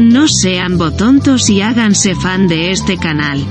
no 0.00 0.28
sean 0.28 0.78
botontos 0.78 1.50
y 1.50 1.60
háganse 1.60 2.14
fan 2.14 2.48
de 2.48 2.70
este 2.70 2.96
canal. 2.96 3.44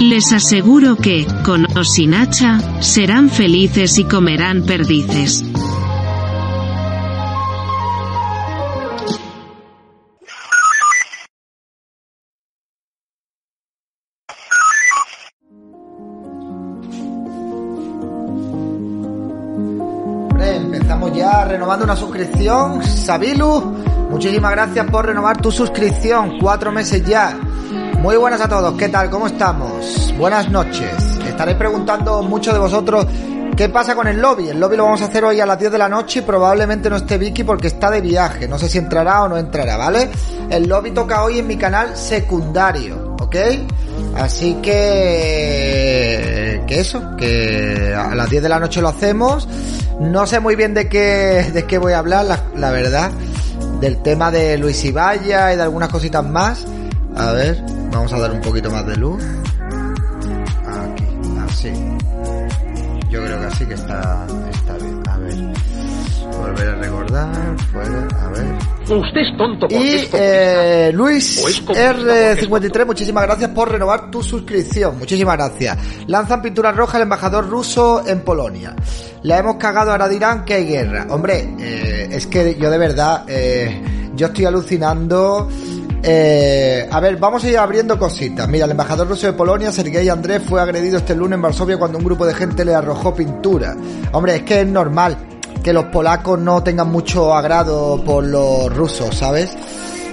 Les 0.00 0.32
aseguro 0.32 0.96
que, 0.96 1.26
con 1.44 1.64
o 1.78 1.84
sin 1.84 2.12
hacha, 2.12 2.58
serán 2.82 3.30
felices 3.30 3.98
y 3.98 4.04
comerán 4.04 4.64
perdices. 4.64 5.44
Empezamos 20.44 21.14
ya 21.14 21.44
renovando 21.44 21.84
una 21.84 21.94
suscripción. 21.94 22.82
Sabilu, 22.82 23.91
muchísimas 24.12 24.52
gracias 24.52 24.86
por 24.90 25.06
renovar 25.06 25.40
tu 25.40 25.50
suscripción. 25.50 26.38
Cuatro 26.38 26.70
meses 26.70 27.02
ya. 27.04 27.34
Muy 27.98 28.16
buenas 28.16 28.42
a 28.42 28.48
todos, 28.48 28.74
¿qué 28.74 28.90
tal? 28.90 29.08
¿Cómo 29.08 29.26
estamos? 29.26 30.12
Buenas 30.18 30.50
noches. 30.50 30.92
Estaréis 31.26 31.56
preguntando 31.56 32.22
muchos 32.22 32.52
de 32.52 32.60
vosotros 32.60 33.06
qué 33.56 33.70
pasa 33.70 33.94
con 33.94 34.06
el 34.06 34.20
lobby. 34.20 34.50
El 34.50 34.60
lobby 34.60 34.76
lo 34.76 34.84
vamos 34.84 35.00
a 35.00 35.06
hacer 35.06 35.24
hoy 35.24 35.40
a 35.40 35.46
las 35.46 35.58
10 35.58 35.72
de 35.72 35.78
la 35.78 35.88
noche 35.88 36.18
y 36.18 36.22
probablemente 36.22 36.90
no 36.90 36.96
esté 36.96 37.16
Vicky 37.16 37.42
porque 37.42 37.68
está 37.68 37.90
de 37.90 38.02
viaje. 38.02 38.46
No 38.46 38.58
sé 38.58 38.68
si 38.68 38.76
entrará 38.76 39.22
o 39.22 39.28
no 39.28 39.38
entrará, 39.38 39.78
¿vale? 39.78 40.10
El 40.50 40.68
lobby 40.68 40.90
toca 40.90 41.24
hoy 41.24 41.38
en 41.38 41.46
mi 41.46 41.56
canal 41.56 41.96
secundario, 41.96 43.16
¿ok? 43.18 43.36
Así 44.16 44.58
que... 44.62 46.62
que 46.66 46.80
eso, 46.80 47.16
que 47.16 47.94
a 47.96 48.14
las 48.14 48.28
10 48.28 48.42
de 48.42 48.48
la 48.50 48.60
noche 48.60 48.82
lo 48.82 48.88
hacemos. 48.88 49.48
No 50.00 50.26
sé 50.26 50.38
muy 50.38 50.54
bien 50.54 50.74
de 50.74 50.86
qué, 50.88 51.50
de 51.52 51.64
qué 51.64 51.78
voy 51.78 51.94
a 51.94 52.00
hablar, 52.00 52.26
la, 52.26 52.40
la 52.56 52.70
verdad. 52.72 53.10
Del 53.82 54.00
tema 54.00 54.30
de 54.30 54.56
Luis 54.58 54.84
Ibaya 54.84 55.52
y 55.52 55.56
de 55.56 55.62
algunas 55.64 55.88
cositas 55.88 56.24
más. 56.24 56.64
A 57.16 57.32
ver, 57.32 57.60
vamos 57.90 58.12
a 58.12 58.18
dar 58.20 58.30
un 58.30 58.40
poquito 58.40 58.70
más 58.70 58.86
de 58.86 58.94
luz. 58.94 59.20
Aquí, 60.64 61.04
así. 61.44 61.72
Yo 63.10 63.24
creo 63.24 63.40
que 63.40 63.46
así 63.46 63.66
que 63.66 63.74
está, 63.74 64.24
está 64.52 64.76
bien. 64.78 65.02
A 65.10 65.18
ver. 65.18 65.34
Volver 66.38 66.68
a 66.68 66.74
recordar. 66.76 67.58
Fuera, 67.72 68.08
a 68.22 68.28
ver. 68.28 68.71
Usted 68.98 69.20
es 69.20 69.36
tonto 69.38 69.66
Y 69.70 69.94
es 69.94 70.10
eh, 70.12 70.90
Luis 70.92 71.36
comunista 71.36 71.64
porque 71.66 72.30
es 72.30 72.48
R53, 72.48 72.86
muchísimas 72.86 73.24
gracias 73.24 73.50
por 73.50 73.70
renovar 73.70 74.10
tu 74.10 74.22
suscripción. 74.22 74.98
Muchísimas 74.98 75.36
gracias. 75.36 75.78
Lanzan 76.06 76.42
pintura 76.42 76.72
roja 76.72 76.98
el 76.98 77.04
embajador 77.04 77.48
ruso 77.48 78.02
en 78.06 78.20
Polonia. 78.20 78.74
La 79.22 79.38
hemos 79.38 79.56
cagado, 79.56 79.92
ahora 79.92 80.08
dirán 80.08 80.44
que 80.44 80.54
hay 80.54 80.66
guerra. 80.66 81.06
Hombre, 81.10 81.54
eh, 81.58 82.08
es 82.10 82.26
que 82.26 82.56
yo 82.58 82.70
de 82.70 82.78
verdad, 82.78 83.24
eh, 83.28 83.82
yo 84.14 84.26
estoy 84.26 84.44
alucinando. 84.44 85.48
Eh, 86.02 86.88
a 86.90 86.98
ver, 86.98 87.16
vamos 87.16 87.44
a 87.44 87.48
ir 87.48 87.58
abriendo 87.58 87.96
cositas. 87.98 88.48
Mira, 88.48 88.64
el 88.64 88.72
embajador 88.72 89.08
ruso 89.08 89.26
de 89.26 89.34
Polonia, 89.34 89.70
Sergei 89.70 90.08
Andrés, 90.08 90.42
fue 90.46 90.60
agredido 90.60 90.98
este 90.98 91.14
lunes 91.14 91.36
en 91.36 91.42
Varsovia 91.42 91.78
cuando 91.78 91.98
un 91.98 92.04
grupo 92.04 92.26
de 92.26 92.34
gente 92.34 92.64
le 92.64 92.74
arrojó 92.74 93.14
pintura. 93.14 93.76
Hombre, 94.12 94.36
es 94.36 94.42
que 94.42 94.62
es 94.62 94.66
normal 94.66 95.16
que 95.62 95.72
los 95.72 95.84
polacos 95.86 96.38
no 96.38 96.62
tengan 96.62 96.90
mucho 96.90 97.34
agrado 97.34 98.02
por 98.04 98.24
los 98.24 98.74
rusos, 98.74 99.16
¿sabes? 99.16 99.56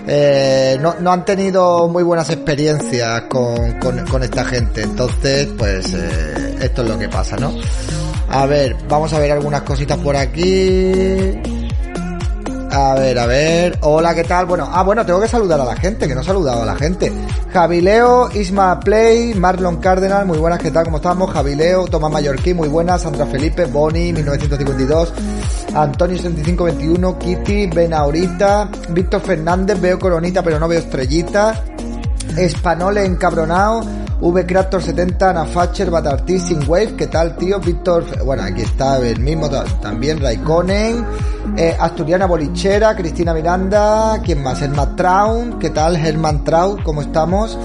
Eh, 0.07 0.77
no, 0.81 0.95
no 0.99 1.11
han 1.11 1.25
tenido 1.25 1.87
muy 1.87 2.03
buenas 2.03 2.29
experiencias 2.29 3.23
con, 3.23 3.79
con, 3.79 4.23
esta 4.23 4.43
gente. 4.45 4.81
Entonces, 4.81 5.47
pues 5.57 5.93
eh, 5.93 6.57
esto 6.61 6.83
es 6.83 6.89
lo 6.89 6.97
que 6.97 7.09
pasa, 7.09 7.35
¿no? 7.37 7.53
A 8.29 8.45
ver, 8.45 8.75
vamos 8.87 9.11
a 9.13 9.19
ver 9.19 9.31
algunas 9.31 9.61
cositas 9.61 9.97
por 9.97 10.15
aquí. 10.15 11.58
A 12.71 12.93
ver, 12.93 13.17
a 13.17 13.25
ver. 13.25 13.79
Hola, 13.81 14.13
¿qué 14.13 14.23
tal? 14.23 14.45
Bueno, 14.45 14.69
ah, 14.71 14.83
bueno, 14.83 15.03
tengo 15.03 15.19
que 15.19 15.27
saludar 15.27 15.59
a 15.59 15.65
la 15.65 15.75
gente, 15.75 16.07
que 16.07 16.13
no 16.13 16.21
he 16.21 16.23
saludado 16.23 16.61
a 16.61 16.65
la 16.65 16.75
gente. 16.75 17.11
Javileo, 17.51 18.29
Isma 18.31 18.79
Play, 18.79 19.33
Marlon 19.33 19.77
Cárdenas, 19.77 20.25
muy 20.25 20.37
buenas, 20.37 20.59
¿qué 20.59 20.69
tal? 20.69 20.85
¿Cómo 20.85 20.97
estamos? 20.97 21.31
Javileo, 21.31 21.87
Tomás 21.87 22.11
Mallorquí, 22.11 22.53
muy 22.53 22.67
buenas, 22.67 23.01
Sandra 23.01 23.25
Felipe, 23.25 23.65
Boni, 23.65 24.13
1952, 24.13 25.13
Antonio 25.73 26.17
7521, 26.17 27.17
Kitty, 27.17 27.67
Benaurita, 27.67 28.69
Víctor 28.89 29.21
Fernández, 29.21 29.81
veo 29.81 29.97
coronita 29.97 30.43
pero 30.43 30.59
no 30.59 30.67
veo 30.67 30.79
estrellita, 30.79 31.63
Espanole 32.37 33.03
encabronado, 33.03 33.81
V 34.21 34.45
Craftor 34.45 34.81
70, 34.81 35.29
Ana 35.29 35.45
Facher, 35.45 35.89
Batartí, 35.89 36.39
Sin 36.39 36.67
Wave, 36.67 36.95
¿qué 36.97 37.07
tal 37.07 37.37
tío? 37.37 37.59
Víctor, 37.59 38.03
bueno, 38.25 38.43
aquí 38.43 38.61
está 38.63 38.97
el 38.99 39.19
mismo 39.19 39.49
ta- 39.49 39.63
también, 39.81 40.19
Raikkonen, 40.21 41.05
eh, 41.55 41.75
Asturiana 41.79 42.25
Bolichera, 42.25 42.95
Cristina 42.97 43.33
Miranda, 43.33 44.19
¿quién 44.23 44.43
más? 44.43 44.61
Herman 44.61 44.95
Traun, 44.97 45.57
¿qué 45.59 45.69
tal? 45.69 45.95
Herman 45.95 46.43
Traun, 46.43 46.81
¿cómo 46.83 47.01
estamos? 47.01 47.57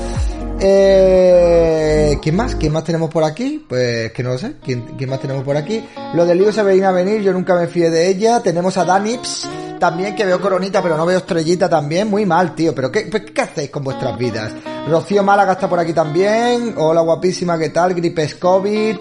Eh, 0.61 2.19
¿Quién 2.23 2.37
más? 2.37 2.55
¿Quién 2.55 2.73
más 2.73 2.85
tenemos 2.85 3.11
por 3.11 3.25
aquí? 3.25 3.65
Pues 3.69 4.13
que 4.13 4.23
no 4.23 4.31
lo 4.31 4.39
sé. 4.39 4.55
¿Quién, 4.63 4.85
más 5.09 5.21
tenemos 5.21 5.45
por 5.45 5.57
aquí? 5.57 5.85
Lo 6.15 6.25
de 6.25 6.35
Lío 6.35 6.53
se 6.53 6.63
veía 6.63 6.89
a 6.89 6.93
venir, 6.93 7.21
yo 7.23 7.33
nunca 7.33 7.55
me 7.55 7.67
fié 7.67 7.91
de 7.91 8.09
ella. 8.09 8.41
Tenemos 8.41 8.77
a 8.77 8.85
Danips, 8.85 9.49
también 9.79 10.15
que 10.15 10.25
veo 10.25 10.41
coronita, 10.41 10.83
pero 10.83 10.97
no 10.97 11.05
veo 11.05 11.19
estrellita 11.19 11.69
también. 11.69 12.09
Muy 12.09 12.25
mal, 12.25 12.55
tío. 12.55 12.75
¿Pero 12.75 12.91
qué, 12.91 13.11
qué, 13.11 13.25
qué 13.25 13.41
hacéis 13.43 13.71
con 13.71 13.85
vuestras 13.85 14.17
vidas? 14.17 14.53
Rocío 14.89 15.23
Málaga 15.23 15.53
está 15.53 15.69
por 15.69 15.79
aquí 15.79 15.93
también. 15.93 16.75
Hola, 16.77 17.01
guapísima, 17.01 17.59
¿qué 17.59 17.71
tal? 17.71 17.95
Gripes 17.95 18.37
COVID. 18.37 18.97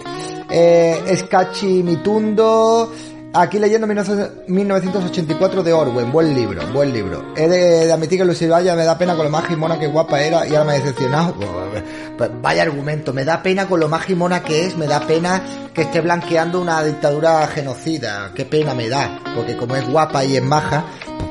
Eh, 0.50 1.16
Skachi 1.16 1.82
Mitundo. 1.82 2.92
Aquí 3.36 3.58
leyendo 3.58 3.88
19- 3.88 4.46
1984 4.46 5.64
de 5.64 5.72
Orwell, 5.72 6.06
buen 6.06 6.32
libro, 6.36 6.62
buen 6.72 6.92
libro. 6.92 7.34
He 7.36 7.48
de, 7.48 7.86
de 7.86 7.92
admitir 7.92 8.20
que 8.20 8.24
Lucy 8.24 8.46
Vaya 8.46 8.76
me 8.76 8.84
da 8.84 8.96
pena 8.96 9.16
con 9.16 9.24
lo 9.24 9.30
más 9.30 9.50
mona 9.58 9.76
que 9.76 9.88
guapa 9.88 10.20
era 10.20 10.46
y 10.46 10.50
ahora 10.50 10.64
me 10.64 10.72
ha 10.72 10.74
decepcionado. 10.76 11.34
Pues 12.16 12.30
vaya 12.40 12.62
argumento, 12.62 13.12
me 13.12 13.24
da 13.24 13.42
pena 13.42 13.66
con 13.66 13.80
lo 13.80 13.88
más 13.88 14.08
mona 14.10 14.40
que 14.44 14.66
es, 14.66 14.76
me 14.76 14.86
da 14.86 15.00
pena 15.00 15.42
que 15.74 15.82
esté 15.82 16.00
blanqueando 16.00 16.60
una 16.60 16.84
dictadura 16.84 17.44
genocida. 17.48 18.30
Qué 18.36 18.44
pena 18.44 18.72
me 18.72 18.88
da, 18.88 19.18
porque 19.34 19.56
como 19.56 19.74
es 19.74 19.84
guapa 19.90 20.24
y 20.24 20.36
es 20.36 20.42
maja, 20.42 20.84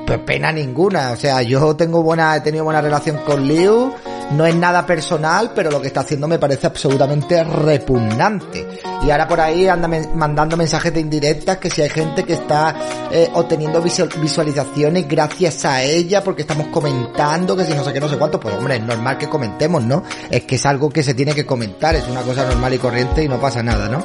pues 0.06 0.20
pena 0.20 0.52
ninguna. 0.52 1.12
O 1.12 1.16
sea, 1.16 1.42
yo 1.42 1.74
tengo 1.78 2.04
buena, 2.04 2.36
he 2.36 2.42
tenido 2.42 2.66
buena 2.66 2.82
relación 2.82 3.20
con 3.20 3.48
Liu, 3.48 3.94
no 4.32 4.46
es 4.46 4.56
nada 4.56 4.86
personal, 4.86 5.52
pero 5.54 5.70
lo 5.70 5.82
que 5.82 5.88
está 5.88 6.02
haciendo 6.02 6.28
me 6.28 6.40
parece 6.40 6.68
absolutamente 6.68 7.44
repugnante. 7.44 8.68
Y 9.06 9.12
ahora 9.12 9.28
por 9.28 9.40
ahí 9.42 9.68
anda 9.68 9.88
mandando 10.16 10.56
mensajes 10.58 10.94
de 10.94 11.02
indirectas 11.02 11.58
que 11.58 11.70
si 11.70 11.82
hay 11.82 11.90
gente 11.90 12.24
que 12.24 12.34
está 12.34 12.76
eh, 13.12 13.30
obteniendo 13.34 13.82
visual- 13.82 14.10
visualizaciones 14.22 15.08
gracias 15.08 15.66
a 15.66 15.84
ella 15.84 16.24
porque 16.24 16.42
estamos 16.44 16.68
comentando 16.68 17.56
que 17.56 17.66
si 17.66 17.74
no 17.74 17.84
sé 17.84 17.92
qué, 17.94 18.00
no 18.00 18.10
sé 18.10 18.18
cuánto, 18.18 18.40
pues 18.40 18.56
hombre, 18.56 18.78
es 18.78 18.82
normal 18.84 19.18
que 19.18 19.28
comentemos, 19.28 19.84
¿no? 19.84 20.04
Es 20.30 20.44
que 20.44 20.56
es 20.56 20.66
algo 20.66 20.90
que 20.90 21.04
se 21.04 21.14
tiene 21.14 21.36
que 21.36 21.46
comentar, 21.46 21.96
es 21.96 22.08
una 22.08 22.22
cosa 22.22 22.46
normal 22.46 22.74
y 22.74 22.78
corriente 22.78 23.24
y 23.24 23.28
no 23.28 23.40
pasa 23.40 23.62
nada, 23.62 23.90
¿no? 23.90 24.04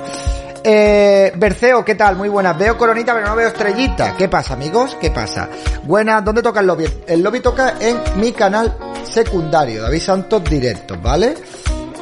Eh, 0.64 1.32
Berceo, 1.37 1.84
¿qué 1.84 1.94
tal? 1.94 2.16
Muy 2.16 2.28
buenas. 2.28 2.58
Veo 2.58 2.76
coronita, 2.76 3.14
pero 3.14 3.26
no 3.26 3.37
veo 3.37 3.49
estrellita. 3.49 4.16
¿Qué 4.16 4.28
pasa, 4.28 4.55
amigos? 4.55 4.96
¿Qué 5.00 5.10
pasa? 5.10 5.49
Buenas, 5.84 6.25
¿dónde 6.25 6.43
toca 6.43 6.60
el 6.60 6.66
lobby? 6.66 6.87
El 7.06 7.22
lobby 7.22 7.40
toca 7.40 7.75
en 7.81 7.99
mi 8.16 8.32
canal 8.32 8.76
secundario, 9.05 9.82
David 9.82 10.00
Santos 10.00 10.44
Directos, 10.44 11.00
¿vale? 11.00 11.34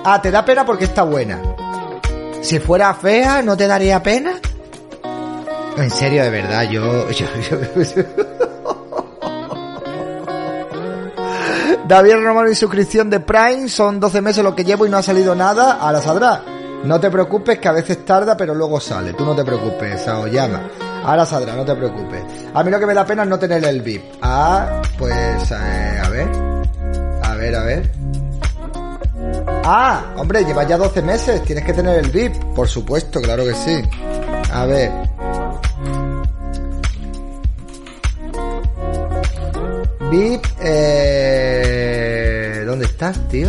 Ah, 0.04 0.20
te 0.20 0.30
da 0.30 0.44
pena 0.44 0.64
porque 0.64 0.84
está 0.84 1.02
buena. 1.02 1.40
Si 2.40 2.58
fuera 2.58 2.94
fea, 2.94 3.42
¿no 3.42 3.56
te 3.56 3.66
daría 3.66 4.02
pena? 4.02 4.32
En 5.76 5.90
serio, 5.90 6.22
de 6.22 6.30
verdad, 6.30 6.70
yo... 6.70 7.06
David 11.86 12.14
renovó 12.14 12.42
mi 12.42 12.54
suscripción 12.54 13.10
de 13.10 13.20
Prime, 13.20 13.68
son 13.68 14.00
12 14.00 14.20
meses 14.20 14.42
lo 14.42 14.56
que 14.56 14.64
llevo 14.64 14.86
y 14.86 14.90
no 14.90 14.96
ha 14.96 15.02
salido 15.02 15.34
nada, 15.36 15.74
ahora 15.74 16.00
saldrá. 16.00 16.42
No 16.86 17.00
te 17.00 17.10
preocupes 17.10 17.58
que 17.58 17.66
a 17.66 17.72
veces 17.72 18.04
tarda 18.04 18.36
pero 18.36 18.54
luego 18.54 18.78
sale, 18.78 19.12
tú 19.12 19.24
no 19.24 19.34
te 19.34 19.44
preocupes, 19.44 20.06
Aoyama. 20.06 20.68
Ahora 21.04 21.26
saldrá, 21.26 21.56
no 21.56 21.64
te 21.64 21.74
preocupes. 21.74 22.22
A 22.54 22.62
mí 22.62 22.70
lo 22.70 22.78
que 22.78 22.86
me 22.86 22.94
da 22.94 23.04
pena 23.04 23.24
es 23.24 23.28
no 23.28 23.40
tener 23.40 23.64
el 23.64 23.82
VIP. 23.82 24.04
Ah, 24.22 24.82
pues 24.96 25.50
eh, 25.50 26.00
a 26.04 26.08
ver. 26.08 26.28
A 27.24 27.34
ver, 27.34 27.56
a 27.56 27.64
ver. 27.64 27.90
Ah, 29.64 30.14
hombre, 30.16 30.44
llevas 30.44 30.68
ya 30.68 30.78
12 30.78 31.02
meses, 31.02 31.42
tienes 31.42 31.64
que 31.64 31.72
tener 31.72 31.98
el 31.98 32.10
VIP. 32.10 32.36
Por 32.54 32.68
supuesto, 32.68 33.20
claro 33.20 33.44
que 33.44 33.54
sí. 33.54 33.82
A 34.52 34.64
ver. 34.66 34.92
VIP, 40.08 40.46
eh... 40.60 42.62
¿Dónde 42.64 42.84
estás, 42.84 43.18
tío? 43.28 43.48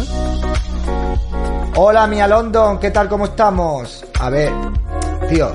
Hola, 1.79 2.07
Mia 2.07 2.27
London, 2.27 2.79
¿qué 2.79 2.89
tal? 2.89 3.07
¿Cómo 3.07 3.25
estamos? 3.25 4.03
A 4.19 4.31
ver, 4.31 4.51
tío, 5.29 5.51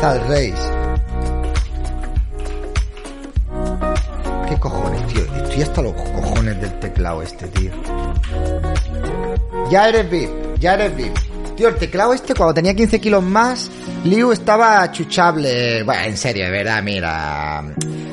Tal 0.00 0.24
Reis. 0.28 0.54
¿Qué 4.48 4.56
cojones, 4.60 5.04
tío? 5.08 5.24
Estoy 5.24 5.62
hasta 5.62 5.82
los 5.82 5.94
cojones 5.94 6.60
del 6.60 6.78
teclado 6.78 7.22
este, 7.22 7.48
tío. 7.48 7.72
Ya 9.68 9.88
eres 9.88 10.08
VIP, 10.08 10.30
ya 10.60 10.74
eres 10.74 10.94
VIP. 10.94 11.18
Tío, 11.56 11.66
el 11.70 11.74
teclado 11.74 12.14
este, 12.14 12.36
cuando 12.36 12.54
tenía 12.54 12.76
15 12.76 13.00
kilos 13.00 13.24
más, 13.24 13.68
Liu 14.04 14.30
estaba 14.30 14.88
chuchable. 14.92 15.82
Bueno, 15.82 16.04
en 16.04 16.16
serio, 16.16 16.44
de 16.44 16.50
verdad, 16.52 16.80
mira. 16.84 17.64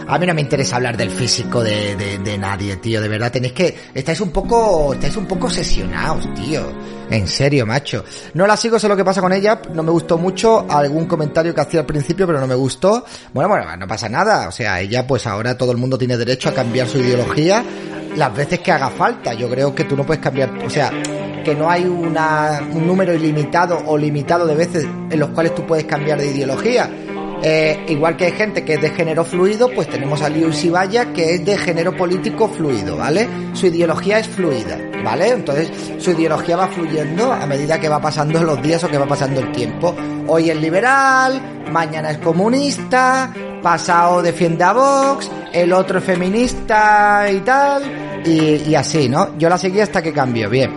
A 0.07 0.19
mí 0.19 0.27
no 0.27 0.33
me 0.33 0.41
interesa 0.41 0.75
hablar 0.75 0.95
del 0.97 1.09
físico 1.09 1.63
de, 1.63 1.95
de, 1.95 2.19
de 2.19 2.37
nadie, 2.37 2.77
tío. 2.77 3.01
De 3.01 3.07
verdad, 3.07 3.31
tenéis 3.31 3.53
que. 3.53 3.75
Estáis 3.93 4.21
un 4.21 4.31
poco. 4.31 4.93
Estáis 4.93 5.15
un 5.17 5.25
poco 5.25 5.47
obsesionados, 5.47 6.31
tío. 6.35 6.61
En 7.09 7.27
serio, 7.27 7.65
macho. 7.65 8.03
No 8.33 8.47
la 8.47 8.57
sigo, 8.57 8.79
sé 8.79 8.87
lo 8.87 8.95
que 8.95 9.05
pasa 9.05 9.21
con 9.21 9.33
ella. 9.33 9.61
No 9.73 9.83
me 9.83 9.91
gustó 9.91 10.17
mucho 10.17 10.65
algún 10.69 11.05
comentario 11.05 11.53
que 11.53 11.61
hacía 11.61 11.81
al 11.81 11.85
principio, 11.85 12.27
pero 12.27 12.39
no 12.39 12.47
me 12.47 12.55
gustó. 12.55 13.05
Bueno, 13.33 13.49
bueno, 13.49 13.77
no 13.77 13.87
pasa 13.87 14.09
nada. 14.09 14.47
O 14.47 14.51
sea, 14.51 14.79
ella, 14.79 15.05
pues 15.05 15.25
ahora 15.27 15.57
todo 15.57 15.71
el 15.71 15.77
mundo 15.77 15.97
tiene 15.97 16.17
derecho 16.17 16.49
a 16.49 16.53
cambiar 16.53 16.87
su 16.87 16.99
ideología 16.99 17.63
las 18.15 18.35
veces 18.35 18.59
que 18.59 18.71
haga 18.71 18.89
falta. 18.89 19.33
Yo 19.33 19.49
creo 19.49 19.73
que 19.75 19.83
tú 19.85 19.95
no 19.95 20.05
puedes 20.05 20.23
cambiar. 20.23 20.49
O 20.65 20.69
sea, 20.69 20.91
que 21.43 21.55
no 21.55 21.69
hay 21.69 21.85
una, 21.85 22.61
un 22.71 22.87
número 22.87 23.13
ilimitado 23.13 23.81
o 23.85 23.97
limitado 23.97 24.45
de 24.45 24.55
veces 24.55 24.85
en 25.09 25.19
los 25.19 25.29
cuales 25.29 25.53
tú 25.53 25.65
puedes 25.65 25.85
cambiar 25.85 26.19
de 26.19 26.31
ideología. 26.31 26.89
Eh, 27.47 27.85
igual 27.89 28.17
que 28.17 28.25
hay 28.25 28.31
gente 28.31 28.65
que 28.65 28.73
es 28.73 28.81
de 28.81 28.89
género 28.89 29.23
fluido, 29.23 29.69
pues 29.69 29.87
tenemos 29.87 30.19
a 30.23 30.29
Liu 30.29 30.51
Sibaya 30.51 31.13
que 31.13 31.35
es 31.35 31.45
de 31.45 31.55
género 31.55 31.95
político 31.95 32.49
fluido, 32.49 32.97
¿vale? 32.97 33.29
Su 33.53 33.67
ideología 33.67 34.17
es 34.17 34.27
fluida, 34.27 34.79
¿vale? 35.03 35.29
Entonces 35.29 35.69
su 35.99 36.09
ideología 36.09 36.57
va 36.57 36.67
fluyendo 36.67 37.31
a 37.31 37.45
medida 37.45 37.79
que 37.79 37.87
va 37.87 38.01
pasando 38.01 38.43
los 38.43 38.59
días 38.63 38.83
o 38.83 38.87
que 38.87 38.97
va 38.97 39.05
pasando 39.05 39.41
el 39.41 39.51
tiempo. 39.51 39.95
Hoy 40.25 40.49
es 40.49 40.59
liberal, 40.59 41.39
mañana 41.71 42.09
es 42.09 42.17
comunista, 42.17 43.31
pasado 43.61 44.23
defiende 44.23 44.63
a 44.63 44.73
Vox, 44.73 45.29
el 45.53 45.71
otro 45.71 45.99
es 45.99 46.03
feminista 46.03 47.27
y 47.31 47.41
tal, 47.41 47.83
y, 48.25 48.73
así, 48.73 49.07
¿no? 49.07 49.37
Yo 49.37 49.49
la 49.49 49.59
seguí 49.59 49.81
hasta 49.81 50.01
que 50.01 50.11
cambió, 50.11 50.49
bien. 50.49 50.71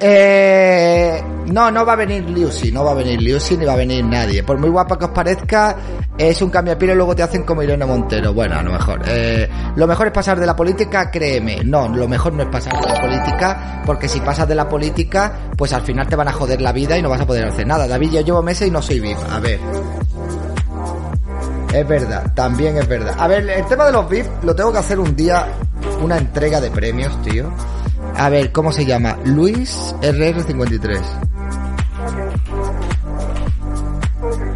Eh, 0.00 1.22
no, 1.46 1.70
no 1.70 1.84
va 1.84 1.94
a 1.94 1.96
venir 1.96 2.28
Lucy, 2.28 2.70
no 2.70 2.84
va 2.84 2.92
a 2.92 2.94
venir 2.94 3.20
Lucy 3.20 3.56
ni 3.56 3.64
va 3.64 3.72
a 3.72 3.76
venir 3.76 4.04
nadie. 4.04 4.42
Por 4.42 4.58
muy 4.58 4.68
guapa 4.68 4.98
que 4.98 5.06
os 5.06 5.10
parezca, 5.10 5.76
es 6.16 6.40
un 6.42 6.50
cambio 6.50 6.76
y 6.78 6.86
luego 6.86 7.16
te 7.16 7.22
hacen 7.22 7.42
como 7.42 7.62
Irene 7.62 7.86
Montero. 7.86 8.32
Bueno, 8.34 8.58
a 8.58 8.62
lo 8.62 8.72
mejor. 8.72 9.00
Eh, 9.06 9.48
lo 9.76 9.86
mejor 9.86 10.08
es 10.08 10.12
pasar 10.12 10.38
de 10.38 10.46
la 10.46 10.54
política, 10.54 11.10
créeme. 11.10 11.64
No, 11.64 11.88
lo 11.88 12.06
mejor 12.06 12.32
no 12.32 12.42
es 12.42 12.48
pasar 12.48 12.80
de 12.80 12.86
la 12.86 13.00
política, 13.00 13.82
porque 13.86 14.08
si 14.08 14.20
pasas 14.20 14.46
de 14.46 14.54
la 14.54 14.68
política, 14.68 15.50
pues 15.56 15.72
al 15.72 15.82
final 15.82 16.06
te 16.06 16.16
van 16.16 16.28
a 16.28 16.32
joder 16.32 16.60
la 16.60 16.72
vida 16.72 16.98
y 16.98 17.02
no 17.02 17.08
vas 17.08 17.20
a 17.20 17.26
poder 17.26 17.44
hacer 17.46 17.66
nada. 17.66 17.88
David, 17.88 18.12
yo 18.12 18.20
llevo 18.20 18.42
meses 18.42 18.68
y 18.68 18.70
no 18.70 18.82
soy 18.82 19.00
VIP. 19.00 19.18
A 19.30 19.40
ver. 19.40 19.58
Es 21.72 21.86
verdad, 21.86 22.32
también 22.34 22.76
es 22.78 22.88
verdad. 22.88 23.14
A 23.18 23.28
ver, 23.28 23.48
el 23.48 23.66
tema 23.66 23.84
de 23.84 23.92
los 23.92 24.08
VIP 24.08 24.26
lo 24.42 24.54
tengo 24.54 24.72
que 24.72 24.78
hacer 24.78 24.98
un 24.98 25.14
día, 25.14 25.46
una 26.02 26.16
entrega 26.16 26.60
de 26.60 26.70
premios, 26.70 27.20
tío. 27.22 27.52
A 28.18 28.28
ver, 28.30 28.50
¿cómo 28.50 28.72
se 28.72 28.84
llama? 28.84 29.16
Luis 29.24 29.94
RR53. 30.02 31.00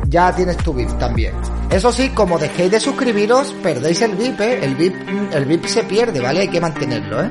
Ya 0.09 0.35
tienes 0.35 0.57
tu 0.57 0.75
VIP 0.75 0.99
también. 0.99 1.33
Eso 1.73 1.91
sí, 1.91 2.11
como 2.11 2.39
dejéis 2.39 2.71
de 2.71 2.81
suscribiros, 2.81 3.55
perdéis 3.63 4.03
el 4.03 4.15
VIP, 4.15 4.41
¿eh? 4.43 4.59
El 4.63 4.75
VIP, 4.75 4.95
el 5.33 5.45
VIP 5.47 5.65
se 5.65 5.85
pierde, 5.85 6.21
¿vale? 6.21 6.41
Hay 6.41 6.49
que 6.49 6.61
mantenerlo, 6.61 7.25
¿eh? 7.25 7.31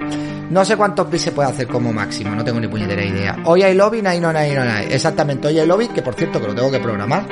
No 0.49 0.65
sé 0.65 0.75
cuántos 0.75 1.09
bits 1.09 1.23
se 1.23 1.31
puede 1.31 1.47
hacer 1.47 1.67
como 1.67 1.93
máximo, 1.93 2.35
no 2.35 2.43
tengo 2.43 2.59
ni 2.59 2.67
puñetera 2.67 3.05
idea. 3.05 3.37
Hoy 3.45 3.61
hay 3.61 3.75
lobby, 3.75 4.01
no 4.01 4.09
hay, 4.09 4.19
no 4.19 4.29
hay, 4.29 4.51
no 4.51 4.63
hay. 4.63 4.87
Exactamente, 4.91 5.47
hoy 5.47 5.59
hay 5.59 5.67
lobby, 5.67 5.87
que 5.89 6.01
por 6.01 6.15
cierto 6.15 6.41
que 6.41 6.47
lo 6.47 6.55
tengo 6.55 6.71
que 6.71 6.79
programar. 6.79 7.25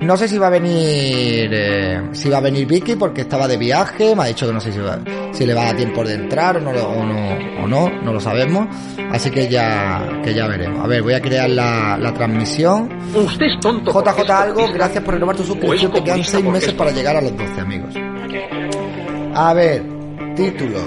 No 0.00 0.16
sé 0.16 0.28
si 0.28 0.36
va 0.36 0.48
a 0.48 0.50
venir, 0.50 1.48
eh, 1.52 2.08
si 2.12 2.28
va 2.28 2.38
a 2.38 2.40
venir 2.40 2.66
Vicky 2.66 2.96
porque 2.96 3.22
estaba 3.22 3.48
de 3.48 3.56
viaje, 3.56 4.14
me 4.14 4.24
ha 4.24 4.26
dicho 4.26 4.46
que 4.46 4.52
no 4.52 4.60
sé 4.60 4.72
si, 4.72 4.78
va, 4.78 4.98
si 5.32 5.46
le 5.46 5.54
va 5.54 5.62
a 5.62 5.64
dar 5.66 5.76
tiempo 5.76 6.04
de 6.04 6.14
entrar 6.14 6.58
o 6.58 6.60
no, 6.60 6.70
o 6.70 7.04
no, 7.04 7.64
o 7.64 7.66
no, 7.66 7.88
no 8.02 8.12
lo 8.12 8.20
sabemos. 8.20 8.68
Así 9.10 9.30
que 9.30 9.48
ya, 9.48 10.20
que 10.22 10.34
ya 10.34 10.46
veremos. 10.46 10.84
A 10.84 10.86
ver, 10.86 11.02
voy 11.02 11.14
a 11.14 11.20
crear 11.20 11.48
la, 11.48 11.96
la 11.96 12.12
transmisión. 12.12 12.90
Usted 13.14 13.46
es 13.46 13.60
tonto. 13.60 13.90
JJ 13.90 14.30
algo, 14.30 14.70
gracias 14.72 15.02
por 15.02 15.14
renovar 15.14 15.36
tu 15.36 15.44
suscripción, 15.44 15.92
te 15.92 16.04
quedan 16.04 16.22
6 16.22 16.44
meses 16.52 16.72
para 16.74 16.90
llegar 16.90 17.16
a 17.16 17.20
los 17.20 17.36
12 17.36 17.60
amigos. 17.60 17.94
A 19.34 19.52
ver, 19.54 19.82
título. 20.34 20.78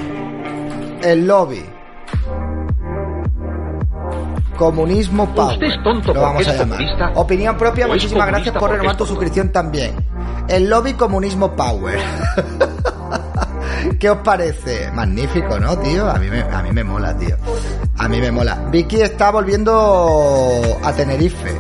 El 1.04 1.28
lobby. 1.28 1.64
Comunismo 4.58 5.34
Power. 5.34 5.54
Usted 5.54 5.68
es 5.68 5.84
tonto 5.84 6.14
lo 6.14 6.22
vamos 6.22 6.36
porque 6.44 6.50
a 6.50 6.54
es 6.54 6.60
llamar. 6.60 6.78
comunista. 6.80 7.12
Opinión 7.16 7.58
propia, 7.58 7.88
muchísimas 7.88 8.28
gracias 8.28 8.56
por 8.58 8.70
renovar 8.72 8.98
tu 8.98 9.06
suscripción 9.06 9.50
también. 9.52 9.96
El 10.50 10.70
lobby 10.70 10.94
Comunismo 10.94 11.56
Power. 11.56 11.98
¿Qué 14.00 14.10
os 14.10 14.18
parece? 14.18 14.92
Magnífico, 14.92 15.60
¿no, 15.60 15.78
tío? 15.78 16.10
A 16.10 16.16
mí, 16.20 16.30
me, 16.30 16.42
a 16.42 16.62
mí 16.62 16.72
me 16.72 16.84
mola, 16.84 17.16
tío. 17.18 17.38
A 17.98 18.08
mí 18.10 18.20
me 18.20 18.32
mola. 18.32 18.56
Vicky 18.70 19.02
está 19.02 19.32
volviendo 19.32 20.62
a 20.84 20.92
Tenerife, 20.94 21.56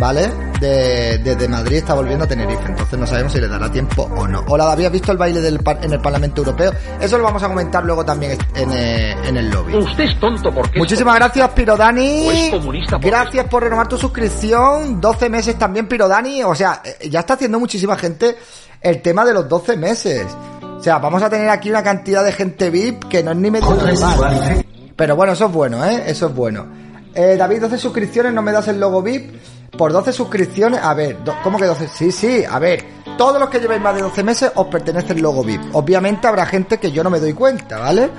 ¿vale? 0.00 0.28
De- 0.60 1.18
Desde 1.18 1.48
Madrid 1.48 1.76
está 1.78 1.94
volviendo 1.94 2.24
a 2.24 2.28
Tenerife, 2.28 2.62
entonces 2.66 2.98
no 2.98 3.06
sabemos 3.06 3.32
si 3.32 3.40
le 3.40 3.48
dará 3.48 3.70
tiempo 3.70 4.02
o 4.16 4.26
no. 4.26 4.44
Hola, 4.48 4.64
David, 4.66 4.86
¿has 4.86 4.92
visto 4.92 5.12
el 5.12 5.18
baile 5.18 5.40
del 5.40 5.58
par- 5.60 5.78
en 5.82 5.92
el 5.92 6.00
Parlamento 6.00 6.40
Europeo? 6.42 6.72
Eso 7.00 7.18
lo 7.18 7.24
vamos 7.24 7.42
a 7.42 7.48
comentar 7.48 7.84
luego 7.84 8.04
también 8.04 8.38
en, 8.54 8.72
eh, 8.72 9.14
en 9.26 9.36
el 9.36 9.50
lobby. 9.50 9.76
Usted 9.76 10.04
es 10.04 10.18
tonto 10.20 10.52
porque 10.54 10.70
es 10.70 10.78
Muchísimas 10.78 11.14
gracias, 11.16 11.48
Pirodani. 11.50 12.50
Comunista 12.50 12.98
Gracias 13.00 13.46
por 13.46 13.62
renovar 13.64 13.88
tu 13.88 13.98
suscripción. 13.98 15.00
12 15.00 15.28
meses 15.28 15.58
también, 15.58 15.88
Pirodani. 15.88 16.42
O 16.42 16.54
sea, 16.54 16.80
eh, 16.84 17.08
ya 17.10 17.20
está 17.20 17.34
haciendo 17.34 17.58
muchísima 17.58 17.96
gente 17.96 18.36
el 18.80 19.02
tema 19.02 19.24
de 19.24 19.34
los 19.34 19.48
12 19.48 19.76
meses. 19.76 20.26
O 20.78 20.82
sea, 20.82 20.98
vamos 20.98 21.22
a 21.22 21.28
tener 21.30 21.48
aquí 21.48 21.70
una 21.70 21.82
cantidad 21.82 22.24
de 22.24 22.32
gente 22.32 22.70
VIP 22.70 23.04
que 23.08 23.22
no 23.22 23.32
es 23.32 23.36
ni 23.36 23.50
medio 23.50 23.68
normal. 23.74 24.64
Pero 24.94 25.16
bueno, 25.16 25.32
eso 25.32 25.46
es 25.46 25.52
bueno, 25.52 25.84
¿eh? 25.84 26.04
Eso 26.06 26.26
es 26.28 26.34
bueno. 26.34 26.66
Eh, 27.14 27.36
David, 27.38 27.62
12 27.62 27.78
suscripciones, 27.78 28.32
¿no 28.32 28.42
me 28.42 28.52
das 28.52 28.68
el 28.68 28.78
logo 28.78 29.02
VIP? 29.02 29.34
Por 29.76 29.92
12 29.92 30.12
suscripciones, 30.12 30.80
a 30.82 30.94
ver, 30.94 31.18
¿cómo 31.42 31.58
que 31.58 31.66
12? 31.66 31.88
Sí, 31.88 32.12
sí, 32.12 32.44
a 32.44 32.58
ver, 32.58 32.84
todos 33.18 33.38
los 33.40 33.48
que 33.48 33.60
llevéis 33.60 33.80
más 33.80 33.94
de 33.94 34.02
12 34.02 34.22
meses 34.22 34.52
os 34.54 34.66
pertenece 34.68 35.12
el 35.12 35.22
logo 35.22 35.42
VIP. 35.42 35.74
Obviamente 35.74 36.26
habrá 36.26 36.46
gente 36.46 36.78
que 36.78 36.92
yo 36.92 37.02
no 37.02 37.10
me 37.10 37.20
doy 37.20 37.32
cuenta, 37.32 37.78
¿vale? 37.78 38.10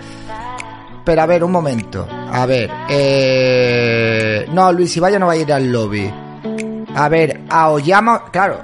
Pero 1.03 1.21
a 1.21 1.25
ver, 1.25 1.43
un 1.43 1.51
momento. 1.51 2.05
A 2.31 2.45
ver, 2.45 2.69
eh... 2.89 4.45
No, 4.51 4.71
Luis 4.73 4.97
Ibaya 4.97 5.17
no 5.17 5.27
va 5.27 5.33
a 5.33 5.37
ir 5.37 5.53
al 5.53 5.71
lobby. 5.71 6.11
A 6.95 7.07
ver, 7.09 7.43
Aoyama... 7.49 8.25
Claro. 8.31 8.59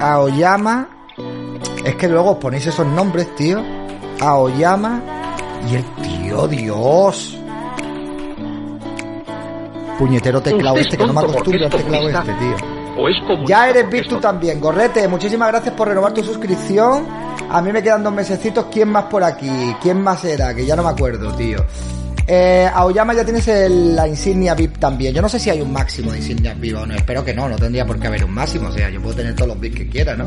Aoyama... 0.00 0.88
Es 1.84 1.94
que 1.94 2.08
luego 2.08 2.32
os 2.32 2.38
ponéis 2.38 2.66
esos 2.66 2.86
nombres, 2.86 3.32
tío. 3.36 3.62
Aoyama... 4.20 5.00
Y 5.70 5.76
el 5.76 5.84
tío, 6.02 6.48
Dios. 6.48 7.38
Puñetero 9.98 10.40
teclado 10.40 10.76
este, 10.76 10.96
que 10.96 11.06
no 11.06 11.12
me 11.12 11.20
acostumbro 11.20 11.64
al 11.64 11.70
teclado 11.70 12.08
este, 12.08 12.32
tío. 12.34 12.56
o 12.98 13.08
es 13.08 13.16
comunista 13.20 13.46
Ya 13.46 13.68
eres 13.70 13.86
es 13.92 14.08
tú 14.08 14.20
también, 14.20 14.60
Gorrete. 14.60 15.08
Muchísimas 15.08 15.48
gracias 15.48 15.74
por 15.74 15.88
renovar 15.88 16.12
tu 16.12 16.22
suscripción. 16.22 17.06
A 17.48 17.62
mí 17.62 17.72
me 17.72 17.82
quedan 17.82 18.02
dos 18.02 18.12
mesecitos. 18.12 18.66
¿Quién 18.70 18.88
más 18.88 19.04
por 19.04 19.22
aquí? 19.24 19.74
¿Quién 19.80 20.02
más 20.02 20.24
era? 20.24 20.54
Que 20.54 20.66
ya 20.66 20.76
no 20.76 20.82
me 20.82 20.90
acuerdo, 20.90 21.32
tío. 21.34 21.64
Eh, 22.28 22.68
Aoyama 22.74 23.14
ya 23.14 23.24
tienes 23.24 23.46
el- 23.48 23.94
la 23.94 24.08
insignia 24.08 24.54
VIP 24.54 24.78
también. 24.78 25.14
Yo 25.14 25.22
no 25.22 25.28
sé 25.28 25.38
si 25.38 25.48
hay 25.50 25.60
un 25.60 25.72
máximo 25.72 26.10
de 26.12 26.18
insignias 26.18 26.58
VIP 26.60 26.74
o 26.76 26.84
no. 26.86 26.94
Espero 26.94 27.24
que 27.24 27.32
no. 27.32 27.48
No 27.48 27.56
tendría 27.56 27.86
por 27.86 27.98
qué 28.00 28.08
haber 28.08 28.24
un 28.24 28.32
máximo. 28.32 28.68
O 28.68 28.72
sea, 28.72 28.90
yo 28.90 29.00
puedo 29.00 29.14
tener 29.14 29.34
todos 29.34 29.48
los 29.48 29.60
bits 29.60 29.76
que 29.76 29.88
quiera, 29.88 30.16
¿no? 30.16 30.26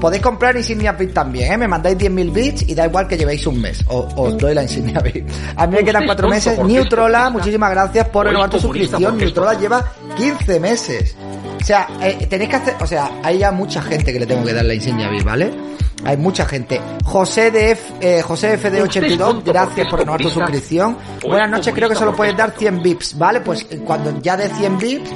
Podéis 0.00 0.22
comprar 0.22 0.56
insignias 0.56 0.96
VIP 0.98 1.12
también, 1.12 1.52
¿eh? 1.52 1.58
Me 1.58 1.68
mandáis 1.68 1.98
10.000 1.98 2.30
bits 2.32 2.62
y 2.68 2.74
da 2.74 2.86
igual 2.86 3.06
que 3.06 3.16
llevéis 3.18 3.46
un 3.46 3.60
mes. 3.60 3.84
O- 3.88 4.08
os 4.16 4.38
doy 4.38 4.54
la 4.54 4.62
insignia 4.62 5.00
VIP. 5.00 5.28
A 5.56 5.66
mí 5.66 5.76
me 5.76 5.84
quedan 5.84 6.06
cuatro 6.06 6.28
meses. 6.28 6.58
Neutrola, 6.74 7.30
muchísimas 7.30 7.70
gracias 7.70 8.08
por 8.08 8.26
renovar 8.26 8.48
tu 8.48 8.58
suscripción. 8.58 9.18
Neutrola 9.18 9.54
lleva 9.60 9.92
15 10.16 10.60
meses. 10.60 11.14
O 11.60 11.64
sea, 11.64 11.88
eh, 12.00 12.26
tenéis 12.28 12.50
que 12.50 12.56
hacer, 12.56 12.76
o 12.80 12.86
sea, 12.86 13.10
hay 13.22 13.38
ya 13.38 13.52
mucha 13.52 13.82
gente 13.82 14.12
que 14.12 14.20
le 14.20 14.26
tengo 14.26 14.44
que 14.44 14.52
dar 14.52 14.64
la 14.64 14.74
insignia 14.74 15.08
VIP, 15.08 15.24
¿vale? 15.24 15.52
Hay 16.04 16.16
mucha 16.16 16.46
gente. 16.46 16.80
José 17.04 17.50
de 17.50 17.72
F, 17.72 17.92
eh, 18.00 18.22
José 18.22 18.58
FD82, 18.58 19.42
gracias 19.44 19.88
por 19.88 19.98
renovar 19.98 20.20
tu 20.20 20.30
suscripción. 20.30 20.96
Buenas 21.26 21.50
noches, 21.50 21.74
creo 21.74 21.88
que 21.88 21.94
solo 21.94 22.14
puedes 22.14 22.36
dar 22.36 22.52
100 22.56 22.82
VIPs, 22.82 23.18
¿vale? 23.18 23.40
Pues 23.40 23.66
eh, 23.70 23.80
cuando 23.84 24.20
ya 24.20 24.36
de 24.36 24.48
100 24.48 24.78
VIPs, 24.78 25.10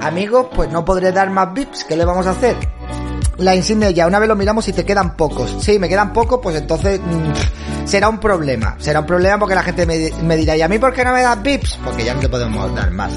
amigos, 0.00 0.48
pues 0.54 0.70
no 0.70 0.84
podré 0.84 1.12
dar 1.12 1.30
más 1.30 1.52
VIPs. 1.54 1.84
¿Qué 1.84 1.96
le 1.96 2.04
vamos 2.04 2.26
a 2.26 2.30
hacer? 2.30 2.56
La 3.40 3.54
insignia 3.56 3.90
ya, 3.90 4.06
una 4.06 4.18
vez 4.18 4.28
lo 4.28 4.36
miramos 4.36 4.66
y 4.68 4.72
te 4.72 4.84
quedan 4.84 5.16
pocos. 5.16 5.56
Sí, 5.60 5.78
me 5.78 5.88
quedan 5.88 6.12
pocos, 6.12 6.40
pues 6.42 6.56
entonces 6.56 7.00
mm, 7.00 7.86
será 7.86 8.08
un 8.08 8.18
problema. 8.18 8.76
Será 8.78 9.00
un 9.00 9.06
problema 9.06 9.38
porque 9.38 9.54
la 9.54 9.62
gente 9.62 9.86
me, 9.86 10.10
me 10.22 10.36
dirá, 10.36 10.56
¿y 10.56 10.62
a 10.62 10.68
mí 10.68 10.78
por 10.78 10.92
qué 10.92 11.04
no 11.04 11.12
me 11.12 11.22
das 11.22 11.42
VIPs? 11.42 11.78
Porque 11.84 12.04
ya 12.04 12.14
no 12.14 12.20
te 12.20 12.28
podemos 12.28 12.74
dar 12.74 12.90
más. 12.90 13.12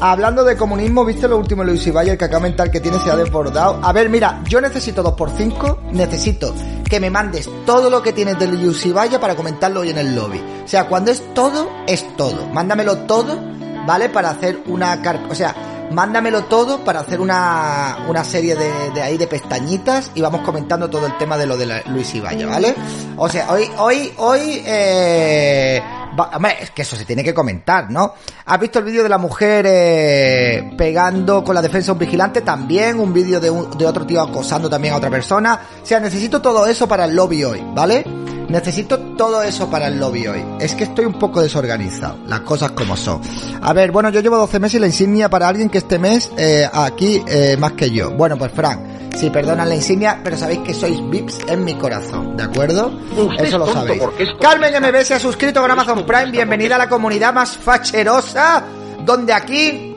Hablando 0.00 0.44
de 0.44 0.56
comunismo, 0.56 1.04
¿viste 1.04 1.28
lo 1.28 1.38
último 1.38 1.64
Luis 1.64 1.86
Ibayo, 1.86 2.12
el 2.12 2.18
que 2.18 2.28
de 2.28 2.40
mental 2.40 2.70
que 2.70 2.80
tiene 2.80 2.98
se 3.00 3.10
ha 3.10 3.16
desbordado? 3.16 3.80
A 3.82 3.92
ver, 3.92 4.08
mira, 4.10 4.42
yo 4.48 4.60
necesito 4.60 5.02
2x5, 5.04 5.90
necesito 5.92 6.54
que 6.88 7.00
me 7.00 7.10
mandes 7.10 7.48
todo 7.64 7.88
lo 7.90 8.02
que 8.02 8.12
tienes 8.12 8.38
de 8.38 8.46
Luis 8.48 8.84
Ibaya 8.84 9.18
para 9.20 9.34
comentarlo 9.34 9.80
hoy 9.80 9.90
en 9.90 9.98
el 9.98 10.14
lobby. 10.14 10.42
O 10.64 10.68
sea, 10.68 10.86
cuando 10.88 11.10
es 11.10 11.22
todo, 11.34 11.68
es 11.86 12.04
todo. 12.16 12.46
Mándamelo 12.48 12.98
todo, 12.98 13.40
¿vale? 13.86 14.08
Para 14.10 14.30
hacer 14.30 14.60
una... 14.66 15.00
car- 15.00 15.26
O 15.30 15.34
sea, 15.34 15.54
mándamelo 15.90 16.44
todo 16.44 16.84
para 16.84 17.00
hacer 17.00 17.20
una, 17.20 17.98
una 18.08 18.24
serie 18.24 18.54
de, 18.56 18.90
de 18.94 19.02
ahí 19.02 19.16
de 19.16 19.26
pestañitas 19.26 20.10
y 20.14 20.20
vamos 20.20 20.40
comentando 20.42 20.88
todo 20.90 21.06
el 21.06 21.16
tema 21.18 21.36
de 21.36 21.46
lo 21.46 21.56
de 21.56 21.66
la- 21.66 21.82
Luis 21.86 22.14
Ibaya, 22.14 22.46
¿vale? 22.46 22.74
O 23.16 23.28
sea, 23.28 23.50
hoy, 23.52 23.68
hoy, 23.78 24.12
hoy, 24.16 24.62
eh, 24.66 25.82
hombre, 26.16 26.56
es 26.60 26.70
que 26.70 26.82
eso 26.82 26.96
se 26.96 27.04
tiene 27.04 27.24
que 27.24 27.34
comentar, 27.34 27.90
¿no? 27.90 28.14
¿Has 28.46 28.60
visto 28.60 28.78
el 28.78 28.84
vídeo 28.84 29.02
de 29.02 29.08
la 29.08 29.18
mujer 29.18 29.66
eh, 29.68 30.72
pegando 30.76 31.42
con 31.44 31.54
la 31.54 31.62
defensa 31.62 31.90
a 31.90 31.94
un 31.94 31.98
vigilante? 31.98 32.40
También 32.40 32.98
un 32.98 33.12
vídeo 33.12 33.40
de, 33.40 33.50
de 33.76 33.86
otro 33.86 34.06
tío 34.06 34.20
acosando 34.20 34.68
también 34.68 34.94
a 34.94 34.98
otra 34.98 35.10
persona. 35.10 35.60
O 35.82 35.86
sea, 35.86 36.00
necesito 36.00 36.40
todo 36.40 36.66
eso 36.66 36.86
para 36.86 37.04
el 37.04 37.14
lobby 37.14 37.44
hoy, 37.44 37.64
¿vale? 37.74 38.04
Necesito 38.48 38.98
todo 39.16 39.42
eso 39.42 39.70
para 39.70 39.88
el 39.88 39.98
lobby 39.98 40.26
hoy. 40.26 40.44
Es 40.60 40.74
que 40.74 40.84
estoy 40.84 41.06
un 41.06 41.18
poco 41.18 41.40
desorganizado, 41.40 42.18
las 42.26 42.40
cosas 42.40 42.72
como 42.72 42.96
son. 42.96 43.20
A 43.62 43.72
ver, 43.72 43.90
bueno, 43.90 44.10
yo 44.10 44.20
llevo 44.20 44.36
12 44.36 44.60
meses 44.60 44.76
y 44.76 44.80
la 44.80 44.86
insignia 44.86 45.30
para 45.30 45.48
alguien 45.48 45.70
que 45.70 45.78
este 45.78 45.98
mes 45.98 46.30
eh, 46.36 46.68
aquí 46.72 47.22
eh, 47.26 47.56
más 47.58 47.72
que 47.72 47.90
yo. 47.90 48.10
Bueno, 48.10 48.36
pues 48.36 48.52
Frank, 48.52 48.80
sí, 49.16 49.30
perdonan 49.30 49.68
la 49.68 49.74
insignia, 49.74 50.20
pero 50.22 50.36
sabéis 50.36 50.60
que 50.60 50.74
sois 50.74 51.00
VIPs 51.08 51.38
en 51.48 51.64
mi 51.64 51.74
corazón, 51.74 52.36
¿de 52.36 52.42
acuerdo? 52.42 52.92
Usted 53.16 53.44
Eso 53.44 53.58
lo 53.58 53.66
tonto 53.66 53.80
sabéis. 53.80 54.02
Carmen 54.40 54.74
MB 54.82 55.02
se 55.02 55.14
ha 55.14 55.18
suscrito 55.18 55.60
con 55.60 55.70
Amazon 55.70 56.04
Prime, 56.04 56.30
bienvenida 56.30 56.76
a 56.76 56.78
la 56.78 56.88
comunidad 56.88 57.32
más 57.32 57.56
facherosa, 57.56 58.64
donde 59.04 59.32
aquí 59.32 59.94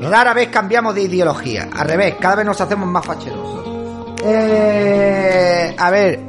rara 0.00 0.34
vez 0.34 0.48
cambiamos 0.48 0.94
de 0.94 1.02
ideología. 1.02 1.68
Al 1.74 1.88
revés, 1.88 2.16
cada 2.20 2.36
vez 2.36 2.46
nos 2.46 2.60
hacemos 2.60 2.88
más 2.88 3.04
facherosos. 3.04 3.66
Eh, 4.24 5.74
a 5.78 5.90
ver, 5.90 6.20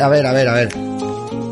a 0.00 0.08
ver, 0.08 0.26
a 0.26 0.32
ver, 0.32 0.48
a 0.48 0.52
ver. 0.52 0.68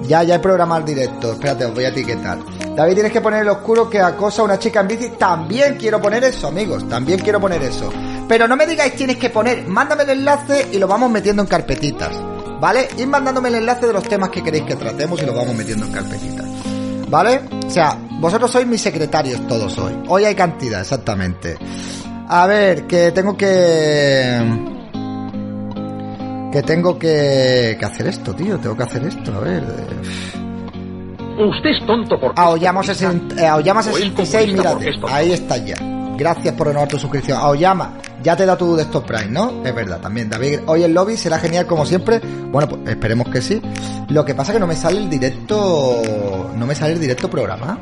Ya, 0.02 0.22
ya 0.22 0.36
he 0.36 0.38
programado 0.38 0.80
el 0.80 0.86
directo. 0.86 1.32
Espérate, 1.32 1.66
os 1.66 1.74
voy 1.74 1.84
a 1.84 1.88
etiquetar. 1.88 2.38
David, 2.74 2.94
tienes 2.94 3.12
que 3.12 3.20
poner 3.20 3.42
el 3.42 3.48
oscuro 3.48 3.90
que 3.90 4.00
acosa 4.00 4.42
a 4.42 4.44
una 4.46 4.58
chica 4.58 4.80
en 4.80 4.88
bici. 4.88 5.10
También 5.10 5.76
quiero 5.76 6.00
poner 6.00 6.24
eso, 6.24 6.48
amigos. 6.48 6.88
También 6.88 7.20
quiero 7.20 7.40
poner 7.40 7.62
eso. 7.62 7.92
Pero 8.28 8.46
no 8.46 8.56
me 8.56 8.66
digáis 8.66 8.94
tienes 8.94 9.16
que 9.16 9.30
poner. 9.30 9.66
Mándame 9.66 10.02
el 10.04 10.10
enlace 10.10 10.68
y 10.72 10.78
lo 10.78 10.86
vamos 10.86 11.10
metiendo 11.10 11.42
en 11.42 11.48
carpetitas. 11.48 12.12
¿Vale? 12.60 12.88
Ir 12.98 13.06
mandándome 13.06 13.48
el 13.48 13.56
enlace 13.56 13.86
de 13.86 13.92
los 13.92 14.02
temas 14.04 14.30
que 14.30 14.42
queréis 14.42 14.64
que 14.64 14.76
tratemos 14.76 15.22
y 15.22 15.26
lo 15.26 15.34
vamos 15.34 15.54
metiendo 15.54 15.86
en 15.86 15.92
carpetitas. 15.92 16.46
¿Vale? 17.08 17.40
O 17.66 17.70
sea, 17.70 17.96
vosotros 18.20 18.50
sois 18.50 18.66
mis 18.66 18.80
secretarios 18.82 19.46
todos 19.46 19.78
hoy. 19.78 19.94
Hoy 20.08 20.24
hay 20.24 20.34
cantidad, 20.34 20.80
exactamente. 20.80 21.56
A 22.28 22.46
ver, 22.46 22.86
que 22.86 23.12
tengo 23.12 23.36
que... 23.36 24.40
Que 26.52 26.62
tengo 26.62 26.98
que, 26.98 27.76
que 27.78 27.84
hacer 27.84 28.08
esto, 28.08 28.34
tío. 28.34 28.58
Tengo 28.58 28.76
que 28.76 28.82
hacer 28.82 29.04
esto. 29.04 29.34
A 29.34 29.40
ver. 29.40 29.62
Usted 31.38 31.70
es 31.70 31.86
tonto 31.86 32.18
porque 32.20 32.40
Aoyama, 32.40 32.80
es 32.80 32.86
comunista. 32.98 33.34
60, 33.36 33.42
eh, 33.42 33.46
Aoyama 33.46 33.80
O 33.80 33.82
es 33.82 33.96
66, 33.96 34.46
comunista 34.46 34.70
porque 34.72 34.86
mírate. 34.86 35.06
es. 35.06 35.12
Ahí 35.12 35.32
está 35.32 35.56
ya. 35.58 35.76
Gracias 36.16 36.54
por 36.54 36.66
renovar 36.66 36.88
tu 36.88 36.98
suscripción. 36.98 37.38
Aoyama, 37.38 37.92
ya 38.22 38.36
te 38.36 38.44
da 38.46 38.56
tu 38.56 38.74
desktop 38.76 39.06
Prime, 39.06 39.28
¿no? 39.30 39.62
Es 39.64 39.74
verdad, 39.74 40.00
también. 40.00 40.28
David, 40.28 40.60
hoy 40.66 40.82
el 40.82 40.92
lobby 40.92 41.16
será 41.16 41.38
genial 41.38 41.66
como 41.66 41.86
siempre. 41.86 42.18
Bueno, 42.50 42.68
pues 42.68 42.80
esperemos 42.88 43.28
que 43.28 43.40
sí. 43.42 43.60
Lo 44.08 44.24
que 44.24 44.34
pasa 44.34 44.52
es 44.52 44.56
que 44.56 44.60
no 44.60 44.66
me 44.66 44.76
sale 44.76 44.98
el 44.98 45.08
directo. 45.10 46.02
No 46.56 46.66
me 46.66 46.74
sale 46.74 46.94
el 46.94 47.00
directo 47.00 47.28
programa. 47.30 47.78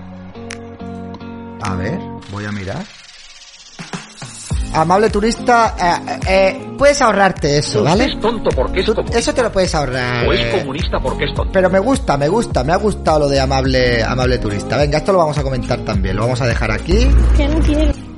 A 1.62 1.74
ver, 1.74 1.98
voy 2.30 2.44
a 2.44 2.52
mirar. 2.52 2.84
Amable 4.74 5.08
turista, 5.08 5.74
eh, 5.80 6.20
eh, 6.28 6.74
puedes 6.76 7.00
ahorrarte 7.00 7.58
eso, 7.58 7.78
Usted 7.78 7.90
¿vale? 7.90 8.04
es 8.04 8.20
tonto 8.20 8.50
porque 8.54 8.80
es 8.80 8.86
Tú- 8.86 8.94
comunista. 8.94 9.18
eso 9.18 9.32
te 9.32 9.42
lo 9.42 9.50
puedes 9.50 9.74
ahorrar. 9.74 10.28
O 10.28 10.32
es 10.34 10.54
comunista 10.54 10.98
porque 11.02 11.24
es 11.24 11.32
tonto. 11.34 11.50
Pero 11.50 11.70
me 11.70 11.78
gusta, 11.78 12.18
me 12.18 12.28
gusta, 12.28 12.62
me 12.62 12.74
ha 12.74 12.76
gustado 12.76 13.20
lo 13.20 13.28
de 13.28 13.40
amable, 13.40 14.04
amable 14.04 14.36
turista. 14.36 14.76
Venga, 14.76 14.98
esto 14.98 15.12
lo 15.12 15.18
vamos 15.18 15.38
a 15.38 15.42
comentar 15.42 15.78
también, 15.80 16.14
lo 16.16 16.22
vamos 16.22 16.42
a 16.42 16.46
dejar 16.46 16.70
aquí. 16.72 17.08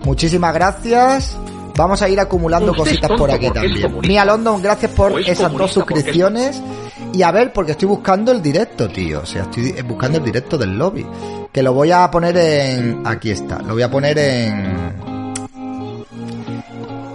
Muchísimas 0.03 0.53
gracias. 0.53 1.37
Vamos 1.79 2.03
a 2.03 2.09
ir 2.09 2.19
acumulando 2.19 2.73
Usted 2.73 2.83
cositas 2.83 3.11
por 3.13 3.31
aquí 3.31 3.49
también. 3.53 4.01
Mia 4.01 4.25
London, 4.25 4.61
gracias 4.61 4.91
por 4.91 5.21
esas 5.21 5.53
dos 5.53 5.71
suscripciones. 5.71 6.61
Y 7.13 7.23
a 7.23 7.31
ver, 7.31 7.53
porque 7.53 7.73
estoy 7.73 7.87
buscando 7.87 8.33
el 8.33 8.43
directo, 8.43 8.89
tío. 8.89 9.21
O 9.21 9.27
sea, 9.27 9.43
estoy 9.43 9.71
buscando 9.83 10.19
el 10.19 10.25
directo 10.25 10.59
del 10.59 10.77
lobby. 10.77 11.07
Que 11.53 11.63
lo 11.63 11.73
voy 11.73 11.93
a 11.93 12.11
poner 12.11 12.37
en... 12.37 13.07
Aquí 13.07 13.31
está. 13.31 13.61
Lo 13.63 13.75
voy 13.75 13.83
a 13.83 13.91
poner 13.91 14.19
en... 14.19 14.99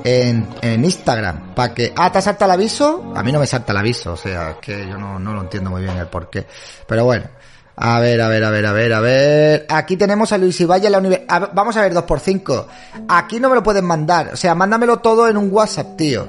En, 0.05 0.47
en 0.61 0.85
Instagram. 0.85 1.53
Para 1.53 1.73
que... 1.73 1.91
Ah, 1.97 2.09
¿te 2.09 2.21
salta 2.21 2.45
el 2.45 2.51
aviso? 2.51 3.11
A 3.15 3.21
mí 3.21 3.33
no 3.33 3.39
me 3.39 3.47
salta 3.47 3.73
el 3.73 3.79
aviso. 3.79 4.13
O 4.13 4.17
sea, 4.17 4.51
es 4.51 4.57
que 4.61 4.87
yo 4.87 4.97
no, 4.97 5.19
no 5.19 5.33
lo 5.33 5.41
entiendo 5.41 5.71
muy 5.71 5.81
bien 5.81 5.97
el 5.97 6.07
por 6.07 6.29
qué. 6.29 6.45
Pero 6.87 7.03
bueno. 7.03 7.25
A 7.75 7.99
ver, 7.99 8.21
a 8.21 8.27
ver, 8.27 8.43
a 8.43 8.49
ver, 8.51 8.65
a 8.67 8.71
ver, 8.71 8.93
a 8.93 8.99
ver. 8.99 9.65
Aquí 9.69 9.97
tenemos 9.97 10.31
a 10.31 10.37
Luis 10.37 10.59
Ibañez 10.61 10.91
la 10.91 10.99
universidad. 10.99 11.49
Vamos 11.53 11.75
a 11.75 11.81
ver, 11.81 11.93
2x5. 11.93 12.65
Aquí 13.07 13.39
no 13.39 13.49
me 13.49 13.55
lo 13.55 13.63
pueden 13.63 13.85
mandar. 13.85 14.29
O 14.33 14.37
sea, 14.37 14.53
mándamelo 14.53 14.99
todo 14.99 15.27
en 15.27 15.37
un 15.37 15.49
WhatsApp, 15.51 15.95
tío. 15.97 16.27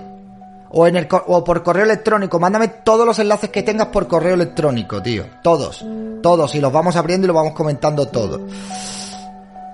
O, 0.71 0.87
en 0.87 0.97
el, 0.97 1.07
o 1.11 1.45
por 1.45 1.63
correo 1.63 1.85
electrónico. 1.85 2.41
Mándame 2.41 2.69
todos 2.69 3.07
los 3.07 3.19
enlaces 3.19 3.51
que 3.51 3.63
tengas 3.63 3.89
por 3.89 4.09
correo 4.09 4.35
electrónico, 4.35 5.03
tío. 5.03 5.27
Todos. 5.43 5.85
Todos. 6.23 6.55
Y 6.55 6.61
los 6.61 6.73
vamos 6.73 6.97
abriendo 6.97 7.27
y 7.27 7.29
los 7.29 7.37
vamos 7.37 7.53
comentando 7.53 8.09
todos. 8.09 8.41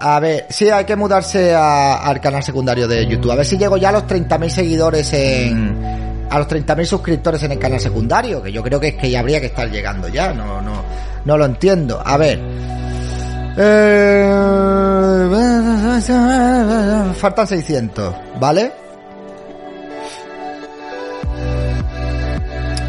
A 0.01 0.19
ver, 0.19 0.47
sí, 0.51 0.69
hay 0.71 0.85
que 0.85 0.97
mudarse 0.97 1.55
a- 1.55 1.99
al 2.03 2.21
canal 2.21 2.43
secundario 2.43 2.89
de 2.89 3.07
YouTube. 3.07 3.31
A 3.31 3.37
ver 3.37 3.47
si 3.47 3.57
llego 3.59 3.77
ya 3.77 3.91
a 3.91 3.93
los 3.93 4.07
30.000 4.07 4.49
seguidores 4.49 5.13
en... 5.13 6.10
A 6.31 6.39
los 6.39 6.47
30.000 6.49 6.85
suscriptores 6.85 7.43
en 7.43 7.53
el 7.53 7.59
canal 7.59 7.81
secundario, 7.81 8.41
que 8.43 8.53
yo 8.53 8.63
creo 8.63 8.79
que 8.79 8.89
es 8.89 8.95
que 8.95 9.11
ya 9.11 9.21
habría 9.21 9.41
que 9.41 9.47
estar 9.47 9.69
llegando 9.69 10.07
ya, 10.09 10.33
no, 10.33 10.61
no, 10.63 10.83
no 11.25 11.37
lo 11.37 11.45
entiendo. 11.45 12.01
A 12.05 12.17
ver. 12.17 12.41
Eh, 13.59 14.31
faltan 17.17 17.47
600, 17.47 18.15
¿vale? 18.39 18.73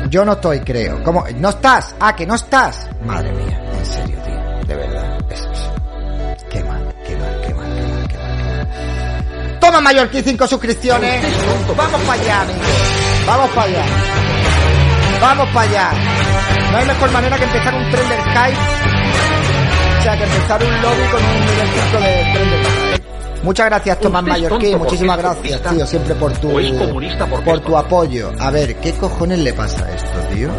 Yo 0.09 0.25
no 0.25 0.33
estoy, 0.33 0.59
creo. 0.59 1.01
¿Cómo? 1.03 1.23
¿No 1.37 1.49
estás? 1.49 1.95
Ah, 1.99 2.15
que 2.15 2.25
no 2.27 2.35
estás. 2.35 2.87
Madre 3.05 3.31
mía, 3.31 3.59
en 3.79 3.85
serio, 3.85 4.17
tío. 4.25 4.67
De 4.67 4.75
verdad. 4.75 5.17
Es- 5.29 5.41
mal, 5.45 6.35
qué 6.49 6.63
mal, 6.63 6.93
qué 7.07 7.15
mal, 7.15 7.41
qué 7.47 7.53
mal, 7.53 7.77
qué 7.77 7.83
mal, 7.87 8.07
qué 8.09 8.17
mal. 8.17 9.59
Toma 9.59 9.81
Mallorquín, 9.81 10.23
5 10.23 10.47
suscripciones. 10.47 11.23
Vamos 11.75 12.01
para 12.01 12.21
allá, 12.21 12.41
amigos. 12.41 12.67
Vamos 13.25 13.49
para 13.51 13.67
allá. 13.67 13.85
Vamos 15.21 15.47
para 15.49 15.69
allá. 15.69 15.91
No 16.71 16.77
hay 16.77 16.85
mejor 16.85 17.11
manera 17.11 17.37
que 17.37 17.43
empezar 17.43 17.73
un 17.75 17.91
tren 17.91 18.09
del 18.09 18.19
Skype. 18.19 18.57
O 19.99 20.03
sea, 20.03 20.17
que 20.17 20.23
empezar 20.23 20.63
un 20.63 20.81
lobby 20.81 21.03
con 21.11 21.23
un 21.23 21.39
nivel 21.41 21.67
5 21.91 21.99
de 21.99 22.33
tren 22.33 22.51
del 22.51 22.65
Skype. 22.65 23.01
Muchas 23.43 23.65
gracias, 23.67 23.99
Tomás 23.99 24.23
Mallorquín. 24.23 24.77
Muchísimas 24.77 25.17
gracias, 25.17 25.61
tío, 25.61 25.85
siempre 25.87 26.13
por 26.15 26.31
tu, 26.33 26.51
por 27.43 27.59
tu 27.59 27.77
apoyo. 27.77 28.31
A 28.39 28.51
ver, 28.51 28.75
¿qué 28.75 28.93
cojones 28.93 29.39
le 29.39 29.53
pasa 29.53 29.85
a 29.85 29.91
esto, 29.91 30.19
tío? 30.31 30.49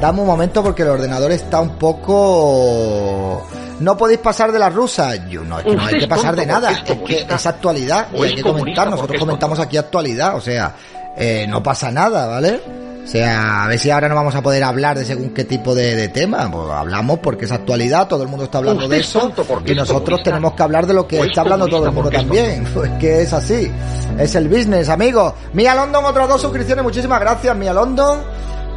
Dame 0.00 0.20
un 0.20 0.26
momento 0.26 0.62
porque 0.62 0.82
el 0.82 0.88
ordenador 0.88 1.30
está 1.32 1.60
un 1.60 1.76
poco... 1.76 3.46
No 3.80 3.96
podéis 3.96 4.20
pasar 4.20 4.50
de 4.50 4.58
la 4.58 4.70
rusa. 4.70 5.14
Yo 5.28 5.42
no, 5.42 5.58
es 5.58 5.64
que 5.64 5.76
no 5.76 5.86
hay 5.86 5.98
que 5.98 6.08
pasar 6.08 6.36
de 6.36 6.46
nada. 6.46 6.70
es 6.70 6.82
que 6.82 7.26
es 7.28 7.46
actualidad 7.46 8.08
y 8.14 8.22
hay 8.22 8.34
que 8.34 8.42
comentar. 8.42 8.88
Nosotros 8.90 9.18
comentamos 9.18 9.58
aquí 9.58 9.76
actualidad. 9.76 10.36
O 10.36 10.40
sea, 10.40 10.74
eh, 11.20 11.46
no 11.46 11.62
pasa 11.62 11.90
nada, 11.90 12.26
¿vale? 12.26 12.60
O 13.04 13.06
sea, 13.06 13.64
a 13.64 13.68
ver 13.68 13.78
si 13.78 13.90
ahora 13.90 14.08
no 14.08 14.14
vamos 14.14 14.34
a 14.34 14.42
poder 14.42 14.62
hablar 14.62 14.96
de 14.96 15.04
según 15.04 15.30
qué 15.30 15.44
tipo 15.44 15.74
de, 15.74 15.96
de 15.96 16.08
tema. 16.08 16.50
Pues 16.50 16.70
hablamos 16.70 17.18
porque 17.18 17.44
es 17.44 17.52
actualidad, 17.52 18.06
todo 18.08 18.22
el 18.22 18.28
mundo 18.28 18.44
está 18.44 18.58
hablando 18.58 18.84
Usted 18.84 18.94
de 18.94 19.00
es 19.00 19.08
eso. 19.08 19.32
Y 19.66 19.74
nosotros 19.74 20.22
tenemos 20.22 20.54
que 20.54 20.62
hablar 20.62 20.86
de 20.86 20.94
lo 20.94 21.06
que 21.06 21.18
O 21.18 21.24
es 21.24 21.30
está 21.30 21.40
hablando 21.42 21.66
todo 21.66 21.86
el 21.86 21.92
mundo 21.92 22.10
también. 22.10 22.64
Pues 22.72 22.90
que 23.00 23.22
es 23.22 23.32
así. 23.32 23.70
Es 24.18 24.34
el 24.34 24.48
business, 24.48 24.88
amigo. 24.88 25.34
Mia 25.52 25.74
London, 25.74 26.04
otras 26.04 26.28
dos 26.28 26.40
suscripciones. 26.40 26.84
Muchísimas 26.84 27.20
gracias, 27.20 27.56
Mia 27.56 27.72
London. 27.72 28.20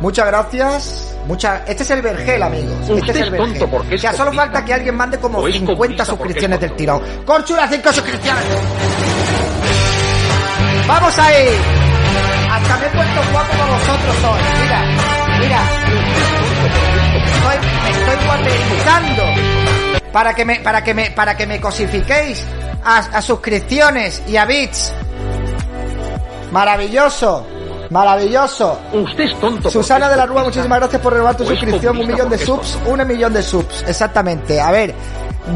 Muchas 0.01 0.25
gracias. 0.25 1.15
Mucha... 1.27 1.63
Este 1.65 1.83
es 1.83 1.91
el 1.91 2.01
vergel, 2.01 2.43
amigos. 2.43 2.73
Este 2.81 2.93
Usted 2.93 3.15
es 3.15 3.21
el 3.21 3.31
vergel. 3.31 3.59
tonto 3.59 3.71
porque 3.71 3.95
es 3.95 4.01
sea, 4.01 4.13
solo 4.13 4.33
falta 4.33 4.65
que 4.65 4.73
alguien 4.73 4.95
mande 4.95 5.17
como 5.17 5.39
O 5.39 5.47
es 5.47 5.53
50 5.53 5.73
comunista 5.75 6.05
porque 6.05 6.23
suscripciones 6.23 6.55
es 6.55 6.61
del 6.61 6.75
tirón. 6.75 7.01
Corchula, 7.25 7.67
5 7.69 7.93
suscripciones. 7.93 8.43
¡Vamos 10.87 11.19
ahí! 11.19 11.92
Hasta 12.53 12.77
me 12.77 12.85
he 12.85 12.89
puesto 12.91 13.31
guapo 13.31 13.49
como 13.57 13.73
vosotros 13.73 14.15
hoy. 14.29 14.41
Mira, 14.61 14.81
mira. 15.39 15.61
Estoy, 17.25 17.57
me 17.83 17.89
estoy 17.89 18.25
guaperizando. 18.27 19.23
Para 20.11 20.33
que 20.35 20.45
me, 20.45 20.55
para 20.59 20.83
que 20.83 20.93
me, 20.93 21.11
para 21.11 21.35
que 21.35 21.47
me 21.47 21.59
cosifiquéis 21.59 22.45
a, 22.85 22.97
a 22.97 23.21
suscripciones 23.23 24.21
y 24.27 24.37
a 24.37 24.45
bits. 24.45 24.93
Maravilloso. 26.51 27.47
Maravilloso. 27.89 28.79
Usted 28.93 29.23
es 29.23 29.39
tonto. 29.39 29.71
Susana 29.71 30.07
de 30.07 30.15
la 30.15 30.27
Rúa, 30.27 30.43
muchísimas 30.43 30.77
gracias 30.77 31.01
por 31.01 31.13
renovar 31.13 31.35
tu 31.35 31.43
O 31.43 31.45
es 31.45 31.57
suscripción. 31.57 31.97
Un 31.97 32.07
millón 32.07 32.29
de 32.29 32.37
subs, 32.37 32.77
un 32.85 33.07
millón 33.07 33.33
de 33.33 33.41
subs, 33.41 33.83
exactamente. 33.87 34.61
A 34.61 34.69
ver, 34.69 34.93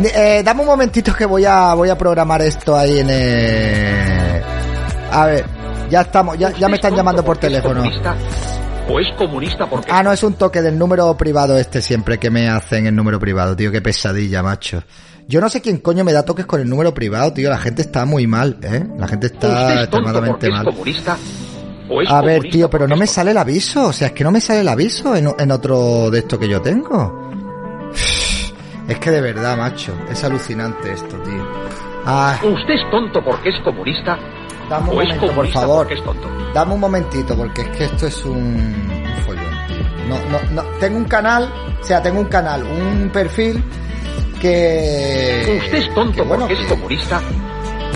eh, 0.04 0.42
dame 0.44 0.62
un 0.62 0.68
momentito 0.68 1.14
que 1.14 1.28
voy 1.28 1.46
a 1.46 1.76
voy 1.76 1.92
a 1.92 1.98
programar 1.98 2.42
esto 2.42 2.76
ahí 2.76 3.00
en 3.02 3.10
el... 3.12 4.44
A 5.12 5.26
ver, 5.28 5.57
ya 5.90 6.02
estamos, 6.02 6.38
ya, 6.38 6.52
ya 6.52 6.68
me 6.68 6.74
es 6.76 6.80
están 6.80 6.96
llamando 6.96 7.24
por 7.24 7.38
teléfono. 7.38 7.84
O 8.90 9.00
es 9.00 9.08
comunista 9.18 9.70
porque 9.70 9.92
Ah, 9.92 10.02
no, 10.02 10.14
es 10.14 10.24
un 10.24 10.36
toque 10.36 10.62
del 10.62 10.78
número 10.78 11.16
privado 11.18 11.58
este 11.58 11.82
siempre 11.82 12.18
que 12.18 12.30
me 12.30 12.48
hacen 12.48 12.88
el 12.88 12.96
número 12.96 13.20
privado, 13.20 13.56
tío, 13.56 13.72
qué 13.72 13.82
pesadilla, 13.82 14.42
macho. 14.42 14.82
Yo 15.28 15.42
no 15.42 15.50
sé 15.50 15.60
quién 15.60 15.80
coño 15.80 16.06
me 16.06 16.14
da 16.14 16.24
toques 16.24 16.46
con 16.46 16.62
el 16.62 16.70
número 16.70 16.94
privado, 16.94 17.34
tío, 17.34 17.50
la 17.50 17.58
gente 17.58 17.82
está 17.82 18.06
muy 18.06 18.28
mal, 18.28 18.58
¿eh? 18.64 18.88
La 18.98 19.08
gente 19.10 19.28
está 19.28 19.74
es 19.74 19.80
extremadamente 19.82 20.48
es 20.48 20.54
mal. 20.54 20.64
comunista. 20.66 21.18
O 21.90 22.02
es 22.02 22.10
A 22.10 22.22
ver, 22.22 22.44
tío, 22.44 22.70
pero 22.70 22.88
no 22.88 22.96
me 22.96 23.08
sale 23.08 23.32
el 23.32 23.38
aviso. 23.38 23.88
O 23.88 23.94
sea, 23.94 24.08
es 24.08 24.14
que 24.14 24.24
no 24.24 24.32
me 24.32 24.40
sale 24.40 24.62
el 24.62 24.68
aviso 24.70 25.16
en, 25.16 25.30
en 25.38 25.52
otro 25.52 26.10
de 26.10 26.20
esto 26.20 26.40
que 26.40 26.48
yo 26.48 26.62
tengo. 26.62 27.30
Es 28.88 29.00
que 29.00 29.12
de 29.12 29.20
verdad, 29.20 29.58
macho. 29.58 29.94
Es 30.10 30.24
alucinante 30.24 30.94
esto, 30.94 31.18
tío. 31.18 31.46
Ah, 32.06 32.40
Usted 32.42 32.74
es 32.74 32.90
tonto 32.90 33.20
porque 33.22 33.50
es 33.50 33.56
comunista. 33.62 34.18
Dame 34.70 34.90
un 34.90 34.96
momento, 34.96 35.32
por 35.34 35.48
favor. 35.50 35.78
porque 35.80 35.94
es 35.96 36.04
tonto. 36.04 36.28
Dame 36.54 36.74
un 36.74 36.80
momentito, 36.80 37.36
porque 37.36 37.62
es 37.62 37.68
que 37.70 37.86
esto 37.86 38.08
es 38.08 38.26
un, 38.26 38.36
un 38.38 39.24
follón. 39.26 39.58
No, 40.10 40.16
no, 40.30 40.40
no. 40.64 40.70
Tengo 40.80 40.98
un 40.98 41.06
canal, 41.06 41.52
o 41.82 41.84
sea, 41.84 42.02
tengo 42.02 42.20
un 42.20 42.28
canal, 42.28 42.64
un 42.64 43.10
perfil 43.12 43.64
que... 44.42 45.60
Usted 45.64 45.78
es 45.78 45.94
tonto 45.94 46.14
que, 46.16 46.22
bueno, 46.22 46.48
porque 46.48 46.62
es 46.64 46.68
comunista. 46.70 47.22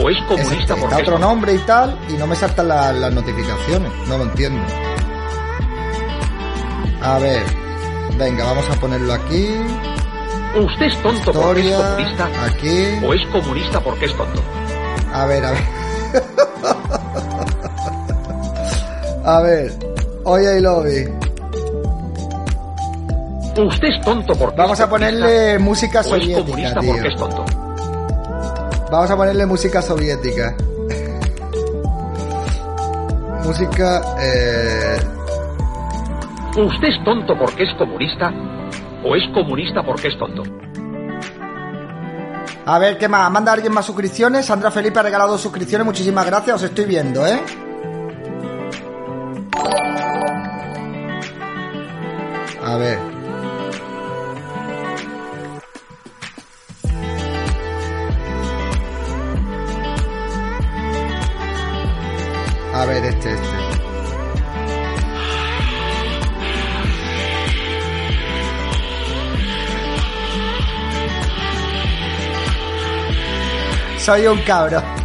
O 0.04 0.10
es 0.10 0.18
comunista 0.24 0.56
está 0.74 0.76
porque 0.76 0.96
es 0.96 1.02
otro 1.02 1.20
nombre 1.20 1.54
y 1.54 1.60
tal, 1.60 1.98
y 2.10 2.14
no 2.14 2.26
me 2.28 2.36
saltan 2.36 2.68
la- 2.68 2.92
las 2.94 3.14
notificaciones. 3.14 3.92
No 4.08 4.18
lo 4.18 4.24
entiendo. 4.24 4.62
A 7.04 7.18
ver, 7.20 7.44
venga, 8.18 8.46
vamos 8.46 8.70
a 8.70 8.74
ponerlo 8.76 9.14
aquí. 9.14 9.56
Usted 10.56 10.86
es 10.88 11.02
tonto 11.02 11.32
porque 11.32 11.62
es 11.62 11.66
Historia, 11.68 11.96
comunista. 11.96 12.30
aquí. 12.46 13.06
O 13.06 13.14
es 13.14 13.26
comunista 13.28 13.80
porque 13.80 14.06
es 14.06 14.16
tonto. 14.16 14.42
A 15.14 15.26
ver, 15.26 15.46
a 15.46 15.52
ver. 15.52 15.64
A 19.26 19.42
ver, 19.42 19.72
hoy 20.24 20.46
hay 20.46 20.62
lobby. 20.62 21.08
Usted 23.58 23.88
es 23.90 24.02
tonto 24.06 24.34
porque 24.36 24.56
Vamos 24.58 24.80
a 24.80 24.90
ponerle 24.90 25.60
música. 25.60 26.00
O 26.00 26.02
es 26.02 26.08
soviética, 26.08 26.46
comunista 26.46 26.80
tío. 26.80 26.92
porque 26.94 27.08
es 27.10 27.16
tonto. 27.16 27.46
Vamos 28.92 29.12
a 29.12 29.16
ponerle 29.18 29.46
música 29.46 29.82
soviética. 29.82 30.56
música, 33.44 34.02
eh... 34.20 34.98
Usted 36.58 36.88
es 36.88 37.04
tonto 37.04 37.38
porque 37.38 37.64
es 37.64 37.70
comunista. 37.78 38.32
O 39.04 39.16
es 39.16 39.24
comunista 39.34 39.84
porque 39.84 40.08
es 40.08 40.18
tonto. 40.18 40.44
A 42.66 42.78
ver, 42.78 42.98
¿qué 42.98 43.08
más? 43.08 43.32
¿Manda 43.32 43.52
alguien 43.52 43.74
más 43.74 43.86
suscripciones? 43.86 44.46
Sandra 44.46 44.72
Felipe 44.72 45.00
ha 45.00 45.04
regalado 45.04 45.38
suscripciones, 45.38 45.86
muchísimas 45.86 46.26
gracias, 46.26 46.58
os 46.58 46.64
estoy 46.64 46.86
viendo, 46.86 47.26
¿eh? 47.26 47.42
A 52.64 52.76
ver. 52.78 53.00
A 62.74 62.86
ver, 62.86 63.06
este, 63.06 63.34
este. 63.34 63.61
Soy 74.12 74.28
un 74.28 74.44
cabro. 74.44 75.01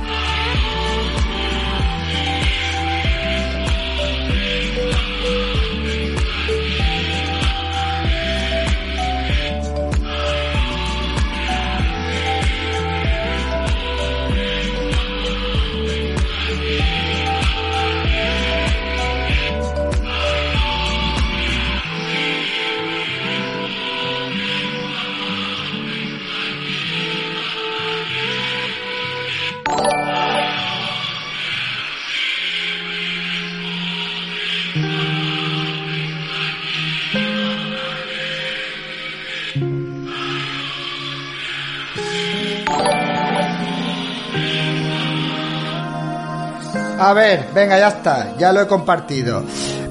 Venga, 47.57 47.79
ya 47.79 47.88
está, 47.88 48.37
ya 48.37 48.53
lo 48.53 48.61
he 48.61 48.66
compartido. 48.66 49.42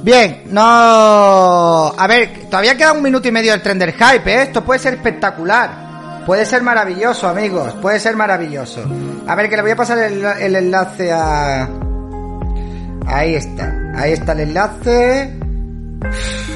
Bien, 0.03 0.43
no... 0.51 0.61
A 1.97 2.07
ver, 2.07 2.45
todavía 2.47 2.77
queda 2.77 2.93
un 2.93 3.01
minuto 3.01 3.27
y 3.27 3.31
medio 3.31 3.51
del 3.51 3.61
tren 3.63 3.79
del 3.79 3.93
hype, 3.93 4.31
¿eh? 4.31 4.43
Esto 4.43 4.63
puede 4.63 4.79
ser 4.79 4.93
espectacular. 4.93 6.23
Puede 6.27 6.45
ser 6.45 6.61
maravilloso, 6.61 7.27
amigos, 7.27 7.73
puede 7.81 7.99
ser 7.99 8.15
maravilloso. 8.15 8.83
A 9.27 9.35
ver, 9.35 9.49
que 9.49 9.55
le 9.55 9.61
voy 9.63 9.71
a 9.71 9.75
pasar 9.75 9.97
el, 9.97 10.55
enlace 10.55 11.11
a... 11.11 11.67
Ahí 13.07 13.35
está, 13.35 13.73
ahí 13.95 14.13
está 14.13 14.31
el 14.33 14.39
enlace. 14.41 15.39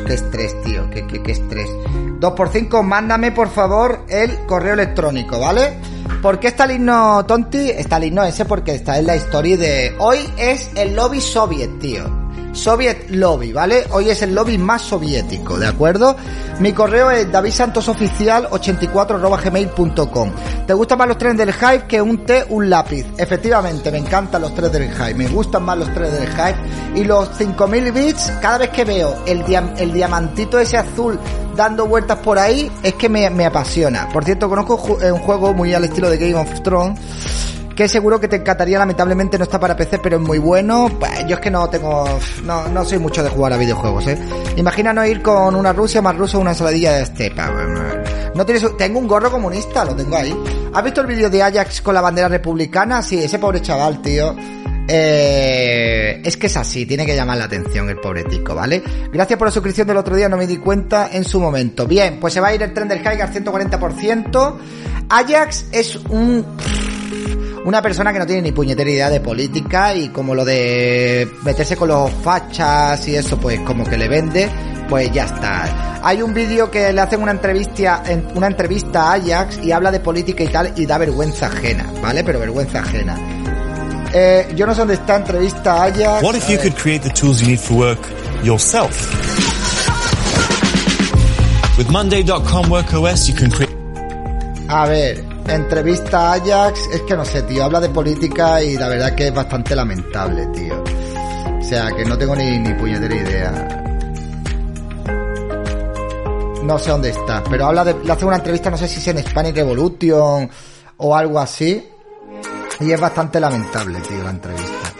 Qué 0.05 0.13
estrés, 0.13 0.61
tío, 0.63 0.89
qué, 0.91 1.05
qué, 1.07 1.21
qué 1.23 1.31
estrés. 1.31 1.69
2x5, 2.19 2.83
mándame 2.83 3.31
por 3.31 3.49
favor 3.49 4.05
el 4.09 4.45
correo 4.45 4.73
electrónico, 4.73 5.39
¿vale? 5.39 5.73
¿Por 6.21 6.37
qué 6.37 6.49
Stalin 6.49 6.83
no 6.83 7.25
tonti? 7.25 7.69
Stalin 7.69 8.13
no 8.13 8.23
ese 8.25 8.43
porque 8.43 8.75
está 8.75 8.99
en 8.99 9.07
la 9.07 9.15
historia 9.15 9.55
de... 9.55 9.95
Hoy 9.99 10.17
es 10.37 10.69
el 10.75 10.93
lobby 10.93 11.21
soviet, 11.21 11.79
tío. 11.79 12.03
Soviet 12.51 12.98
Lobby, 13.11 13.53
¿vale? 13.53 13.85
Hoy 13.91 14.09
es 14.09 14.21
el 14.21 14.35
lobby 14.35 14.57
más 14.57 14.81
soviético, 14.81 15.57
¿de 15.57 15.67
acuerdo? 15.67 16.17
Mi 16.59 16.73
correo 16.73 17.09
es 17.11 17.31
davidsantosoficial84.gmail.com 17.31 20.31
¿Te 20.67 20.73
gustan 20.73 20.97
más 20.97 21.07
los 21.07 21.17
trenes 21.17 21.37
del 21.37 21.53
hype 21.53 21.85
que 21.87 22.01
un 22.01 22.25
té, 22.25 22.45
un 22.49 22.69
lápiz? 22.69 23.05
Efectivamente, 23.17 23.91
me 23.91 23.97
encantan 23.97 24.41
los 24.41 24.53
trenes 24.53 24.71
del 24.73 24.91
hype, 24.91 25.15
me 25.15 25.27
gustan 25.27 25.63
más 25.63 25.77
los 25.77 25.93
trenes 25.93 26.13
del 26.19 26.29
hype 26.29 26.57
y 26.95 27.03
los 27.03 27.29
5000 27.37 27.91
bits, 27.91 28.31
cada 28.41 28.59
vez 28.59 28.69
que 28.69 28.83
veo 28.85 29.15
el, 29.25 29.43
diam- 29.45 29.73
el 29.77 29.91
diamantito 29.93 30.59
ese 30.59 30.77
azul 30.77 31.19
dando 31.55 31.87
vueltas 31.87 32.19
por 32.19 32.37
ahí, 32.39 32.71
es 32.83 32.93
que 32.93 33.09
me, 33.09 33.29
me 33.29 33.45
apasiona. 33.45 34.07
Por 34.13 34.23
cierto, 34.23 34.47
conozco 34.47 34.75
un 35.01 35.19
juego 35.19 35.53
muy 35.53 35.73
al 35.73 35.83
estilo 35.85 36.09
de 36.09 36.17
Game 36.17 36.35
of 36.35 36.61
Thrones 36.61 36.99
que 37.79 37.87
seguro 37.87 38.19
que 38.19 38.27
te 38.27 38.35
encantaría, 38.35 38.77
lamentablemente 38.77 39.37
no 39.37 39.45
está 39.45 39.57
para 39.57 39.73
PC, 39.73 39.99
pero 39.99 40.17
es 40.17 40.21
muy 40.21 40.37
bueno. 40.37 40.89
Bah, 40.99 41.25
Yo 41.25 41.35
es 41.35 41.39
que 41.39 41.49
no 41.49 41.69
tengo, 41.69 42.03
no, 42.43 42.67
no 42.67 42.83
soy 42.83 42.99
mucho 42.99 43.23
de 43.23 43.29
jugar 43.29 43.53
a 43.53 43.57
videojuegos, 43.57 44.05
eh. 44.07 44.17
Imagina 44.57 44.91
no 44.91 45.05
ir 45.05 45.21
con 45.21 45.55
una 45.55 45.71
Rusia 45.71 46.01
más 46.01 46.17
ruso 46.17 46.39
una 46.39 46.49
ensaladilla 46.49 46.91
de 46.91 47.03
estepa. 47.03 47.49
No 48.35 48.45
tienes, 48.45 48.75
tengo 48.75 48.99
un 48.99 49.07
gorro 49.07 49.31
comunista, 49.31 49.85
lo 49.85 49.95
tengo 49.95 50.17
ahí. 50.17 50.37
¿Has 50.73 50.83
visto 50.83 50.99
el 50.99 51.07
vídeo 51.07 51.29
de 51.29 51.41
Ajax 51.41 51.79
con 51.79 51.93
la 51.93 52.01
bandera 52.01 52.27
republicana? 52.27 53.01
Sí, 53.01 53.23
ese 53.23 53.39
pobre 53.39 53.61
chaval, 53.61 54.01
tío. 54.01 54.35
Eh, 54.85 56.21
es 56.25 56.35
que 56.35 56.47
es 56.47 56.57
así, 56.57 56.85
tiene 56.85 57.05
que 57.05 57.15
llamar 57.15 57.37
la 57.37 57.45
atención 57.45 57.89
el 57.89 58.01
pobre 58.01 58.25
tico, 58.25 58.55
¿vale? 58.55 58.83
Gracias 59.13 59.39
por 59.39 59.47
la 59.47 59.53
suscripción 59.53 59.87
del 59.87 59.95
otro 59.95 60.17
día, 60.17 60.27
no 60.27 60.35
me 60.35 60.47
di 60.47 60.57
cuenta 60.57 61.11
en 61.13 61.23
su 61.23 61.39
momento. 61.39 61.87
Bien, 61.87 62.19
pues 62.19 62.33
se 62.33 62.41
va 62.41 62.49
a 62.49 62.55
ir 62.55 62.61
el 62.61 62.73
tren 62.73 62.89
del 62.89 62.99
High 62.99 63.21
al 63.21 63.33
140%. 63.33 64.55
Ajax 65.07 65.67
es 65.71 65.95
un 65.95 66.45
una 67.69 67.81
persona 67.83 68.11
que 68.11 68.17
no 68.19 68.25
tiene 68.25 68.41
ni 68.41 68.51
puñetera 68.51 68.89
idea 68.89 69.09
de 69.11 69.19
política 69.21 69.93
y 69.93 70.09
como 70.09 70.33
lo 70.33 70.43
de 70.43 71.29
meterse 71.43 71.75
con 71.75 71.87
los 71.89 72.11
fachas 72.23 73.07
y 73.07 73.15
eso 73.15 73.37
pues 73.39 73.59
como 73.61 73.83
que 73.83 73.95
le 73.95 74.07
vende 74.07 74.49
pues 74.89 75.11
ya 75.11 75.25
está 75.25 75.99
hay 76.03 76.21
un 76.23 76.33
vídeo 76.33 76.71
que 76.71 76.91
le 76.91 76.99
hacen 76.99 77.21
una 77.21 77.31
entrevista 77.31 78.01
en- 78.07 78.25
una 78.33 78.47
entrevista 78.47 79.11
a 79.11 79.13
Ajax 79.13 79.59
y 79.63 79.71
habla 79.71 79.91
de 79.91 79.99
política 79.99 80.43
y 80.43 80.47
tal 80.47 80.73
y 80.75 80.85
da 80.87 80.97
vergüenza 80.97 81.45
ajena 81.45 81.85
vale 82.01 82.23
pero 82.23 82.39
vergüenza 82.39 82.79
ajena 82.79 83.15
Eh, 84.11 84.53
yo 84.55 84.65
no 84.65 84.73
sé 84.73 84.79
dónde 84.79 84.95
está 84.95 85.17
entrevista 85.17 85.83
a 85.83 85.83
Ajax. 85.83 86.23
What 86.23 86.33
if 86.35 86.49
you 86.49 86.57
could 86.57 86.73
create 86.75 87.03
the 87.03 87.11
tools 87.13 87.41
you 87.41 87.47
need 87.49 87.59
for 87.59 87.77
work 87.77 87.99
yourself? 88.43 88.89
With 91.77 91.89
Monday.com 91.91 92.71
Work 92.71 92.91
OS, 92.95 93.27
you 93.27 93.35
can 93.35 93.51
create. 93.51 93.71
A 94.67 94.87
ver, 94.87 95.23
entrevista 95.55 96.29
a 96.31 96.33
Ajax, 96.33 96.79
es 96.93 97.01
que 97.01 97.15
no 97.15 97.25
sé, 97.25 97.41
tío, 97.43 97.63
habla 97.63 97.79
de 97.79 97.89
política 97.89 98.61
y 98.61 98.77
la 98.77 98.87
verdad 98.87 99.15
que 99.15 99.27
es 99.27 99.33
bastante 99.33 99.75
lamentable, 99.75 100.45
tío. 100.47 100.83
O 101.59 101.61
sea, 101.63 101.91
que 101.95 102.05
no 102.05 102.17
tengo 102.17 102.35
ni, 102.35 102.57
ni 102.59 102.73
puñetera 102.73 103.15
idea. 103.15 103.75
No 106.63 106.77
sé 106.77 106.91
dónde 106.91 107.09
está, 107.09 107.43
pero 107.49 107.65
habla 107.67 107.83
de, 107.83 107.95
le 108.03 108.11
hace 108.11 108.25
una 108.25 108.35
entrevista, 108.37 108.69
no 108.69 108.77
sé 108.77 108.87
si 108.87 108.99
es 108.99 109.07
en 109.07 109.19
Spanish 109.25 109.55
Revolution 109.55 110.49
o 110.97 111.15
algo 111.15 111.39
así. 111.39 111.87
Y 112.79 112.91
es 112.91 112.99
bastante 113.01 113.39
lamentable, 113.39 113.99
tío, 114.01 114.23
la 114.23 114.29
entrevista. 114.29 114.93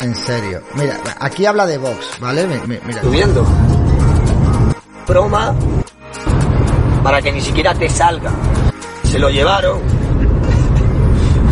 En 0.00 0.14
serio. 0.14 0.62
Mira, 0.74 0.96
aquí 1.20 1.44
habla 1.46 1.66
de 1.66 1.78
Vox, 1.78 2.18
¿vale? 2.20 2.46
Mi- 2.46 2.66
mi- 2.66 2.80
Mira. 2.86 3.02
subiendo. 3.02 3.44
Broma 5.06 5.54
para 7.02 7.22
que 7.22 7.32
ni 7.32 7.40
siquiera 7.40 7.74
te 7.74 7.88
salga. 7.88 8.30
Se 9.04 9.18
lo 9.18 9.30
llevaron. 9.30 9.80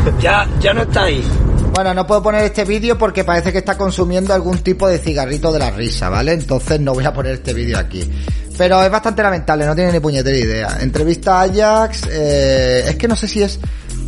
ya, 0.21 0.47
ya 0.61 0.75
no 0.75 0.83
está 0.83 1.05
ahí. 1.05 1.25
Bueno, 1.75 1.93
no 1.93 2.07
puedo 2.07 2.23
poner 2.23 2.45
este 2.45 2.65
vídeo 2.65 2.97
porque 2.97 3.23
parece 3.23 3.53
que 3.53 3.59
está 3.59 3.77
consumiendo 3.77 4.33
algún 4.33 4.59
tipo 4.61 4.89
de 4.89 4.99
cigarrito 4.99 5.53
de 5.53 5.59
la 5.59 5.71
risa, 5.71 6.09
¿vale? 6.09 6.33
Entonces 6.33 6.81
no 6.81 6.95
voy 6.95 7.05
a 7.05 7.13
poner 7.13 7.35
este 7.35 7.53
vídeo 7.53 7.79
aquí. 7.79 8.11
Pero 8.57 8.83
es 8.83 8.91
bastante 8.91 9.23
lamentable, 9.23 9.67
no 9.67 9.75
tiene 9.75 9.93
ni 9.93 10.01
puñetera 10.01 10.39
idea. 10.39 10.79
Entrevista 10.81 11.41
a 11.41 11.43
Ajax, 11.43 12.09
eh, 12.11 12.85
es 12.89 12.97
que 12.97 13.07
no 13.07 13.15
sé 13.15 13.29
si 13.29 13.43
es 13.43 13.61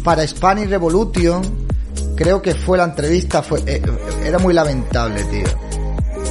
para 0.03 0.27
Spanish 0.27 0.69
Revolution. 0.69 1.43
Creo 2.17 2.41
que 2.41 2.55
fue 2.55 2.79
la 2.79 2.85
entrevista, 2.85 3.43
fue, 3.43 3.61
eh, 3.67 3.83
era 4.25 4.39
muy 4.39 4.55
lamentable, 4.55 5.23
tío. 5.25 5.47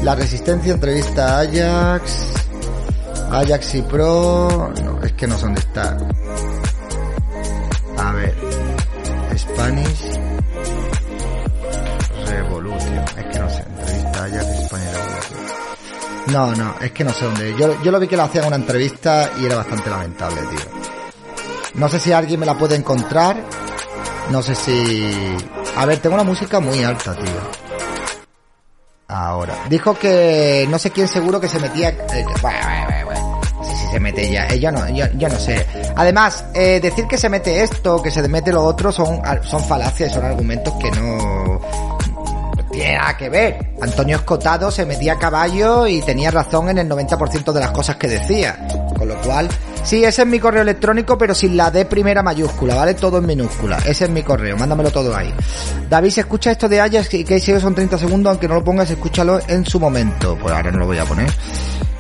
La 0.03 0.15
Resistencia 0.15 0.73
entrevista 0.73 1.37
a 1.37 1.41
Ajax. 1.41 2.46
Ajax 3.31 3.75
y 3.75 3.81
Pro. 3.81 4.73
No, 4.83 5.03
es 5.03 5.13
que 5.13 5.27
no 5.27 5.35
sé 5.37 5.45
dónde 5.45 5.59
está. 5.59 5.97
A 7.97 8.11
ver. 8.13 8.35
Spanish. 9.37 10.19
Revolution. 12.27 13.05
Es 13.17 13.25
que 13.25 13.39
no 13.39 13.49
sé, 13.49 13.63
entrevista 13.63 14.23
a 14.23 14.27
Jack 14.27 14.47
España 14.61 14.91
Revolution. 14.91 15.67
No, 16.27 16.55
no, 16.55 16.75
es 16.81 16.91
que 16.91 17.03
no 17.03 17.13
sé 17.13 17.25
dónde. 17.25 17.55
Yo, 17.57 17.81
yo 17.83 17.91
lo 17.91 17.99
vi 17.99 18.07
que 18.07 18.17
lo 18.17 18.23
hacían 18.23 18.45
en 18.45 18.47
una 18.47 18.55
entrevista 18.57 19.29
y 19.39 19.45
era 19.45 19.55
bastante 19.55 19.89
lamentable, 19.89 20.41
tío. 20.41 20.71
No 21.75 21.87
sé 21.89 21.99
si 21.99 22.11
alguien 22.11 22.39
me 22.39 22.45
la 22.45 22.57
puede 22.57 22.75
encontrar. 22.75 23.37
No 24.29 24.41
sé 24.41 24.55
si... 24.55 25.37
A 25.75 25.85
ver, 25.85 25.99
tengo 25.99 26.15
una 26.15 26.23
música 26.23 26.59
muy 26.59 26.83
alta, 26.83 27.15
tío. 27.15 27.41
Ahora. 29.07 29.55
Dijo 29.69 29.97
que 29.97 30.67
no 30.69 30.79
sé 30.79 30.91
quién 30.91 31.07
seguro 31.07 31.39
que 31.39 31.47
se 31.47 31.59
metía... 31.59 31.89
eh, 31.89 32.25
si 33.87 33.93
se 33.93 33.99
mete 33.99 34.27
ella. 34.27 34.47
Eh, 34.47 34.59
yo 34.59 34.71
no, 34.71 34.87
yo, 34.89 35.29
no 35.29 35.39
sé. 35.39 35.65
Además, 35.95 36.45
eh, 36.53 36.79
decir 36.79 37.07
que 37.07 37.17
se 37.17 37.29
mete 37.29 37.61
esto, 37.61 38.01
que 38.01 38.11
se 38.11 38.27
mete 38.27 38.51
lo 38.51 38.63
otro, 38.63 38.91
son, 38.91 39.21
son 39.43 39.63
falacias, 39.63 40.13
son 40.13 40.25
argumentos 40.25 40.73
que 40.75 40.91
no 40.91 41.61
tiene 42.77 42.97
nada 42.97 43.17
que 43.17 43.29
ver. 43.29 43.71
Antonio 43.81 44.17
Escotado 44.17 44.69
se 44.71 44.85
metía 44.85 45.13
a 45.13 45.19
caballo 45.19 45.87
y 45.87 46.01
tenía 46.01 46.29
razón 46.31 46.69
en 46.69 46.77
el 46.77 46.87
90% 46.89 47.51
de 47.51 47.59
las 47.59 47.71
cosas 47.71 47.95
que 47.95 48.07
decía. 48.07 48.67
Con 48.95 49.07
lo 49.07 49.19
cual, 49.21 49.49
sí, 49.83 50.03
ese 50.03 50.21
es 50.21 50.27
mi 50.27 50.39
correo 50.39 50.61
electrónico, 50.61 51.17
pero 51.17 51.33
sin 51.33 51.57
la 51.57 51.71
D 51.71 51.85
primera 51.85 52.21
mayúscula, 52.21 52.75
¿vale? 52.75 52.93
Todo 52.93 53.17
en 53.17 53.25
minúscula. 53.25 53.77
Ese 53.85 54.05
es 54.05 54.09
mi 54.09 54.23
correo, 54.23 54.57
mándamelo 54.57 54.91
todo 54.91 55.15
ahí. 55.15 55.33
David, 55.89 56.11
si 56.11 56.19
escucha 56.19 56.51
esto 56.51 56.69
de 56.69 56.77
y 57.11 57.23
que 57.23 57.39
son 57.39 57.73
30 57.73 57.97
segundos, 57.97 58.31
aunque 58.31 58.47
no 58.47 58.55
lo 58.55 58.63
pongas, 58.63 58.89
escúchalo 58.89 59.39
en 59.47 59.65
su 59.65 59.79
momento. 59.79 60.37
Pues 60.39 60.53
ahora 60.53 60.71
no 60.71 60.79
lo 60.79 60.85
voy 60.85 60.97
a 60.97 61.05
poner. 61.05 61.31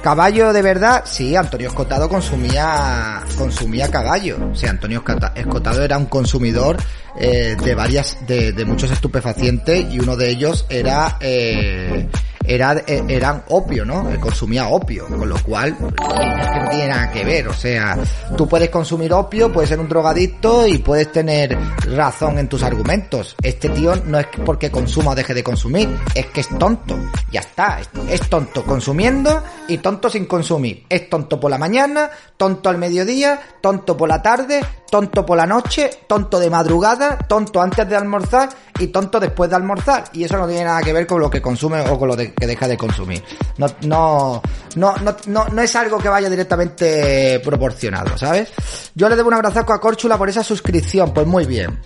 Caballo 0.07 0.53
de 0.53 0.61
verdad, 0.61 1.03
sí, 1.05 1.35
Antonio 1.35 1.67
Escotado 1.67 2.07
consumía 2.07 3.21
consumía 3.37 3.91
caballo. 3.91 4.37
O 4.53 4.55
sea, 4.55 4.69
Antonio 4.69 4.99
Escota- 5.03 5.33
Escotado 5.35 5.83
era 5.83 5.97
un 5.97 6.05
consumidor 6.05 6.77
eh, 7.19 7.57
de 7.61 7.75
varias, 7.75 8.17
de, 8.25 8.53
de 8.53 8.63
muchos 8.63 8.89
estupefacientes 8.89 9.85
y 9.91 9.99
uno 9.99 10.15
de 10.15 10.29
ellos 10.29 10.65
era 10.69 11.17
eh, 11.19 12.07
era 12.47 12.73
eh, 12.85 13.03
eran 13.07 13.43
opio, 13.49 13.85
¿no? 13.85 14.09
Consumía 14.19 14.67
opio, 14.67 15.07
con 15.07 15.27
lo 15.27 15.37
cual 15.43 15.69
es 15.69 16.47
que 16.49 16.59
no 16.59 16.69
tiene 16.69 16.87
nada 16.87 17.11
que 17.11 17.25
ver. 17.25 17.47
O 17.47 17.53
sea, 17.53 17.97
tú 18.35 18.47
puedes 18.47 18.69
consumir 18.69 19.13
opio, 19.13 19.51
puedes 19.51 19.69
ser 19.69 19.79
un 19.79 19.89
drogadicto 19.89 20.65
y 20.65 20.77
puedes 20.77 21.11
tener 21.11 21.57
razón 21.95 22.39
en 22.39 22.47
tus 22.47 22.63
argumentos. 22.63 23.35
Este 23.41 23.69
tío 23.69 23.95
no 24.05 24.19
es 24.19 24.27
porque 24.45 24.71
consuma 24.71 25.11
o 25.11 25.15
deje 25.15 25.33
de 25.33 25.43
consumir, 25.43 25.89
es 26.15 26.25
que 26.27 26.41
es 26.41 26.49
tonto. 26.57 26.97
Ya 27.31 27.41
está, 27.41 27.79
es, 27.79 27.89
es 28.09 28.29
tonto 28.29 28.63
consumiendo 28.63 29.43
y 29.67 29.77
tonto 29.79 30.09
sin 30.09 30.25
consumir. 30.25 30.85
Es 30.89 31.09
tonto 31.09 31.39
por 31.39 31.51
la 31.51 31.57
mañana, 31.57 32.09
tonto 32.37 32.69
al 32.69 32.77
mediodía, 32.77 33.39
tonto 33.61 33.97
por 33.97 34.07
la 34.07 34.21
tarde, 34.21 34.61
tonto 34.89 35.25
por 35.25 35.37
la 35.37 35.45
noche, 35.45 35.89
tonto 36.07 36.39
de 36.39 36.49
madrugada, 36.49 37.17
tonto 37.17 37.61
antes 37.61 37.87
de 37.87 37.95
almorzar 37.95 38.49
y 38.79 38.87
tonto 38.87 39.19
después 39.19 39.49
de 39.49 39.55
almorzar. 39.55 40.05
Y 40.13 40.23
eso 40.23 40.37
no 40.37 40.47
tiene 40.47 40.65
nada 40.65 40.81
que 40.81 40.93
ver 40.93 41.05
con 41.05 41.19
lo 41.19 41.29
que 41.29 41.41
consume 41.41 41.81
o 41.81 41.97
con 41.97 42.07
lo 42.07 42.15
que 42.15 42.33
deja 42.39 42.67
de 42.67 42.77
consumir. 42.77 43.23
No, 43.57 43.67
no, 43.81 44.41
no, 44.75 44.95
no, 44.97 45.15
no, 45.27 45.45
no 45.45 45.61
es 45.61 45.75
algo 45.75 45.97
que 45.97 46.09
vaya 46.09 46.29
directamente 46.29 47.39
proporcionado, 47.39 48.17
¿sabes? 48.17 48.49
Yo 48.95 49.09
le 49.09 49.15
debo 49.15 49.27
un 49.27 49.35
abrazo 49.35 49.59
a 49.59 49.79
Córchula 49.79 50.17
por 50.17 50.29
esa 50.29 50.43
suscripción, 50.43 51.13
pues 51.13 51.27
muy 51.27 51.45
bien. 51.45 51.79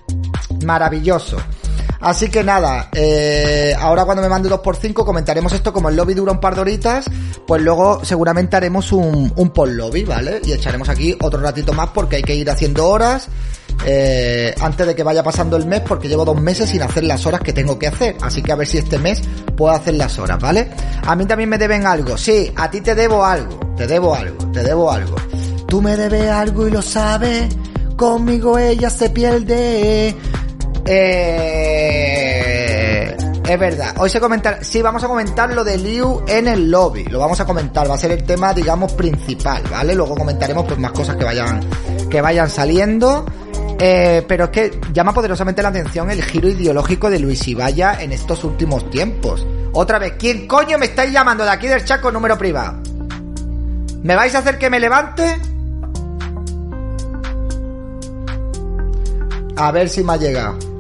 Maravilloso. 0.64 1.38
Así 2.02 2.30
que 2.30 2.44
nada, 2.44 2.90
eh, 2.94 3.76
ahora 3.80 4.06
cuando 4.06 4.24
me 4.24 4.30
mande 4.30 4.50
2x5 4.50 5.06
comentaremos 5.06 5.54
esto 5.54 5.72
como 5.72 5.90
el 5.90 5.96
lobby 5.96 6.16
dura 6.16 6.32
un 6.32 6.40
par 6.40 6.56
de 6.56 6.62
horitas, 6.62 7.06
pues 7.46 7.62
luego 7.62 8.04
seguramente 8.04 8.56
haremos 8.56 8.92
un, 8.92 9.32
un 9.36 9.50
post 9.52 9.74
lobby, 9.74 10.04
¿vale? 10.04 10.42
Y 10.44 10.52
echaremos 10.52 10.90
aquí 10.90 11.16
otro 11.22 11.40
ratito 11.42 11.74
más 11.74 11.90
porque 11.90 12.18
hay 12.18 12.24
que 12.24 12.36
ir 12.36 12.50
haciendo 12.50 12.88
horas 12.88 13.30
eh, 13.86 14.54
antes 14.60 14.86
de 14.86 14.96
que 14.96 15.04
vaya 15.04 15.24
pasando 15.24 15.58
el 15.58 15.66
mes 15.66 15.82
porque 15.82 16.08
llevo 16.08 16.24
dos 16.24 16.40
meses 16.40 16.70
sin 16.70 16.84
hacer 16.84 17.04
las 17.04 17.26
horas 17.26 17.42
que 17.42 17.54
tengo 17.54 17.80
que 17.80 17.88
hacer. 17.88 18.16
Así 18.22 18.42
que 18.42 18.52
a 18.52 18.56
ver 18.56 18.68
si 18.68 18.78
este 18.78 18.98
mes 18.98 19.22
puedo 19.56 19.74
hacer 19.74 19.96
las 19.96 20.18
horas, 20.20 20.40
¿vale? 20.40 20.70
A 21.06 21.16
mí 21.16 21.26
también 21.26 21.50
me 21.50 21.58
deben 21.58 21.86
algo. 21.86 22.18
Sí, 22.18 22.52
a 22.56 22.70
ti 22.70 22.82
te 22.82 22.96
debo 22.96 23.26
algo. 23.26 23.60
Te 23.76 23.88
debo 23.88 24.16
algo. 24.16 24.52
Te 24.52 24.64
debo 24.64 24.92
algo. 24.92 25.16
Tú 25.68 25.82
me 25.82 25.96
debes 25.98 26.30
algo 26.30 26.68
y 26.68 26.72
lo 26.72 26.82
sabes. 26.82 27.56
Conmigo 27.96 28.58
ella 28.58 28.90
se 28.90 29.10
pierde. 29.10 30.16
Eh, 30.86 32.72
es 33.48 33.60
verdad. 33.60 33.96
Hoy 33.98 34.10
se 34.10 34.20
comentar, 34.20 34.64
sí, 34.64 34.82
vamos 34.82 35.04
a 35.04 35.08
comentar 35.08 35.54
lo 35.54 35.64
de 35.64 35.78
Liu 35.78 36.24
en 36.28 36.48
el 36.48 36.72
lobby. 36.72 37.04
Lo 37.06 37.20
vamos 37.20 37.40
a 37.40 37.46
comentar, 37.46 37.90
va 37.90 37.96
a 37.96 37.98
ser 37.98 38.12
el 38.12 38.24
tema, 38.24 38.54
digamos, 38.54 38.94
principal, 38.94 39.64
¿vale? 39.70 39.94
Luego 39.94 40.16
comentaremos 40.16 40.66
pues 40.66 40.80
más 40.80 40.92
cosas 40.92 41.16
que 41.18 41.26
vayan, 41.26 41.62
que 42.10 42.22
vayan 42.22 42.50
saliendo. 42.50 43.26
Eh, 43.84 44.24
pero 44.28 44.46
es 44.46 44.50
que 44.52 44.80
llama 44.94 45.12
poderosamente 45.12 45.64
la 45.64 45.70
atención 45.70 46.12
el 46.12 46.24
giro 46.24 46.48
ideológico 46.48 47.10
de 47.10 47.20
Luis 47.20 47.48
Ibaya 47.48 48.00
en 48.00 48.12
estos 48.12 48.44
últimos 48.44 48.90
tiempos. 48.92 49.46
Otra 49.74 49.98
vez, 50.00 50.14
¿quién 50.20 50.48
coño 50.48 50.78
me 50.78 50.86
estáis 50.86 51.12
llamando 51.12 51.44
de 51.44 51.50
aquí 51.50 51.68
del 51.68 51.84
chat 51.84 52.00
con 52.00 52.14
número 52.14 52.38
privado? 52.38 52.80
¿Me 54.04 54.16
vais 54.16 54.34
a 54.36 54.40
hacer 54.40 54.58
que 54.58 54.70
me 54.70 54.80
levante? 54.80 55.38
A 59.58 59.72
ver 59.72 59.90
si 59.90 60.04
me 60.04 60.14
ha 60.14 60.18
llegado. 60.18 60.71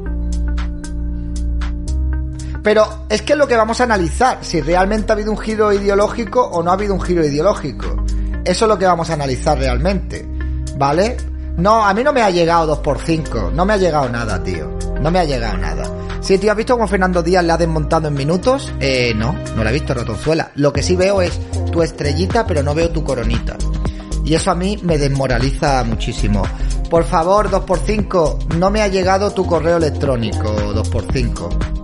Pero 2.63 3.05
es 3.09 3.21
que 3.21 3.33
es 3.33 3.39
lo 3.39 3.47
que 3.47 3.55
vamos 3.55 3.81
a 3.81 3.85
analizar, 3.85 4.39
si 4.41 4.61
realmente 4.61 5.11
ha 5.11 5.15
habido 5.15 5.31
un 5.31 5.37
giro 5.37 5.73
ideológico 5.73 6.41
o 6.41 6.61
no 6.61 6.71
ha 6.71 6.73
habido 6.73 6.93
un 6.93 7.01
giro 7.01 7.25
ideológico. 7.25 8.03
Eso 8.43 8.65
es 8.65 8.69
lo 8.69 8.77
que 8.77 8.85
vamos 8.85 9.09
a 9.09 9.13
analizar 9.13 9.57
realmente. 9.57 10.27
¿Vale? 10.77 11.17
No, 11.57 11.85
a 11.85 11.93
mí 11.93 12.03
no 12.03 12.13
me 12.13 12.21
ha 12.21 12.29
llegado 12.29 12.81
2x5. 12.81 13.51
No 13.51 13.65
me 13.65 13.73
ha 13.73 13.77
llegado 13.77 14.09
nada, 14.09 14.41
tío. 14.43 14.69
No 14.99 15.11
me 15.11 15.19
ha 15.19 15.25
llegado 15.25 15.57
nada. 15.57 15.83
Si 16.21 16.37
tío, 16.37 16.51
¿has 16.51 16.57
visto 16.57 16.75
cómo 16.75 16.87
Fernando 16.87 17.23
Díaz 17.23 17.43
le 17.43 17.51
ha 17.51 17.57
desmontado 17.57 18.07
en 18.07 18.13
minutos? 18.13 18.71
Eh, 18.79 19.13
no, 19.15 19.35
no 19.55 19.63
la 19.63 19.71
he 19.71 19.73
visto, 19.73 19.93
Rotonzuela. 19.93 20.51
Lo 20.55 20.71
que 20.71 20.83
sí 20.83 20.95
veo 20.95 21.21
es 21.21 21.39
tu 21.71 21.81
estrellita, 21.81 22.45
pero 22.45 22.61
no 22.61 22.75
veo 22.75 22.91
tu 22.91 23.03
coronita. 23.03 23.57
Y 24.23 24.35
eso 24.35 24.51
a 24.51 24.55
mí 24.55 24.79
me 24.83 24.99
desmoraliza 24.99 25.83
muchísimo. 25.83 26.43
Por 26.89 27.05
favor, 27.05 27.49
2x5, 27.49 28.55
no 28.55 28.69
me 28.69 28.81
ha 28.81 28.87
llegado 28.87 29.31
tu 29.31 29.45
correo 29.45 29.77
electrónico, 29.77 30.53
2x5. 30.73 31.80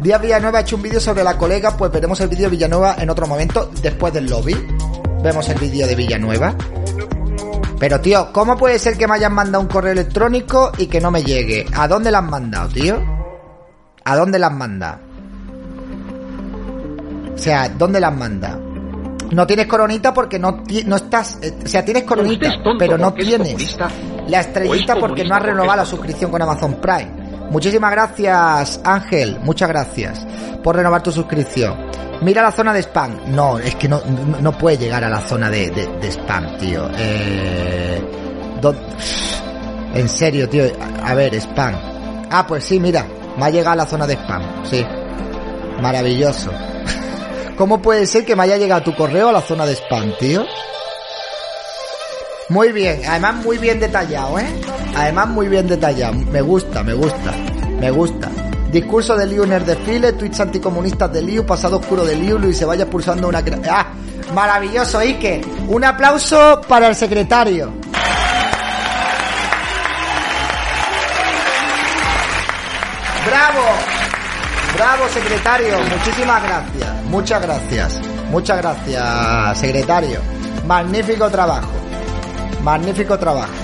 Díaz 0.00 0.22
Villanueva 0.22 0.58
ha 0.58 0.60
hecho 0.62 0.76
un 0.76 0.82
vídeo 0.82 1.00
sobre 1.00 1.24
la 1.24 1.36
colega, 1.36 1.76
pues 1.76 1.90
veremos 1.90 2.20
el 2.20 2.28
vídeo 2.28 2.44
de 2.44 2.56
Villanueva 2.56 2.96
en 2.98 3.10
otro 3.10 3.26
momento, 3.26 3.70
después 3.82 4.12
del 4.12 4.26
lobby. 4.26 4.54
Vemos 5.22 5.48
el 5.48 5.58
vídeo 5.58 5.86
de 5.86 5.94
Villanueva. 5.96 6.54
Pero 7.80 8.00
tío, 8.00 8.32
¿cómo 8.32 8.56
puede 8.56 8.78
ser 8.78 8.96
que 8.96 9.08
me 9.08 9.14
hayan 9.14 9.34
mandado 9.34 9.62
un 9.62 9.68
correo 9.68 9.92
electrónico 9.92 10.72
y 10.78 10.86
que 10.86 11.00
no 11.00 11.10
me 11.10 11.22
llegue? 11.22 11.66
¿A 11.74 11.88
dónde 11.88 12.10
la 12.10 12.18
han 12.18 12.30
mandado, 12.30 12.68
tío? 12.68 13.00
¿A 14.04 14.16
dónde 14.16 14.38
la 14.38 14.46
han 14.46 14.58
mandado? 14.58 14.98
O 17.34 17.38
sea, 17.38 17.68
¿dónde 17.68 18.00
la 18.00 18.08
han 18.08 18.18
mandado? 18.18 18.60
No 19.30 19.46
tienes 19.46 19.66
coronita 19.66 20.14
porque 20.14 20.38
no, 20.38 20.62
no 20.86 20.96
estás. 20.96 21.38
eh, 21.42 21.54
o 21.64 21.68
sea, 21.68 21.84
tienes 21.84 22.04
coronita, 22.04 22.50
tonto 22.62 22.78
pero 22.78 22.96
no 22.96 23.12
tienes 23.12 23.76
la 24.28 24.40
estrellita 24.40 24.94
es 24.94 24.98
porque 24.98 25.24
no 25.24 25.34
has 25.34 25.42
renovado 25.42 25.76
la 25.76 25.86
suscripción 25.86 26.30
con 26.30 26.42
Amazon 26.42 26.74
Prime. 26.80 27.17
Muchísimas 27.50 27.90
gracias, 27.90 28.80
Ángel. 28.84 29.38
Muchas 29.42 29.68
gracias 29.68 30.26
por 30.62 30.76
renovar 30.76 31.02
tu 31.02 31.10
suscripción. 31.12 31.74
Mira 32.20 32.42
la 32.42 32.52
zona 32.52 32.72
de 32.74 32.80
spam. 32.82 33.16
No, 33.34 33.58
es 33.58 33.74
que 33.76 33.88
no, 33.88 34.00
no, 34.40 34.52
puede 34.58 34.76
llegar 34.76 35.04
a 35.04 35.08
la 35.08 35.20
zona 35.20 35.48
de, 35.50 35.70
de- 35.70 35.86
de 35.86 36.08
spam, 36.10 36.58
tío. 36.58 36.88
Eh, 36.98 38.02
en 39.94 40.08
serio, 40.08 40.48
tío. 40.48 40.64
A, 41.02 41.10
a 41.10 41.14
ver, 41.14 41.34
spam. 41.40 41.74
Ah, 42.30 42.44
pues 42.46 42.64
sí, 42.64 42.78
mira. 42.80 43.06
Me 43.36 43.46
ha 43.46 43.50
llegado 43.50 43.72
a 43.72 43.76
la 43.76 43.86
zona 43.86 44.06
de 44.06 44.14
spam. 44.14 44.42
Sí. 44.68 44.84
Maravilloso. 45.80 46.50
¿Cómo 47.56 47.80
puede 47.80 48.04
ser 48.06 48.24
que 48.24 48.34
me 48.36 48.42
haya 48.42 48.56
llegado 48.56 48.82
tu 48.82 48.94
correo 48.96 49.28
a 49.28 49.32
la 49.32 49.40
zona 49.40 49.64
de 49.64 49.74
spam, 49.76 50.12
tío? 50.18 50.44
Muy 52.50 52.72
bien, 52.72 53.02
además 53.06 53.34
muy 53.44 53.58
bien 53.58 53.78
detallado, 53.78 54.38
¿eh? 54.38 54.46
Además 54.96 55.28
muy 55.28 55.48
bien 55.48 55.66
detallado. 55.66 56.14
Me 56.14 56.40
gusta, 56.40 56.82
me 56.82 56.94
gusta, 56.94 57.32
me 57.78 57.90
gusta. 57.90 58.30
Discurso 58.72 59.16
de 59.16 59.26
Liu 59.26 59.44
en 59.44 59.64
desfile, 59.66 60.14
tweets 60.14 60.40
anticomunistas 60.40 61.12
de 61.12 61.22
Liu, 61.22 61.44
pasado 61.44 61.78
oscuro 61.78 62.06
de 62.06 62.16
Liu, 62.16 62.38
Luis 62.38 62.56
se 62.56 62.64
vaya 62.64 62.88
pulsando 62.88 63.28
una... 63.28 63.42
¡Ah! 63.70 63.88
Maravilloso, 64.34 64.98
Ike. 64.98 65.42
Un 65.68 65.84
aplauso 65.84 66.60
para 66.66 66.88
el 66.88 66.94
secretario. 66.94 67.70
¡Bravo! 73.26 73.64
¡Bravo, 74.74 75.08
secretario! 75.12 75.76
Muchísimas 75.80 76.42
gracias. 76.42 77.04
Muchas 77.10 77.42
gracias. 77.42 78.00
Muchas 78.30 78.56
gracias, 78.58 79.58
secretario. 79.58 80.20
Magnífico 80.66 81.28
trabajo. 81.30 81.78
Magnífico 82.68 83.18
trabajo. 83.18 83.54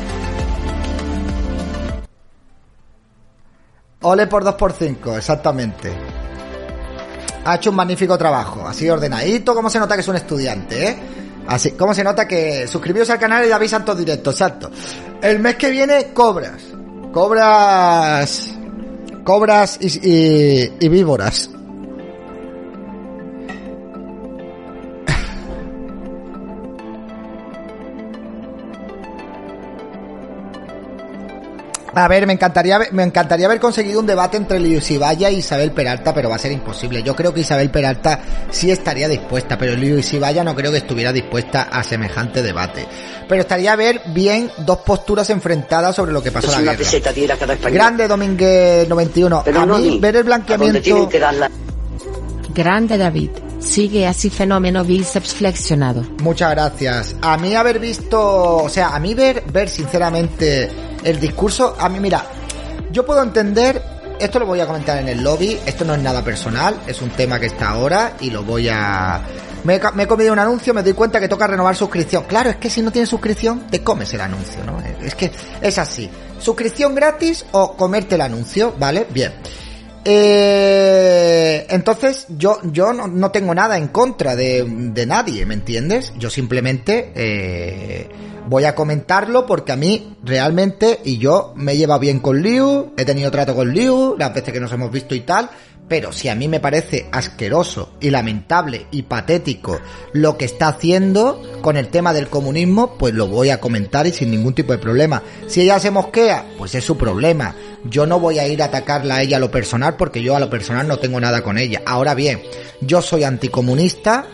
Ole 4.01 4.27
por 4.27 4.43
2x5, 4.43 5.19
exactamente. 5.19 5.93
Ha 7.45 7.57
hecho 7.57 7.69
un 7.69 7.77
magnífico 7.77 8.17
trabajo. 8.17 8.67
Así 8.67 8.88
ordenadito. 8.88 9.55
¿Cómo 9.55 9.69
se 9.69 9.79
nota 9.79 9.95
que 9.95 10.01
es 10.01 10.09
un 10.09 10.17
estudiante, 10.17 10.88
eh? 10.88 10.97
Así, 11.49 11.73
¿cómo 11.73 11.93
se 11.93 12.03
nota 12.03 12.27
que 12.27 12.67
suscribiros 12.67 13.11
al 13.11 13.19
canal 13.19 13.45
y 13.45 13.49
le 13.49 13.53
avisan 13.53 13.85
todos 13.85 13.99
directos? 13.99 14.40
Exacto. 14.40 14.71
El 15.21 15.38
mes 15.38 15.57
que 15.57 15.69
viene 15.69 16.14
cobras. 16.14 16.62
Cobras. 17.12 18.55
Cobras 19.23 19.79
y, 19.83 20.71
y 20.81 20.88
víboras. 20.88 21.51
A 31.97 32.09
ver, 32.09 32.27
me 32.27 32.33
encantaría, 32.33 32.77
haber- 32.77 32.93
me 32.93 33.03
encantaría 33.05 33.47
haber 33.47 33.61
conseguido 33.61 34.01
un 34.01 34.07
debate 34.07 34.37
entre 34.37 34.59
Luis 34.59 34.91
Ibaya 34.91 35.31
y 35.31 35.37
Isabel 35.37 35.71
Peralta, 35.73 36.13
pero 36.13 36.29
va 36.29 36.37
a 36.37 36.39
ser 36.39 36.53
imposible. 36.53 37.03
Yo 37.03 37.15
creo 37.15 37.33
que 37.33 37.41
Isabel 37.41 37.71
Peralta 37.71 38.21
sí 38.51 38.71
estaría 38.71 39.09
dispuesta, 39.09 39.57
pero 39.57 39.77
Luis 39.77 40.13
Ibaya 40.13 40.43
no 40.43 40.55
creo 40.55 40.73
que 40.73 40.79
estuviera 40.79 41.13
dispuesta 41.13 41.63
a 41.71 41.85
semejante 41.85 42.43
debate. 42.43 42.87
Pero 43.29 43.43
estaría 43.43 43.75
ver 43.77 44.01
bien 44.09 44.51
dos 44.59 44.79
posturas 44.79 45.31
enfrentadas 45.31 45.95
sobre 45.97 46.13
lo 46.13 46.23
que 46.23 46.33
pasó 46.33 46.49
una 46.49 46.57
la 46.59 46.63
guerra. 46.73 46.79
peseta 46.79 47.13
cada 47.39 47.55
español. 47.55 47.75
Grande 47.75 48.09
Domínguez 48.09 48.89
91. 48.89 49.43
Pero 49.45 49.61
a 49.61 49.67
no 49.67 49.79
mí 49.79 49.91
ni 49.91 49.99
ver 50.01 50.17
el 50.17 50.23
a 50.23 50.25
blanqueamiento... 50.27 51.09
Grande 52.55 52.99
David. 52.99 53.31
Sigue 53.59 54.07
así 54.07 54.31
fenómeno 54.31 54.85
bíceps 54.85 55.35
flexionado. 55.35 56.05
Muchas 56.23 56.51
gracias. 56.51 57.17
A 57.23 57.37
mí 57.37 57.55
haber 57.55 57.79
visto, 57.81 58.57
o 58.65 58.69
sea, 58.69 58.95
a 58.95 59.01
mí 59.01 59.15
ver, 59.15 59.43
ver 59.53 59.69
sinceramente 59.69 60.71
el 61.05 61.21
discurso, 61.21 61.77
a 61.79 61.88
mí 61.88 62.01
mira, 62.01 62.25
yo 62.90 63.05
puedo 63.05 63.23
entender, 63.23 63.81
esto 64.19 64.38
lo 64.38 64.47
voy 64.47 64.61
a 64.61 64.67
comentar 64.67 64.99
en 64.99 65.09
el 65.09 65.23
lobby, 65.23 65.59
esto 65.67 65.85
no 65.85 65.95
es 65.95 66.03
nada 66.03 66.25
personal, 66.25 66.81
es 66.87 67.03
un 67.03 67.11
tema 67.11 67.38
que 67.38 67.47
está 67.47 67.71
ahora 67.71 68.14
y 68.21 68.31
lo 68.31 68.43
voy 68.43 68.69
a... 68.69 69.21
Me 69.64 69.77
he, 69.77 70.07
comido 70.07 70.33
un 70.33 70.38
anuncio, 70.38 70.75
me 70.75 70.83
doy 70.83 70.93
cuenta 70.93 71.19
que 71.19 71.27
toca 71.27 71.47
renovar 71.47 71.75
suscripción. 71.75 72.25
Claro, 72.25 72.51
es 72.51 72.57
que 72.57 72.69
si 72.69 72.83
no 72.83 72.90
tienes 72.90 73.09
suscripción, 73.09 73.67
te 73.71 73.83
comes 73.83 74.12
el 74.12 74.21
anuncio, 74.21 74.62
¿no? 74.62 74.79
Es 75.03 75.14
que 75.14 75.33
es 75.62 75.79
así. 75.79 76.11
Suscripción 76.38 76.95
gratis 76.95 77.47
o 77.53 77.75
comerte 77.75 78.17
el 78.17 78.21
anuncio, 78.21 78.75
¿vale? 78.79 79.07
Bien. 79.09 79.33
Eh, 80.05 81.67
entonces, 81.71 82.27
yo, 82.29 82.59
yo 82.64 82.93
no, 82.93 83.09
no 83.09 83.31
tengo 83.31 83.55
nada 83.55 83.79
en 83.79 83.88
contra 83.88 84.37
de, 84.37 84.64
de 84.69 85.07
nadie, 85.07 85.47
¿me 85.47 85.55
entiendes? 85.55 86.12
Yo 86.19 86.29
simplemente 86.29 87.12
eh, 87.14 88.09
voy 88.47 88.64
a 88.64 88.75
comentarlo 88.75 89.47
porque 89.47 89.73
a 89.73 89.77
mí 89.77 90.17
realmente, 90.23 91.01
y 91.05 91.19
yo 91.19 91.53
me 91.57 91.73
he 91.73 91.77
llevado 91.77 92.01
bien 92.01 92.21
con 92.21 92.43
Liu, 92.43 92.93
he 92.97 93.05
tenido 93.05 93.31
trato 93.31 93.55
con 93.55 93.73
Liu, 93.73 94.17
las 94.19 94.35
veces 94.35 94.53
que 94.53 94.61
nos 94.61 94.73
hemos 94.73 94.90
visto 94.90 95.14
y 95.14 95.21
tal, 95.21 95.49
pero 95.88 96.12
si 96.12 96.29
a 96.29 96.35
mí 96.35 96.49
me 96.49 96.61
parece 96.61 97.09
asqueroso 97.12 97.94
y 98.01 98.11
lamentable 98.11 98.87
y 98.90 99.03
patético 99.03 99.81
lo 100.12 100.37
que 100.38 100.47
está 100.47 100.68
haciendo 100.68 101.42
con 101.61 101.77
el 101.77 101.88
tema 101.88 102.12
del 102.12 102.29
comunismo, 102.29 102.97
pues 102.99 103.14
lo 103.14 103.27
voy 103.27 103.51
a 103.51 103.61
comentar 103.61 104.07
y 104.07 104.12
sin 104.12 104.31
ningún 104.31 104.55
tipo 104.55 104.73
de 104.73 104.79
problema. 104.79 105.23
Si 105.47 105.61
ella 105.61 105.79
se 105.79 105.90
mosquea, 105.90 106.47
pues 106.57 106.75
es 106.75 106.85
su 106.85 106.97
problema. 106.97 107.55
Yo 107.85 108.07
no 108.07 108.18
voy 108.18 108.38
a 108.38 108.49
ir 108.49 108.62
a 108.62 108.66
atacarla 108.66 109.16
a 109.16 109.23
ella 109.23 109.37
a 109.37 109.40
lo 109.40 109.51
personal 109.51 109.97
porque 109.97 110.23
yo 110.23 110.35
a 110.35 110.40
lo 110.40 110.49
personal 110.49 110.88
no 110.88 110.99
tengo 110.99 111.20
nada 111.20 111.42
con 111.42 111.59
ella. 111.59 111.83
Ahora 111.85 112.14
bien, 112.14 112.40
yo 112.81 113.03
soy 113.03 113.25
anticomunista 113.25 114.27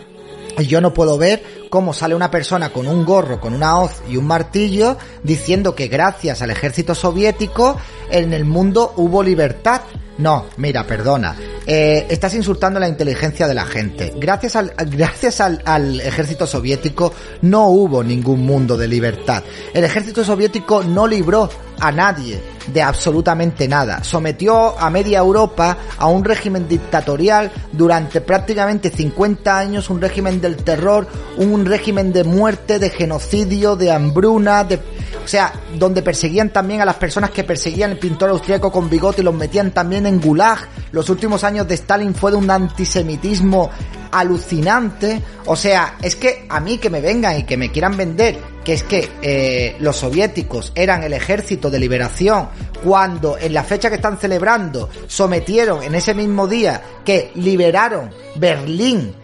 y 0.57 0.65
yo 0.65 0.81
no 0.81 0.93
puedo 0.93 1.17
ver 1.17 1.43
cómo 1.69 1.93
sale 1.93 2.15
una 2.15 2.31
persona 2.31 2.71
con 2.71 2.87
un 2.87 3.05
gorro, 3.05 3.39
con 3.39 3.53
una 3.53 3.79
hoz 3.79 4.01
y 4.09 4.17
un 4.17 4.27
martillo 4.27 4.97
diciendo 5.23 5.75
que 5.75 5.87
gracias 5.87 6.41
al 6.41 6.51
ejército 6.51 6.95
soviético 6.95 7.77
en 8.09 8.33
el 8.33 8.45
mundo 8.45 8.93
hubo 8.97 9.23
libertad. 9.23 9.81
No, 10.21 10.45
mira, 10.57 10.85
perdona. 10.85 11.35
Eh, 11.65 12.05
estás 12.07 12.35
insultando 12.35 12.79
la 12.79 12.87
inteligencia 12.87 13.47
de 13.47 13.55
la 13.55 13.65
gente. 13.65 14.13
Gracias 14.17 14.55
al, 14.55 14.71
gracias 14.91 15.41
al, 15.41 15.61
al 15.65 15.99
ejército 15.99 16.45
soviético 16.45 17.11
no 17.41 17.69
hubo 17.69 18.03
ningún 18.03 18.45
mundo 18.45 18.77
de 18.77 18.87
libertad. 18.87 19.43
El 19.73 19.83
ejército 19.83 20.23
soviético 20.23 20.83
no 20.83 21.07
libró 21.07 21.49
a 21.79 21.91
nadie 21.91 22.39
de 22.67 22.81
absolutamente 22.81 23.67
nada. 23.67 24.03
Sometió 24.03 24.79
a 24.79 24.89
media 24.91 25.17
Europa 25.17 25.75
a 25.97 26.07
un 26.07 26.23
régimen 26.23 26.67
dictatorial 26.67 27.51
durante 27.71 28.21
prácticamente 28.21 28.91
50 28.91 29.57
años, 29.57 29.89
un 29.89 29.99
régimen 29.99 30.39
del 30.39 30.57
terror, 30.57 31.07
un 31.37 31.65
régimen 31.65 32.13
de 32.13 32.23
muerte, 32.23 32.77
de 32.77 32.89
genocidio, 32.91 33.75
de 33.75 33.91
hambruna, 33.91 34.63
de... 34.63 34.79
O 35.23 35.27
sea, 35.27 35.53
donde 35.77 36.01
perseguían 36.01 36.49
también 36.49 36.81
a 36.81 36.85
las 36.85 36.95
personas 36.95 37.31
que 37.31 37.43
perseguían 37.43 37.91
el 37.91 37.99
pintor 37.99 38.29
austríaco 38.29 38.71
con 38.71 38.89
bigote 38.89 39.21
y 39.21 39.25
los 39.25 39.35
metían 39.35 39.71
también 39.71 40.05
en 40.05 40.19
gulag. 40.19 40.67
Los 40.91 41.09
últimos 41.09 41.43
años 41.43 41.67
de 41.67 41.75
Stalin 41.75 42.15
fue 42.15 42.31
de 42.31 42.37
un 42.37 42.49
antisemitismo 42.49 43.69
alucinante. 44.11 45.21
O 45.45 45.55
sea, 45.55 45.97
es 46.01 46.15
que 46.15 46.45
a 46.49 46.59
mí 46.59 46.77
que 46.77 46.89
me 46.89 47.01
vengan 47.01 47.39
y 47.39 47.43
que 47.43 47.57
me 47.57 47.71
quieran 47.71 47.97
vender 47.97 48.51
que 48.63 48.73
es 48.73 48.83
que 48.83 49.09
eh, 49.21 49.75
los 49.79 49.97
soviéticos 49.97 50.71
eran 50.75 51.03
el 51.03 51.13
ejército 51.13 51.69
de 51.69 51.79
liberación 51.79 52.49
cuando 52.83 53.37
en 53.37 53.53
la 53.53 53.63
fecha 53.63 53.89
que 53.89 53.95
están 53.95 54.19
celebrando 54.19 54.89
sometieron 55.07 55.81
en 55.83 55.95
ese 55.95 56.13
mismo 56.13 56.47
día 56.47 56.81
que 57.03 57.31
liberaron 57.35 58.11
Berlín 58.35 59.15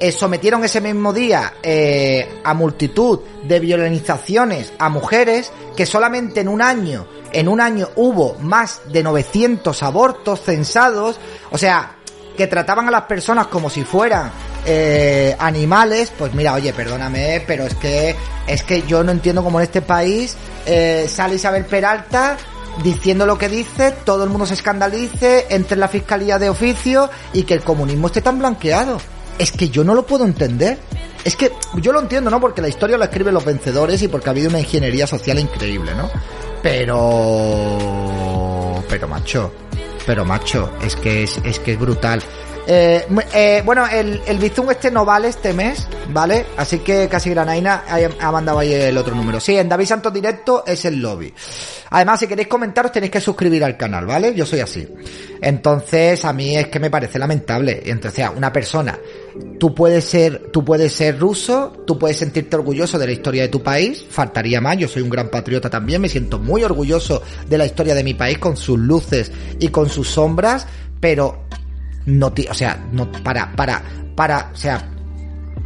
eh, 0.00 0.12
sometieron 0.12 0.64
ese 0.64 0.80
mismo 0.80 1.12
día 1.12 1.54
eh, 1.62 2.40
a 2.42 2.54
multitud 2.54 3.20
de 3.44 3.60
violenizaciones 3.60 4.72
a 4.78 4.88
mujeres 4.88 5.52
que 5.76 5.86
solamente 5.86 6.40
en 6.40 6.48
un 6.48 6.62
año 6.62 7.06
en 7.32 7.48
un 7.48 7.60
año 7.60 7.88
hubo 7.96 8.34
más 8.40 8.80
de 8.88 9.02
900 9.02 9.82
abortos 9.82 10.40
censados 10.40 11.18
o 11.50 11.58
sea 11.58 11.96
que 12.36 12.46
trataban 12.46 12.88
a 12.88 12.90
las 12.90 13.02
personas 13.02 13.46
como 13.46 13.70
si 13.70 13.84
fueran 13.84 14.32
eh, 14.66 15.36
animales, 15.38 16.12
pues 16.16 16.32
mira, 16.34 16.54
oye, 16.54 16.72
perdóname, 16.72 17.42
pero 17.46 17.64
es 17.64 17.74
que 17.74 18.16
es 18.46 18.62
que 18.64 18.82
yo 18.82 19.04
no 19.04 19.12
entiendo 19.12 19.42
cómo 19.44 19.60
en 19.60 19.64
este 19.64 19.82
país 19.82 20.36
eh, 20.66 21.06
sale 21.08 21.36
Isabel 21.36 21.64
Peralta 21.66 22.36
diciendo 22.82 23.26
lo 23.26 23.38
que 23.38 23.48
dice, 23.48 23.92
todo 24.04 24.24
el 24.24 24.30
mundo 24.30 24.46
se 24.46 24.54
escandalice, 24.54 25.46
entre 25.50 25.74
en 25.74 25.80
la 25.80 25.88
fiscalía 25.88 26.38
de 26.38 26.48
oficio 26.48 27.08
y 27.32 27.44
que 27.44 27.54
el 27.54 27.60
comunismo 27.60 28.08
esté 28.08 28.20
tan 28.20 28.38
blanqueado. 28.38 28.98
Es 29.38 29.52
que 29.52 29.68
yo 29.68 29.84
no 29.84 29.94
lo 29.94 30.06
puedo 30.06 30.24
entender. 30.24 30.78
Es 31.24 31.36
que 31.36 31.52
yo 31.76 31.92
lo 31.92 32.00
entiendo, 32.00 32.30
¿no? 32.30 32.40
Porque 32.40 32.60
la 32.60 32.68
historia 32.68 32.98
lo 32.98 33.04
escriben 33.04 33.34
los 33.34 33.44
vencedores 33.44 34.02
y 34.02 34.08
porque 34.08 34.28
ha 34.28 34.32
habido 34.32 34.50
una 34.50 34.60
ingeniería 34.60 35.06
social 35.06 35.38
increíble, 35.38 35.94
¿no? 35.94 36.10
Pero... 36.62 37.78
Pero 38.88 39.08
macho, 39.08 39.52
pero 40.06 40.24
macho, 40.24 40.72
es 40.82 40.96
que 40.96 41.22
es, 41.24 41.38
es 41.44 41.58
que 41.58 41.72
es 41.72 41.78
brutal. 41.78 42.22
Eh, 42.66 43.06
eh, 43.34 43.62
bueno, 43.64 43.86
el, 43.86 44.22
el 44.26 44.38
Bizum 44.38 44.70
este 44.70 44.90
no 44.90 45.04
vale 45.04 45.28
este 45.28 45.52
mes, 45.52 45.86
¿vale? 46.08 46.46
Así 46.56 46.78
que 46.78 47.08
casi 47.08 47.30
Granaina 47.30 47.84
ha, 48.18 48.32
mandado 48.32 48.58
ahí 48.60 48.72
el 48.72 48.96
otro 48.96 49.14
número. 49.14 49.38
Sí, 49.38 49.56
en 49.56 49.68
David 49.68 49.86
Santos 49.86 50.12
Directo 50.12 50.64
es 50.66 50.84
el 50.86 51.00
lobby. 51.00 51.32
Además, 51.90 52.20
si 52.20 52.26
queréis 52.26 52.48
comentaros, 52.48 52.90
tenéis 52.90 53.12
que 53.12 53.20
suscribir 53.20 53.62
al 53.64 53.76
canal, 53.76 54.06
¿vale? 54.06 54.34
Yo 54.34 54.46
soy 54.46 54.60
así. 54.60 54.88
Entonces, 55.40 56.24
a 56.24 56.32
mí 56.32 56.56
es 56.56 56.68
que 56.68 56.80
me 56.80 56.90
parece 56.90 57.18
lamentable. 57.18 57.82
Entonces, 57.84 58.26
una 58.34 58.50
persona, 58.52 58.98
tú 59.58 59.74
puedes 59.74 60.04
ser, 60.04 60.50
tú 60.52 60.64
puedes 60.64 60.92
ser 60.92 61.18
ruso, 61.18 61.72
tú 61.86 61.98
puedes 61.98 62.16
sentirte 62.16 62.56
orgulloso 62.56 62.98
de 62.98 63.06
la 63.06 63.12
historia 63.12 63.42
de 63.42 63.48
tu 63.48 63.62
país, 63.62 64.04
faltaría 64.08 64.60
más, 64.60 64.76
yo 64.78 64.88
soy 64.88 65.02
un 65.02 65.10
gran 65.10 65.28
patriota 65.28 65.70
también, 65.70 66.00
me 66.00 66.08
siento 66.08 66.38
muy 66.38 66.62
orgulloso 66.62 67.22
de 67.48 67.58
la 67.58 67.66
historia 67.66 67.94
de 67.94 68.04
mi 68.04 68.14
país 68.14 68.38
con 68.38 68.56
sus 68.56 68.78
luces 68.78 69.32
y 69.58 69.68
con 69.68 69.88
sus 69.88 70.08
sombras, 70.08 70.66
pero 71.00 71.44
no, 72.06 72.32
o 72.48 72.54
sea, 72.54 72.84
para, 73.22 73.54
para, 73.56 73.82
para, 74.14 74.50
o 74.52 74.56
sea, 74.56 74.90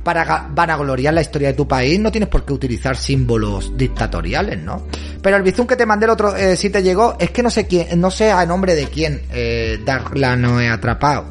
para 0.03 0.49
vanagloriar 0.51 1.13
la 1.13 1.21
historia 1.21 1.49
de 1.49 1.55
tu 1.55 1.69
país 1.69 1.99
no 2.01 2.11
tienes 2.11 2.29
por 2.29 2.45
qué 2.45 2.53
utilizar 2.53 2.97
símbolos 2.97 3.77
dictatoriales, 3.77 4.59
¿no? 4.59 4.87
Pero 5.21 5.37
el 5.37 5.43
bizum 5.43 5.67
que 5.67 5.77
te 5.77 5.85
mandé 5.85 6.07
el 6.07 6.11
otro, 6.11 6.35
eh, 6.35 6.57
si 6.57 6.71
te 6.71 6.83
llegó, 6.83 7.17
es 7.19 7.31
que 7.31 7.43
no 7.43 7.51
sé 7.51 7.67
quién, 7.67 8.01
no 8.01 8.11
sé 8.11 8.31
a 8.31 8.47
nombre 8.47 8.75
de 8.75 8.87
quién 8.87 9.23
eh, 9.33 9.79
Dark 9.85 10.17
la 10.17 10.37
no 10.37 10.61
he 10.61 10.69
atrapado. 10.69 11.27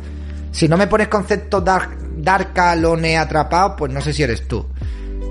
Si 0.52 0.67
no 0.67 0.78
me 0.78 0.88
pones 0.88 1.08
concepto 1.08 1.62
Dark, 1.62 2.07
Darka 2.17 2.75
lo 2.75 2.97
he 2.97 3.15
atrapado, 3.15 3.75
pues 3.75 3.91
no 3.91 4.01
sé 4.01 4.13
si 4.13 4.23
eres 4.23 4.47
tú. 4.47 4.65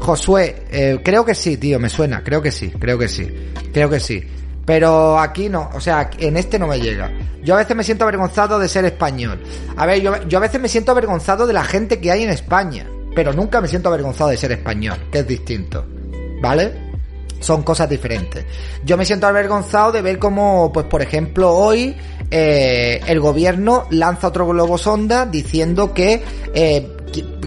Josué, 0.00 0.64
eh, 0.70 1.00
creo 1.02 1.24
que 1.24 1.34
sí, 1.34 1.56
tío, 1.56 1.78
me 1.78 1.88
suena, 1.88 2.22
creo 2.22 2.40
que 2.42 2.52
sí, 2.52 2.70
creo 2.70 2.98
que 2.98 3.08
sí, 3.08 3.30
creo 3.72 3.90
que 3.90 4.00
sí. 4.00 4.22
Pero 4.64 5.18
aquí 5.18 5.48
no, 5.48 5.70
o 5.74 5.80
sea, 5.80 6.10
en 6.18 6.36
este 6.36 6.58
no 6.58 6.66
me 6.66 6.80
llega. 6.80 7.10
Yo 7.42 7.54
a 7.54 7.58
veces 7.58 7.76
me 7.76 7.84
siento 7.84 8.04
avergonzado 8.04 8.58
de 8.58 8.68
ser 8.68 8.84
español. 8.84 9.40
A 9.76 9.86
ver, 9.86 10.00
yo 10.00 10.38
a 10.38 10.40
veces 10.40 10.60
me 10.60 10.68
siento 10.68 10.90
avergonzado 10.90 11.46
de 11.46 11.52
la 11.52 11.62
gente 11.62 12.00
que 12.00 12.10
hay 12.10 12.24
en 12.24 12.30
España. 12.30 12.86
Pero 13.14 13.32
nunca 13.32 13.62
me 13.62 13.68
siento 13.68 13.88
avergonzado 13.88 14.28
de 14.28 14.36
ser 14.36 14.52
español, 14.52 14.98
que 15.10 15.20
es 15.20 15.26
distinto. 15.26 15.86
¿Vale? 16.42 16.85
Son 17.40 17.62
cosas 17.62 17.88
diferentes. 17.88 18.44
Yo 18.84 18.96
me 18.96 19.04
siento 19.04 19.26
avergonzado 19.26 19.92
de 19.92 20.02
ver 20.02 20.18
cómo, 20.18 20.72
pues 20.72 20.86
por 20.86 21.02
ejemplo, 21.02 21.52
hoy 21.52 21.96
eh, 22.30 23.00
el 23.06 23.20
gobierno 23.20 23.86
lanza 23.90 24.28
otro 24.28 24.46
globo 24.46 24.78
sonda 24.78 25.26
diciendo 25.26 25.92
que, 25.94 26.22
eh, 26.54 26.96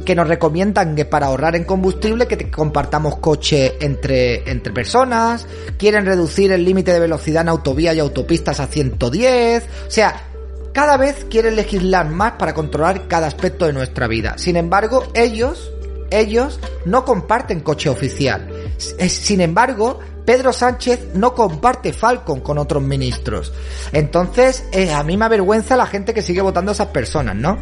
que 0.05 0.15
nos 0.15 0.27
recomiendan 0.27 0.95
que 0.95 1.05
para 1.05 1.27
ahorrar 1.27 1.55
en 1.55 1.65
combustible 1.65 2.27
que 2.27 2.49
compartamos 2.49 3.17
coche 3.17 3.75
entre, 3.81 4.49
entre 4.49 4.71
personas, 4.71 5.47
quieren 5.77 6.05
reducir 6.05 6.51
el 6.51 6.63
límite 6.63 6.93
de 6.93 6.99
velocidad 6.99 7.41
en 7.41 7.49
autovía 7.49 7.93
y 7.93 7.99
autopistas 7.99 8.59
a 8.59 8.67
110, 8.67 9.63
o 9.87 9.91
sea, 9.91 10.29
cada 10.73 10.97
vez 10.97 11.25
quieren 11.29 11.55
legislar 11.55 12.09
más 12.09 12.33
para 12.33 12.53
controlar 12.53 13.07
cada 13.07 13.27
aspecto 13.27 13.65
de 13.65 13.73
nuestra 13.73 14.07
vida. 14.07 14.37
Sin 14.37 14.55
embargo, 14.55 15.03
ellos, 15.13 15.71
ellos 16.11 16.59
no 16.85 17.05
comparten 17.05 17.61
coche 17.61 17.89
oficial. 17.89 18.47
Sin 18.77 19.41
embargo, 19.41 19.99
Pedro 20.25 20.53
Sánchez 20.53 21.15
no 21.15 21.33
comparte 21.33 21.91
Falcon 21.91 22.41
con 22.41 22.57
otros 22.57 22.83
ministros. 22.83 23.51
Entonces, 23.91 24.63
eh, 24.71 24.93
a 24.93 25.03
mí 25.03 25.17
me 25.17 25.25
avergüenza 25.25 25.75
la 25.75 25.87
gente 25.87 26.13
que 26.13 26.21
sigue 26.21 26.41
votando 26.41 26.71
a 26.71 26.73
esas 26.73 26.89
personas, 26.89 27.35
¿no? 27.35 27.57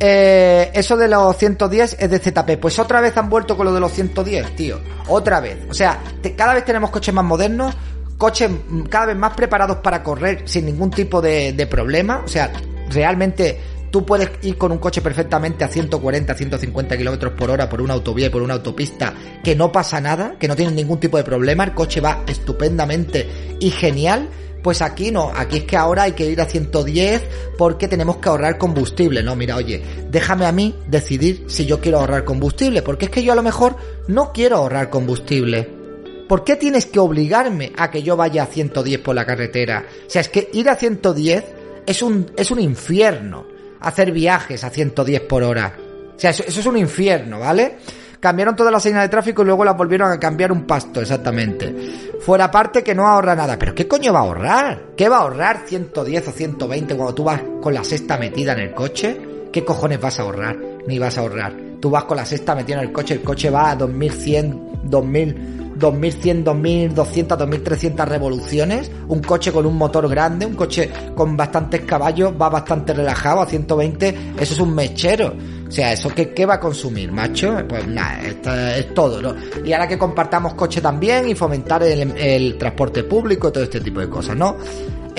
Eh, 0.00 0.70
eso 0.74 0.96
de 0.96 1.08
los 1.08 1.36
110 1.36 1.96
es 1.98 2.10
de 2.10 2.18
ZP. 2.18 2.58
Pues 2.60 2.78
otra 2.78 3.00
vez 3.00 3.16
han 3.16 3.28
vuelto 3.28 3.56
con 3.56 3.66
lo 3.66 3.72
de 3.72 3.80
los 3.80 3.92
110, 3.92 4.54
tío. 4.54 4.78
Otra 5.08 5.40
vez. 5.40 5.58
O 5.70 5.74
sea, 5.74 5.98
cada 6.36 6.54
vez 6.54 6.64
tenemos 6.64 6.90
coches 6.90 7.14
más 7.14 7.24
modernos, 7.24 7.74
coches 8.16 8.50
mm, 8.50 8.82
cada 8.82 9.06
vez 9.06 9.16
más 9.16 9.34
preparados 9.34 9.78
para 9.78 10.02
correr 10.02 10.42
sin 10.44 10.66
ningún 10.66 10.90
tipo 10.90 11.20
de, 11.20 11.52
de 11.52 11.66
problema. 11.66 12.22
O 12.24 12.28
sea, 12.28 12.52
realmente 12.90 13.58
tú 13.90 14.04
puedes 14.04 14.30
ir 14.42 14.56
con 14.56 14.72
un 14.72 14.78
coche 14.78 15.00
perfectamente 15.00 15.64
a 15.64 15.68
140, 15.68 16.34
150 16.34 16.96
kilómetros 16.96 17.32
por 17.32 17.50
hora 17.50 17.68
por 17.68 17.80
una 17.80 17.94
autovía 17.94 18.26
y 18.26 18.30
por 18.30 18.42
una 18.42 18.54
autopista 18.54 19.14
que 19.42 19.54
no 19.54 19.72
pasa 19.72 20.00
nada, 20.00 20.36
que 20.38 20.48
no 20.48 20.56
tiene 20.56 20.72
ningún 20.72 21.00
tipo 21.00 21.16
de 21.16 21.24
problema. 21.24 21.64
El 21.64 21.74
coche 21.74 22.00
va 22.00 22.24
estupendamente 22.26 23.56
y 23.60 23.70
genial. 23.70 24.28
Pues 24.62 24.82
aquí 24.82 25.12
no, 25.12 25.30
aquí 25.34 25.58
es 25.58 25.64
que 25.64 25.76
ahora 25.76 26.02
hay 26.02 26.12
que 26.12 26.28
ir 26.28 26.40
a 26.40 26.44
110 26.44 27.22
porque 27.56 27.86
tenemos 27.86 28.16
que 28.16 28.28
ahorrar 28.28 28.58
combustible. 28.58 29.22
No, 29.22 29.36
mira, 29.36 29.56
oye, 29.56 29.82
déjame 30.10 30.46
a 30.46 30.52
mí 30.52 30.74
decidir 30.88 31.44
si 31.46 31.64
yo 31.64 31.80
quiero 31.80 32.00
ahorrar 32.00 32.24
combustible, 32.24 32.82
porque 32.82 33.04
es 33.04 33.10
que 33.10 33.22
yo 33.22 33.32
a 33.32 33.36
lo 33.36 33.44
mejor 33.44 33.76
no 34.08 34.32
quiero 34.32 34.56
ahorrar 34.56 34.90
combustible. 34.90 35.78
¿Por 36.28 36.44
qué 36.44 36.56
tienes 36.56 36.86
que 36.86 36.98
obligarme 36.98 37.72
a 37.76 37.90
que 37.90 38.02
yo 38.02 38.16
vaya 38.16 38.42
a 38.42 38.46
110 38.46 39.00
por 39.00 39.14
la 39.14 39.24
carretera? 39.24 39.86
O 40.06 40.10
sea, 40.10 40.20
es 40.20 40.28
que 40.28 40.50
ir 40.52 40.68
a 40.68 40.76
110 40.76 41.44
es 41.86 42.02
un, 42.02 42.30
es 42.36 42.50
un 42.50 42.60
infierno. 42.60 43.46
Hacer 43.80 44.12
viajes 44.12 44.64
a 44.64 44.70
110 44.70 45.20
por 45.22 45.42
hora. 45.42 45.74
O 46.16 46.20
sea, 46.20 46.30
eso, 46.30 46.42
es 46.46 46.66
un 46.66 46.76
infierno, 46.76 47.40
¿vale? 47.40 47.78
Cambiaron 48.20 48.56
todas 48.56 48.72
las 48.72 48.82
señales 48.82 49.04
de 49.04 49.10
tráfico 49.10 49.42
y 49.42 49.44
luego 49.44 49.64
las 49.64 49.76
volvieron 49.76 50.10
a 50.10 50.18
cambiar 50.18 50.50
un 50.50 50.66
pasto, 50.66 51.00
exactamente. 51.00 51.72
Fuera 52.20 52.50
parte 52.50 52.82
que 52.82 52.94
no 52.94 53.06
ahorra 53.06 53.36
nada. 53.36 53.56
¿Pero 53.56 53.74
qué 53.74 53.86
coño 53.86 54.12
va 54.12 54.18
a 54.18 54.22
ahorrar? 54.22 54.82
¿Qué 54.96 55.08
va 55.08 55.18
a 55.18 55.20
ahorrar 55.20 55.62
110 55.66 56.28
o 56.28 56.32
120 56.32 56.96
cuando 56.96 57.14
tú 57.14 57.22
vas 57.22 57.40
con 57.60 57.72
la 57.72 57.84
sexta 57.84 58.18
metida 58.18 58.52
en 58.54 58.60
el 58.60 58.74
coche? 58.74 59.20
¿Qué 59.52 59.64
cojones 59.64 60.00
vas 60.00 60.18
a 60.18 60.22
ahorrar? 60.22 60.56
Ni 60.86 60.98
vas 60.98 61.16
a 61.16 61.20
ahorrar. 61.20 61.54
Tú 61.80 61.90
vas 61.90 62.04
con 62.04 62.16
la 62.16 62.26
sexta 62.26 62.56
metida 62.56 62.78
en 62.78 62.88
el 62.88 62.92
coche, 62.92 63.14
el 63.14 63.22
coche 63.22 63.50
va 63.50 63.70
a 63.70 63.76
2100, 63.76 64.80
2000, 64.82 65.67
2100, 65.78 66.44
2200, 66.44 67.38
2300 67.38 68.08
revoluciones. 68.08 68.90
Un 69.08 69.20
coche 69.20 69.52
con 69.52 69.66
un 69.66 69.76
motor 69.76 70.08
grande, 70.08 70.46
un 70.46 70.54
coche 70.54 70.90
con 71.14 71.36
bastantes 71.36 71.82
caballos, 71.82 72.32
va 72.40 72.48
bastante 72.48 72.92
relajado 72.92 73.40
a 73.40 73.46
120. 73.46 74.08
Eso 74.38 74.54
es 74.54 74.60
un 74.60 74.74
mechero. 74.74 75.34
O 75.68 75.70
sea, 75.70 75.92
¿eso 75.92 76.08
qué, 76.14 76.32
qué 76.32 76.46
va 76.46 76.54
a 76.54 76.60
consumir, 76.60 77.12
macho? 77.12 77.54
Pues 77.68 77.86
nada, 77.86 78.22
esto 78.22 78.54
es 78.54 78.94
todo, 78.94 79.20
¿no? 79.20 79.34
Y 79.64 79.72
ahora 79.72 79.86
que 79.86 79.98
compartamos 79.98 80.54
coche 80.54 80.80
también 80.80 81.28
y 81.28 81.34
fomentar 81.34 81.82
el, 81.82 82.16
el 82.16 82.56
transporte 82.56 83.04
público 83.04 83.52
todo 83.52 83.64
este 83.64 83.80
tipo 83.80 84.00
de 84.00 84.08
cosas, 84.08 84.34
¿no? 84.34 84.56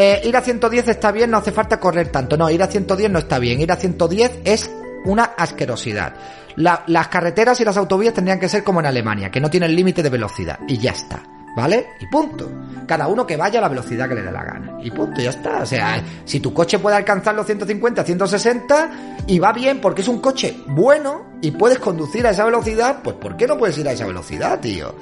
Eh, 0.02 0.22
ir 0.24 0.38
a 0.38 0.42
110 0.42 0.88
está 0.88 1.12
bien, 1.12 1.30
no 1.30 1.38
hace 1.38 1.52
falta 1.52 1.78
correr 1.78 2.08
tanto. 2.08 2.38
No, 2.38 2.50
ir 2.50 2.64
a 2.64 2.68
110 2.68 3.12
no 3.12 3.20
está 3.20 3.38
bien. 3.38 3.60
Ir 3.60 3.70
a 3.70 3.76
110 3.76 4.40
es 4.46 4.72
una 5.06 5.24
asquerosidad. 5.38 6.14
La- 6.56 6.84
las 6.88 7.08
carreteras 7.08 7.60
y 7.62 7.66
las 7.66 7.78
autovías 7.78 8.14
tendrían 8.14 8.40
que 8.40 8.50
ser 8.50 8.64
como 8.64 8.80
en 8.80 8.86
Alemania, 8.88 9.30
que 9.32 9.40
no 9.40 9.50
tienen 9.50 9.76
límite 9.76 10.04
de 10.04 10.10
velocidad. 10.10 10.60
Y 10.68 10.78
ya 10.78 10.92
está. 10.92 11.22
¿Vale? 11.56 11.88
Y 12.00 12.06
punto. 12.06 12.50
Cada 12.86 13.08
uno 13.08 13.26
que 13.26 13.36
vaya 13.36 13.58
a 13.60 13.62
la 13.64 13.70
velocidad 13.70 14.08
que 14.08 14.14
le 14.16 14.22
dé 14.22 14.32
la 14.32 14.44
gana. 14.44 14.78
Y 14.84 14.92
punto, 14.92 15.20
ya 15.20 15.32
está. 15.32 15.64
O 15.64 15.66
sea, 15.66 16.02
si 16.24 16.40
tu 16.40 16.54
coche 16.54 16.78
puede 16.80 16.96
alcanzar 16.96 17.34
los 17.36 17.46
150, 17.48 18.04
160 18.04 18.90
y 19.28 19.40
va 19.40 19.52
bien 19.52 19.82
porque 19.82 20.02
es 20.02 20.08
un 20.08 20.20
coche 20.22 20.56
bueno 20.68 21.26
y 21.42 21.52
puedes 21.52 21.80
conducir 21.80 22.26
a 22.28 22.30
esa 22.30 22.46
velocidad, 22.46 23.00
pues 23.04 23.16
¿por 23.16 23.36
qué 23.36 23.48
no 23.48 23.58
puedes 23.58 23.78
ir 23.80 23.88
a 23.90 23.94
esa 23.94 24.06
velocidad, 24.06 24.60
tío? 24.60 24.96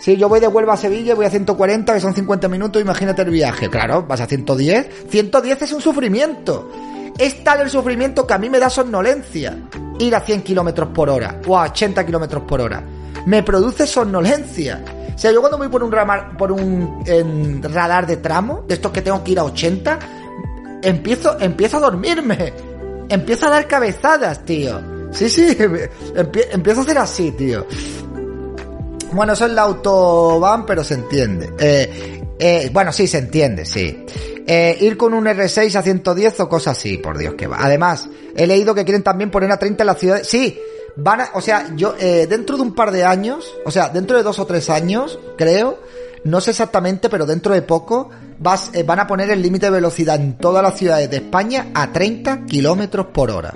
Si 0.00 0.16
yo 0.16 0.28
voy 0.28 0.38
de 0.40 0.48
Huelva 0.48 0.74
a 0.74 0.76
Sevilla, 0.76 1.14
voy 1.14 1.26
a 1.26 1.30
140, 1.30 1.92
que 1.92 2.00
son 2.00 2.14
50 2.14 2.46
minutos, 2.48 2.80
imagínate 2.80 3.22
el 3.22 3.30
viaje. 3.30 3.68
Claro, 3.68 4.04
vas 4.06 4.20
a 4.20 4.26
110. 4.26 5.06
110 5.10 5.62
es 5.62 5.72
un 5.72 5.80
sufrimiento. 5.80 6.70
Es 7.18 7.44
tal 7.44 7.60
el 7.60 7.70
sufrimiento 7.70 8.26
que 8.26 8.34
a 8.34 8.38
mí 8.38 8.50
me 8.50 8.58
da 8.58 8.68
somnolencia 8.68 9.56
ir 9.98 10.14
a 10.14 10.20
100 10.20 10.42
kilómetros 10.42 10.88
por 10.88 11.08
hora 11.08 11.40
o 11.46 11.56
a 11.58 11.64
80 11.64 12.04
kilómetros 12.04 12.42
por 12.44 12.60
hora. 12.60 12.82
Me 13.26 13.42
produce 13.42 13.86
somnolencia. 13.86 14.82
O 15.14 15.18
sea, 15.18 15.30
yo 15.30 15.40
cuando 15.40 15.56
voy 15.58 15.68
por 15.68 15.84
un, 15.84 15.92
ramar, 15.92 16.36
por 16.36 16.50
un 16.50 17.62
radar 17.62 18.06
de 18.06 18.16
tramo, 18.16 18.64
de 18.66 18.74
estos 18.74 18.90
que 18.90 19.00
tengo 19.00 19.22
que 19.22 19.30
ir 19.32 19.38
a 19.38 19.44
80, 19.44 19.98
empiezo, 20.82 21.30
a 21.76 21.80
dormirme. 21.80 22.52
Empiezo 23.08 23.46
a 23.46 23.50
dar 23.50 23.68
cabezadas, 23.68 24.44
tío. 24.44 24.80
Sí, 25.12 25.30
sí, 25.30 25.46
empie- 26.16 26.48
empiezo 26.50 26.80
a 26.80 26.82
hacer 26.84 26.98
así, 26.98 27.30
tío. 27.32 27.64
Bueno, 29.12 29.34
eso 29.34 29.46
es 29.46 29.52
la 29.52 29.62
autobahn, 29.62 30.66
pero 30.66 30.82
se 30.82 30.94
entiende. 30.94 31.52
Eh, 31.60 32.20
eh, 32.38 32.70
bueno, 32.72 32.92
sí, 32.92 33.06
se 33.06 33.18
entiende, 33.18 33.64
sí. 33.64 34.04
Eh, 34.46 34.76
ir 34.80 34.96
con 34.96 35.14
un 35.14 35.24
R6 35.24 35.74
a 35.74 35.82
110 35.82 36.40
o 36.40 36.48
cosas 36.48 36.76
así, 36.76 36.98
por 36.98 37.16
Dios 37.16 37.34
que 37.34 37.46
va. 37.46 37.58
Además, 37.60 38.08
he 38.36 38.46
leído 38.46 38.74
que 38.74 38.84
quieren 38.84 39.02
también 39.02 39.30
poner 39.30 39.50
a 39.50 39.58
30 39.58 39.82
en 39.82 39.86
la 39.86 39.94
ciudad. 39.94 40.20
Sí, 40.22 40.58
van 40.96 41.22
a, 41.22 41.30
o 41.34 41.40
sea, 41.40 41.74
yo, 41.74 41.94
eh, 41.98 42.26
dentro 42.28 42.56
de 42.56 42.62
un 42.62 42.74
par 42.74 42.90
de 42.90 43.04
años, 43.04 43.54
o 43.64 43.70
sea, 43.70 43.88
dentro 43.88 44.16
de 44.16 44.22
dos 44.22 44.38
o 44.38 44.46
tres 44.46 44.68
años, 44.68 45.18
creo, 45.38 45.78
no 46.24 46.40
sé 46.40 46.50
exactamente, 46.50 47.08
pero 47.08 47.26
dentro 47.26 47.54
de 47.54 47.62
poco, 47.62 48.10
eh, 48.72 48.82
van 48.82 49.00
a 49.00 49.06
poner 49.06 49.30
el 49.30 49.40
límite 49.40 49.66
de 49.66 49.72
velocidad 49.72 50.20
en 50.20 50.36
todas 50.36 50.62
las 50.62 50.76
ciudades 50.76 51.10
de 51.10 51.16
España 51.16 51.68
a 51.74 51.92
30 51.92 52.44
kilómetros 52.44 53.06
por 53.06 53.30
hora. 53.30 53.54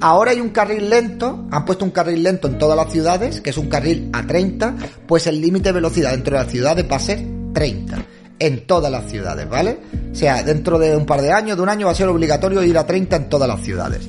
Ahora 0.00 0.30
hay 0.30 0.40
un 0.40 0.50
carril 0.50 0.90
lento, 0.90 1.46
han 1.50 1.64
puesto 1.64 1.84
un 1.84 1.90
carril 1.90 2.22
lento 2.22 2.46
en 2.46 2.58
todas 2.58 2.76
las 2.76 2.92
ciudades, 2.92 3.40
que 3.40 3.50
es 3.50 3.58
un 3.58 3.68
carril 3.68 4.10
a 4.12 4.26
30, 4.26 4.76
pues 5.06 5.26
el 5.26 5.40
límite 5.40 5.70
de 5.70 5.74
velocidad 5.74 6.12
dentro 6.12 6.36
de 6.36 6.44
las 6.44 6.52
ciudades 6.52 6.86
va 6.90 6.96
a 6.96 7.00
ser 7.00 7.24
30. 7.52 7.98
En 8.38 8.66
todas 8.66 8.90
las 8.90 9.10
ciudades, 9.10 9.48
¿vale? 9.48 9.78
O 10.12 10.14
sea, 10.14 10.42
dentro 10.42 10.78
de 10.78 10.96
un 10.96 11.04
par 11.04 11.20
de 11.20 11.32
años, 11.32 11.56
de 11.56 11.62
un 11.62 11.68
año, 11.68 11.86
va 11.86 11.92
a 11.92 11.94
ser 11.94 12.08
obligatorio 12.08 12.62
ir 12.62 12.78
a 12.78 12.86
30 12.86 13.16
en 13.16 13.28
todas 13.28 13.48
las 13.48 13.60
ciudades. 13.60 14.08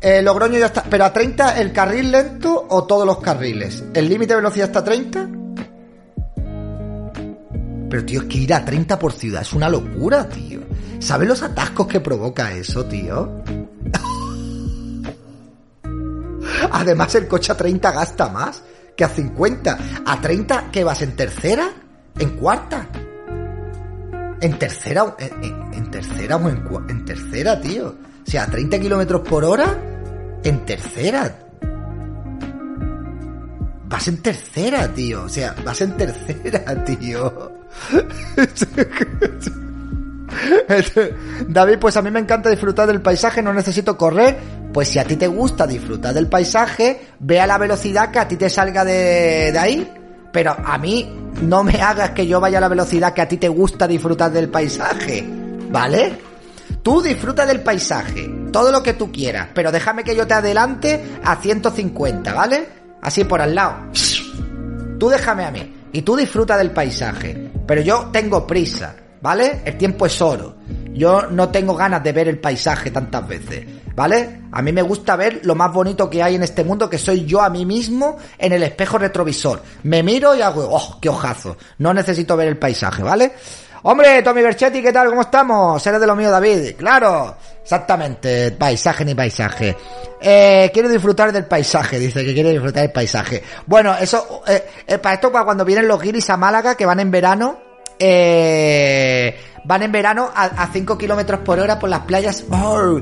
Eh, 0.00 0.22
Logroño 0.22 0.58
ya 0.58 0.66
está. 0.66 0.84
Pero 0.84 1.04
a 1.04 1.12
30 1.12 1.58
el 1.58 1.72
carril 1.72 2.12
lento 2.12 2.66
o 2.68 2.84
todos 2.84 3.06
los 3.06 3.18
carriles. 3.18 3.82
¿El 3.94 4.08
límite 4.08 4.34
de 4.34 4.36
velocidad 4.36 4.68
está 4.68 4.80
a 4.80 4.84
30? 4.84 5.28
Pero 7.88 8.04
tío, 8.04 8.20
es 8.20 8.26
que 8.26 8.38
ir 8.38 8.54
a 8.54 8.64
30 8.64 8.98
por 8.98 9.12
ciudad 9.12 9.42
es 9.42 9.52
una 9.52 9.68
locura, 9.68 10.28
tío. 10.28 10.60
¿Sabes 10.98 11.28
los 11.28 11.42
atascos 11.42 11.86
que 11.86 12.00
provoca 12.00 12.52
eso, 12.52 12.84
tío? 12.86 13.42
Además, 16.72 17.14
el 17.14 17.28
coche 17.28 17.52
a 17.52 17.56
30 17.56 17.92
gasta 17.92 18.28
más 18.28 18.62
que 18.96 19.04
a 19.04 19.08
50. 19.08 19.78
¿A 20.04 20.20
30 20.20 20.70
qué 20.72 20.84
vas 20.84 21.02
en 21.02 21.16
tercera? 21.16 21.70
¿En 22.18 22.30
cuarta? 22.30 22.88
En 24.40 24.58
tercera, 24.58 25.14
en, 25.18 25.72
en- 25.72 25.90
tercera 25.90 26.36
o 26.36 26.48
en, 26.48 26.62
en 26.88 27.04
tercera, 27.04 27.60
tío. 27.60 27.94
O 28.26 28.30
sea, 28.30 28.46
30 28.46 28.78
kilómetros 28.78 29.26
por 29.26 29.44
hora 29.44 29.76
en 30.44 30.66
tercera. 30.66 31.34
Vas 33.88 34.08
en 34.08 34.18
tercera, 34.18 34.88
tío. 34.92 35.22
O 35.22 35.28
sea, 35.28 35.54
vas 35.64 35.80
en 35.80 35.92
tercera, 35.96 36.84
tío. 36.84 37.52
David, 41.48 41.78
pues 41.80 41.96
a 41.96 42.02
mí 42.02 42.10
me 42.10 42.20
encanta 42.20 42.50
disfrutar 42.50 42.86
del 42.86 43.00
paisaje, 43.00 43.42
no 43.42 43.52
necesito 43.54 43.96
correr. 43.96 44.36
Pues 44.72 44.88
si 44.88 44.98
a 44.98 45.04
ti 45.04 45.16
te 45.16 45.26
gusta 45.28 45.66
disfrutar 45.66 46.12
del 46.12 46.28
paisaje, 46.28 47.00
ve 47.20 47.40
a 47.40 47.46
la 47.46 47.56
velocidad 47.58 48.10
que 48.10 48.18
a 48.18 48.28
ti 48.28 48.36
te 48.36 48.50
salga 48.50 48.84
de, 48.84 49.50
de 49.52 49.58
ahí. 49.58 49.92
Pero 50.36 50.54
a 50.62 50.76
mí 50.76 51.10
no 51.40 51.64
me 51.64 51.80
hagas 51.80 52.10
que 52.10 52.26
yo 52.26 52.40
vaya 52.40 52.58
a 52.58 52.60
la 52.60 52.68
velocidad 52.68 53.14
que 53.14 53.22
a 53.22 53.26
ti 53.26 53.38
te 53.38 53.48
gusta 53.48 53.88
disfrutar 53.88 54.30
del 54.30 54.50
paisaje. 54.50 55.24
¿Vale? 55.70 56.18
Tú 56.82 57.00
disfruta 57.00 57.46
del 57.46 57.62
paisaje, 57.62 58.30
todo 58.52 58.70
lo 58.70 58.82
que 58.82 58.92
tú 58.92 59.10
quieras, 59.10 59.48
pero 59.54 59.72
déjame 59.72 60.04
que 60.04 60.14
yo 60.14 60.26
te 60.26 60.34
adelante 60.34 61.02
a 61.24 61.36
150, 61.36 62.34
¿vale? 62.34 62.68
Así 63.00 63.24
por 63.24 63.40
al 63.40 63.54
lado. 63.54 63.76
Tú 64.98 65.08
déjame 65.08 65.46
a 65.46 65.50
mí. 65.50 65.74
Y 65.90 66.02
tú 66.02 66.14
disfruta 66.14 66.58
del 66.58 66.70
paisaje. 66.70 67.50
Pero 67.66 67.80
yo 67.80 68.10
tengo 68.12 68.46
prisa, 68.46 68.94
¿vale? 69.22 69.62
El 69.64 69.78
tiempo 69.78 70.04
es 70.04 70.20
oro. 70.20 70.56
Yo 70.92 71.30
no 71.30 71.48
tengo 71.48 71.74
ganas 71.74 72.02
de 72.04 72.12
ver 72.12 72.28
el 72.28 72.40
paisaje 72.40 72.90
tantas 72.90 73.26
veces, 73.26 73.64
¿vale? 73.96 74.42
A 74.52 74.62
mí 74.62 74.72
me 74.72 74.82
gusta 74.82 75.16
ver 75.16 75.40
lo 75.42 75.54
más 75.54 75.72
bonito 75.72 76.08
que 76.08 76.22
hay 76.22 76.36
en 76.36 76.42
este 76.42 76.62
mundo, 76.62 76.88
que 76.88 76.98
soy 76.98 77.24
yo 77.24 77.40
a 77.40 77.48
mí 77.48 77.64
mismo 77.64 78.18
en 78.38 78.52
el 78.52 78.62
espejo 78.62 78.98
retrovisor. 78.98 79.62
Me 79.84 80.02
miro 80.02 80.36
y 80.36 80.42
hago, 80.42 80.68
¡oh, 80.70 80.98
qué 81.00 81.08
ojazo! 81.08 81.56
No 81.78 81.92
necesito 81.94 82.36
ver 82.36 82.48
el 82.48 82.58
paisaje, 82.58 83.02
¿vale? 83.02 83.32
Hombre, 83.82 84.22
Tommy 84.22 84.42
Berchetti, 84.42 84.82
¿qué 84.82 84.92
tal? 84.92 85.08
¿Cómo 85.08 85.22
estamos? 85.22 85.84
Eres 85.86 86.00
de 86.00 86.06
lo 86.06 86.16
mío, 86.16 86.30
David. 86.30 86.74
Claro, 86.76 87.36
exactamente. 87.62 88.50
Paisaje 88.52 89.04
ni 89.04 89.14
paisaje. 89.14 89.76
Eh, 90.20 90.70
quiero 90.74 90.88
disfrutar 90.88 91.32
del 91.32 91.46
paisaje, 91.46 91.98
dice 91.98 92.24
que 92.24 92.34
quiere 92.34 92.50
disfrutar 92.50 92.82
del 92.82 92.92
paisaje. 92.92 93.42
Bueno, 93.66 93.94
eso, 93.98 94.42
eh, 94.46 94.66
eh, 94.86 94.98
para 94.98 95.14
esto, 95.14 95.30
para 95.30 95.44
cuando 95.44 95.64
vienen 95.64 95.88
los 95.88 96.00
guiris 96.02 96.28
a 96.30 96.36
Málaga, 96.36 96.74
que 96.74 96.84
van 96.84 97.00
en 97.00 97.10
verano, 97.10 97.58
eh, 97.98 99.38
van 99.64 99.82
en 99.82 99.92
verano 99.92 100.30
a, 100.34 100.44
a 100.44 100.72
5 100.72 100.98
kilómetros 100.98 101.40
por 101.40 101.60
hora 101.60 101.78
por 101.78 101.88
las 101.88 102.00
playas. 102.00 102.44
Oh, 102.50 103.00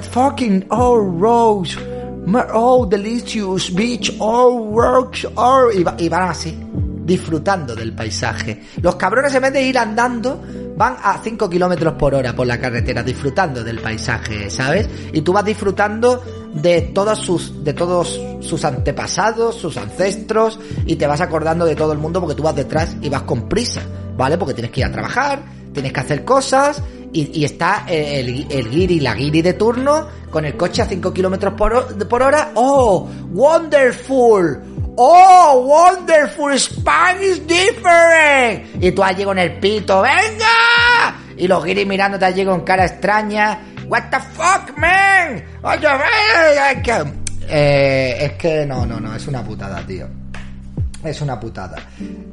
Fucking, 0.00 0.66
oh, 0.70 0.96
Rose. 0.96 1.76
Oh, 2.52 2.86
delicious 2.86 3.74
beach. 3.74 4.14
Oh, 4.20 4.70
rocks. 4.74 5.26
Oh, 5.36 5.68
y, 5.74 5.82
va- 5.82 5.96
y 5.98 6.08
van 6.08 6.28
así 6.30 6.56
disfrutando 7.04 7.74
del 7.74 7.92
paisaje. 7.94 8.62
Los 8.80 8.94
cabrones 8.94 9.34
en 9.34 9.42
vez 9.42 9.52
de 9.52 9.62
ir 9.62 9.76
andando 9.76 10.40
van 10.76 10.96
a 11.02 11.18
5 11.22 11.50
kilómetros 11.50 11.94
por 11.94 12.14
hora 12.14 12.34
por 12.34 12.46
la 12.46 12.58
carretera 12.60 13.02
disfrutando 13.02 13.62
del 13.64 13.80
paisaje, 13.80 14.48
¿sabes? 14.48 14.88
Y 15.12 15.20
tú 15.22 15.32
vas 15.32 15.44
disfrutando 15.44 16.22
de 16.54 16.80
todos 16.94 17.18
sus 17.18 17.64
de 17.64 17.72
todos 17.74 18.20
sus 18.40 18.64
antepasados, 18.64 19.56
sus 19.56 19.76
ancestros 19.76 20.58
y 20.86 20.94
te 20.96 21.06
vas 21.06 21.20
acordando 21.20 21.64
de 21.64 21.74
todo 21.74 21.92
el 21.92 21.98
mundo 21.98 22.20
porque 22.20 22.36
tú 22.36 22.42
vas 22.44 22.54
detrás 22.54 22.96
y 23.02 23.08
vas 23.08 23.22
con 23.22 23.48
prisa, 23.48 23.82
¿vale? 24.16 24.38
Porque 24.38 24.54
tienes 24.54 24.70
que 24.70 24.80
ir 24.80 24.86
a 24.86 24.92
trabajar, 24.92 25.42
tienes 25.72 25.92
que 25.92 26.00
hacer 26.00 26.24
cosas 26.24 26.82
y, 27.14 27.44
está 27.44 27.84
el, 27.88 28.46
el 28.50 28.70
guiri, 28.70 29.00
la 29.00 29.14
guiri 29.14 29.42
de 29.42 29.52
turno 29.52 30.08
con 30.30 30.44
el 30.46 30.56
coche 30.56 30.80
a 30.82 30.86
5 30.86 31.12
kilómetros 31.12 31.52
por, 31.54 31.74
ho- 31.74 32.08
por 32.08 32.22
hora. 32.22 32.52
¡Oh! 32.54 33.06
¡Wonderful! 33.32 34.62
¡Oh, 34.96 35.62
wonderful! 35.66 36.58
Spanish 36.58 37.40
different. 37.46 38.82
Y 38.82 38.92
tú 38.92 39.02
allí 39.02 39.24
con 39.24 39.38
el 39.38 39.58
pito, 39.58 40.00
¡venga! 40.02 41.16
Y 41.36 41.46
los 41.48 41.64
guiris 41.64 41.86
mirándote 41.86 42.24
allí 42.24 42.44
con 42.44 42.62
cara 42.62 42.86
extraña. 42.86 43.60
What 43.88 44.04
the 44.10 44.18
fuck, 44.20 44.76
man? 44.78 45.42
Oye, 45.62 46.82
que- 46.82 47.12
eh, 47.48 48.16
es 48.20 48.32
que 48.34 48.64
no, 48.66 48.86
no, 48.86 49.00
no, 49.00 49.14
es 49.14 49.26
una 49.26 49.44
putada, 49.44 49.84
tío. 49.86 50.06
Es 51.04 51.20
una 51.20 51.38
putada. 51.38 51.76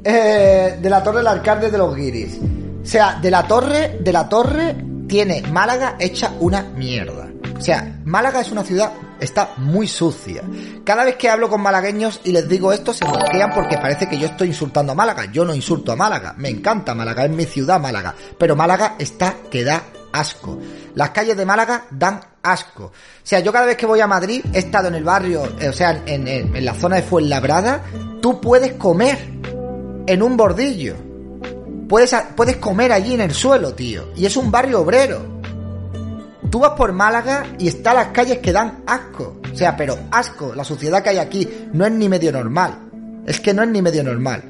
Eh, 0.04 0.78
de 0.82 0.90
la 0.90 1.04
Torre 1.04 1.18
del 1.18 1.28
Alcalde 1.28 1.70
de 1.72 1.78
los 1.78 1.96
Guiris. 1.96 2.38
O 2.82 2.86
sea, 2.86 3.20
de 3.22 3.30
la 3.32 3.44
Torre, 3.48 3.98
de 4.02 4.12
la 4.14 4.28
Torre 4.30 4.76
tiene 5.08 5.42
Málaga 5.52 5.96
hecha 6.00 6.32
una 6.40 6.64
mierda. 6.64 7.28
O 7.58 7.62
sea, 7.62 8.00
Málaga 8.06 8.40
es 8.40 8.52
una 8.52 8.64
ciudad, 8.64 8.92
está 9.20 9.50
muy 9.58 9.86
sucia. 9.88 10.42
Cada 10.86 11.04
vez 11.04 11.18
que 11.18 11.30
hablo 11.30 11.50
con 11.50 11.60
malagueños 11.62 12.22
y 12.24 12.32
les 12.32 12.48
digo 12.48 12.72
esto, 12.72 12.94
se 12.94 13.04
bloquean 13.06 13.52
porque 13.54 13.78
parece 13.78 14.08
que 14.08 14.18
yo 14.18 14.28
estoy 14.28 14.48
insultando 14.48 14.94
a 14.94 14.96
Málaga. 14.96 15.26
Yo 15.32 15.44
no 15.44 15.54
insulto 15.54 15.92
a 15.92 15.96
Málaga. 15.98 16.34
Me 16.38 16.50
encanta 16.50 16.96
Málaga, 16.96 17.26
es 17.26 17.32
mi 17.32 17.44
ciudad 17.46 17.80
Málaga. 17.80 18.16
Pero 18.38 18.56
Málaga 18.56 18.96
está 18.98 19.36
que 19.52 19.64
da 19.66 19.84
asco. 20.14 20.58
Las 20.96 21.10
calles 21.10 21.36
de 21.36 21.46
Málaga 21.46 21.86
dan 21.92 22.22
asco. 22.42 22.86
O 22.86 22.92
sea, 23.24 23.42
yo 23.42 23.52
cada 23.52 23.66
vez 23.66 23.76
que 23.76 23.86
voy 23.86 24.00
a 24.00 24.08
Madrid 24.08 24.42
he 24.54 24.60
estado 24.60 24.88
en 24.88 24.96
el 24.96 25.04
barrio, 25.04 25.44
eh, 25.60 25.68
o 25.68 25.74
sea, 25.74 26.02
en, 26.06 26.28
en- 26.28 26.56
en 26.56 26.66
la 26.66 26.74
zona 26.76 26.96
de 26.96 27.02
Fuenlabrada, 27.04 27.84
tú 28.22 28.40
puedes 28.40 28.74
comer 28.74 29.18
en 30.08 30.24
un 30.24 30.38
bordillo. 30.38 30.96
Puedes, 31.90 32.16
puedes 32.36 32.58
comer 32.58 32.92
allí 32.92 33.16
en 33.16 33.22
el 33.22 33.34
suelo, 33.34 33.74
tío. 33.74 34.10
Y 34.16 34.28
es 34.28 34.38
un 34.38 34.52
barrio 34.52 34.82
obrero. 34.82 35.40
Tú 36.52 36.60
vas 36.60 36.74
por 36.78 36.94
Málaga 36.94 37.48
y 37.58 37.68
está 37.68 37.96
las 37.96 38.10
calles 38.10 38.38
que 38.38 38.52
dan 38.52 38.84
asco. 38.86 39.42
O 39.52 39.56
sea, 39.56 39.76
pero 39.76 39.98
asco. 40.12 40.54
La 40.56 40.64
suciedad 40.64 41.02
que 41.02 41.10
hay 41.10 41.18
aquí 41.18 41.50
no 41.74 41.88
es 41.88 41.92
ni 41.92 42.08
medio 42.08 42.32
normal. 42.32 42.90
Es 43.26 43.40
que 43.40 43.56
no 43.56 43.64
es 43.64 43.70
ni 43.70 43.82
medio 43.82 44.04
normal. 44.04 44.44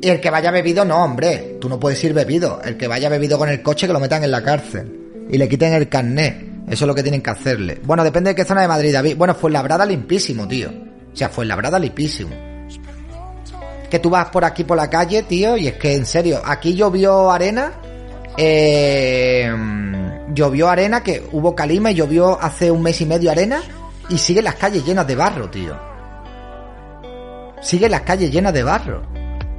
Y 0.00 0.08
el 0.08 0.20
que 0.20 0.30
vaya 0.30 0.52
bebido, 0.52 0.84
no, 0.84 1.02
hombre. 1.02 1.58
Tú 1.60 1.68
no 1.68 1.80
puedes 1.80 2.02
ir 2.04 2.14
bebido. 2.14 2.60
El 2.64 2.76
que 2.76 2.86
vaya 2.86 3.08
bebido 3.08 3.36
con 3.36 3.48
el 3.48 3.62
coche, 3.62 3.88
que 3.88 3.92
lo 3.92 3.98
metan 3.98 4.22
en 4.22 4.30
la 4.30 4.44
cárcel. 4.44 5.26
Y 5.28 5.38
le 5.38 5.48
quiten 5.48 5.72
el 5.72 5.88
carné. 5.88 6.62
Eso 6.68 6.84
es 6.84 6.88
lo 6.88 6.94
que 6.94 7.02
tienen 7.02 7.20
que 7.20 7.30
hacerle. 7.30 7.80
Bueno, 7.84 8.04
depende 8.04 8.30
de 8.30 8.36
qué 8.36 8.44
zona 8.44 8.62
de 8.62 8.68
Madrid, 8.68 8.92
David. 8.92 9.16
Bueno, 9.16 9.34
fue 9.34 9.50
labrada 9.50 9.84
limpísimo, 9.84 10.46
tío. 10.46 10.70
O 11.12 11.16
sea, 11.16 11.30
fue 11.30 11.46
labrada 11.46 11.80
limpísimo. 11.80 12.45
Que 13.90 13.98
tú 13.98 14.10
vas 14.10 14.28
por 14.30 14.44
aquí 14.44 14.64
por 14.64 14.76
la 14.76 14.90
calle, 14.90 15.22
tío, 15.22 15.56
y 15.56 15.68
es 15.68 15.74
que 15.74 15.94
en 15.94 16.06
serio, 16.06 16.40
aquí 16.44 16.74
llovió 16.74 17.30
arena. 17.30 17.72
Eh, 18.36 19.50
llovió 20.34 20.68
arena, 20.68 21.02
que 21.02 21.26
hubo 21.32 21.54
calima 21.54 21.90
y 21.90 21.94
llovió 21.94 22.40
hace 22.40 22.70
un 22.70 22.82
mes 22.82 23.00
y 23.00 23.06
medio 23.06 23.30
arena. 23.30 23.62
Y 24.08 24.18
siguen 24.18 24.44
las 24.44 24.56
calles 24.56 24.84
llenas 24.84 25.06
de 25.06 25.16
barro, 25.16 25.50
tío. 25.50 25.76
Siguen 27.60 27.90
las 27.90 28.02
calles 28.02 28.30
llenas 28.30 28.52
de 28.52 28.62
barro. 28.62 29.02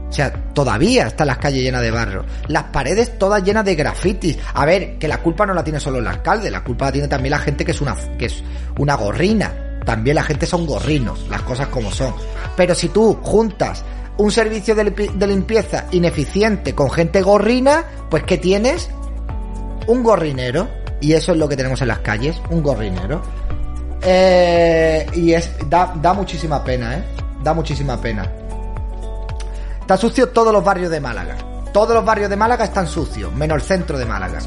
O 0.08 0.12
sea, 0.12 0.32
todavía 0.54 1.08
están 1.08 1.28
las 1.28 1.38
calles 1.38 1.62
llenas 1.62 1.82
de 1.82 1.92
barro. 1.92 2.26
Las 2.48 2.64
paredes 2.64 3.20
todas 3.20 3.44
llenas 3.44 3.66
de 3.66 3.76
grafitis. 3.76 4.38
A 4.54 4.66
ver, 4.66 4.98
que 4.98 5.08
la 5.08 5.22
culpa 5.22 5.46
no 5.46 5.54
la 5.54 5.64
tiene 5.64 5.80
solo 5.80 6.00
el 6.00 6.08
alcalde, 6.08 6.50
la 6.50 6.64
culpa 6.64 6.86
la 6.86 6.92
tiene 6.94 7.08
también 7.08 7.32
la 7.32 7.40
gente 7.40 7.66
que 7.66 7.72
es 7.72 7.82
una, 7.82 7.96
que 8.18 8.26
es 8.26 8.42
una 8.78 8.96
gorrina. 8.96 9.52
También 9.86 10.16
la 10.16 10.24
gente 10.24 10.46
son 10.46 10.66
gorrinos, 10.66 11.28
las 11.30 11.42
cosas 11.42 11.68
como 11.68 11.92
son. 11.92 12.14
Pero 12.56 12.74
si 12.76 12.90
tú 12.90 13.18
juntas 13.22 13.84
un 14.18 14.32
servicio 14.32 14.74
de, 14.76 14.86
limpi- 14.86 15.12
de 15.12 15.28
limpieza 15.28 15.86
ineficiente 15.92 16.74
con 16.74 16.90
gente 16.90 17.22
gorrina, 17.22 17.84
pues 18.10 18.24
¿qué 18.24 18.38
tienes? 18.38 18.90
Un 19.88 20.04
gorrinero. 20.04 20.68
Y 21.00 21.14
eso 21.14 21.32
es 21.34 21.38
lo 21.38 21.48
que 21.48 21.56
tenemos 21.56 21.82
en 21.82 21.90
las 21.90 22.00
calles, 22.00 22.42
un 22.50 22.64
gorrinero. 22.64 23.22
Eh, 24.02 25.06
y 25.14 25.34
es 25.34 25.52
da, 25.70 25.94
da 26.02 26.14
muchísima 26.14 26.64
pena, 26.64 26.96
¿eh? 26.98 27.04
Da 27.44 27.54
muchísima 27.54 28.00
pena. 28.02 28.26
Está 29.80 29.96
sucio 29.98 30.30
todos 30.30 30.52
los 30.52 30.64
barrios 30.64 30.90
de 30.90 31.00
Málaga. 31.00 31.38
Todos 31.72 31.94
los 31.94 32.04
barrios 32.04 32.30
de 32.30 32.36
Málaga 32.36 32.66
están 32.66 32.88
sucios, 32.88 33.32
menos 33.34 33.58
el 33.58 33.62
centro 33.62 33.98
de 33.98 34.06
Málaga. 34.06 34.40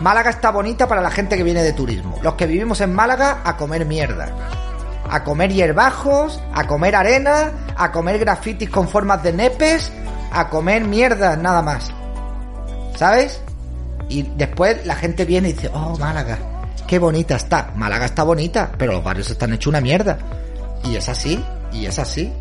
Málaga 0.00 0.30
está 0.30 0.50
bonita 0.50 0.86
para 0.88 1.00
la 1.02 1.10
gente 1.10 1.36
que 1.36 1.42
viene 1.42 1.62
de 1.62 1.72
turismo. 1.72 2.18
Los 2.22 2.34
que 2.34 2.46
vivimos 2.46 2.80
en 2.80 2.94
Málaga 2.94 3.42
a 3.44 3.56
comer 3.56 3.84
mierda. 3.84 4.28
A 5.10 5.24
comer 5.24 5.52
hierbajos, 5.52 6.42
a 6.54 6.66
comer 6.66 6.96
arena, 6.96 7.52
a 7.76 7.92
comer 7.92 8.18
grafitis 8.18 8.70
con 8.70 8.88
formas 8.88 9.22
de 9.22 9.32
nepes, 9.32 9.90
a 10.32 10.48
comer 10.48 10.84
mierda, 10.84 11.36
nada 11.36 11.62
más. 11.62 11.90
¿Sabes? 12.96 13.40
Y 14.08 14.22
después 14.22 14.84
la 14.86 14.96
gente 14.96 15.24
viene 15.24 15.50
y 15.50 15.52
dice, 15.52 15.70
oh, 15.72 15.96
Málaga, 15.98 16.38
qué 16.86 16.98
bonita 16.98 17.36
está. 17.36 17.72
Málaga 17.76 18.06
está 18.06 18.22
bonita, 18.22 18.72
pero 18.76 18.92
los 18.92 19.04
barrios 19.04 19.30
están 19.30 19.52
hechos 19.52 19.68
una 19.68 19.80
mierda. 19.80 20.18
Y 20.84 20.96
es 20.96 21.08
así, 21.08 21.42
y 21.72 21.86
es 21.86 21.98
así. 21.98 22.32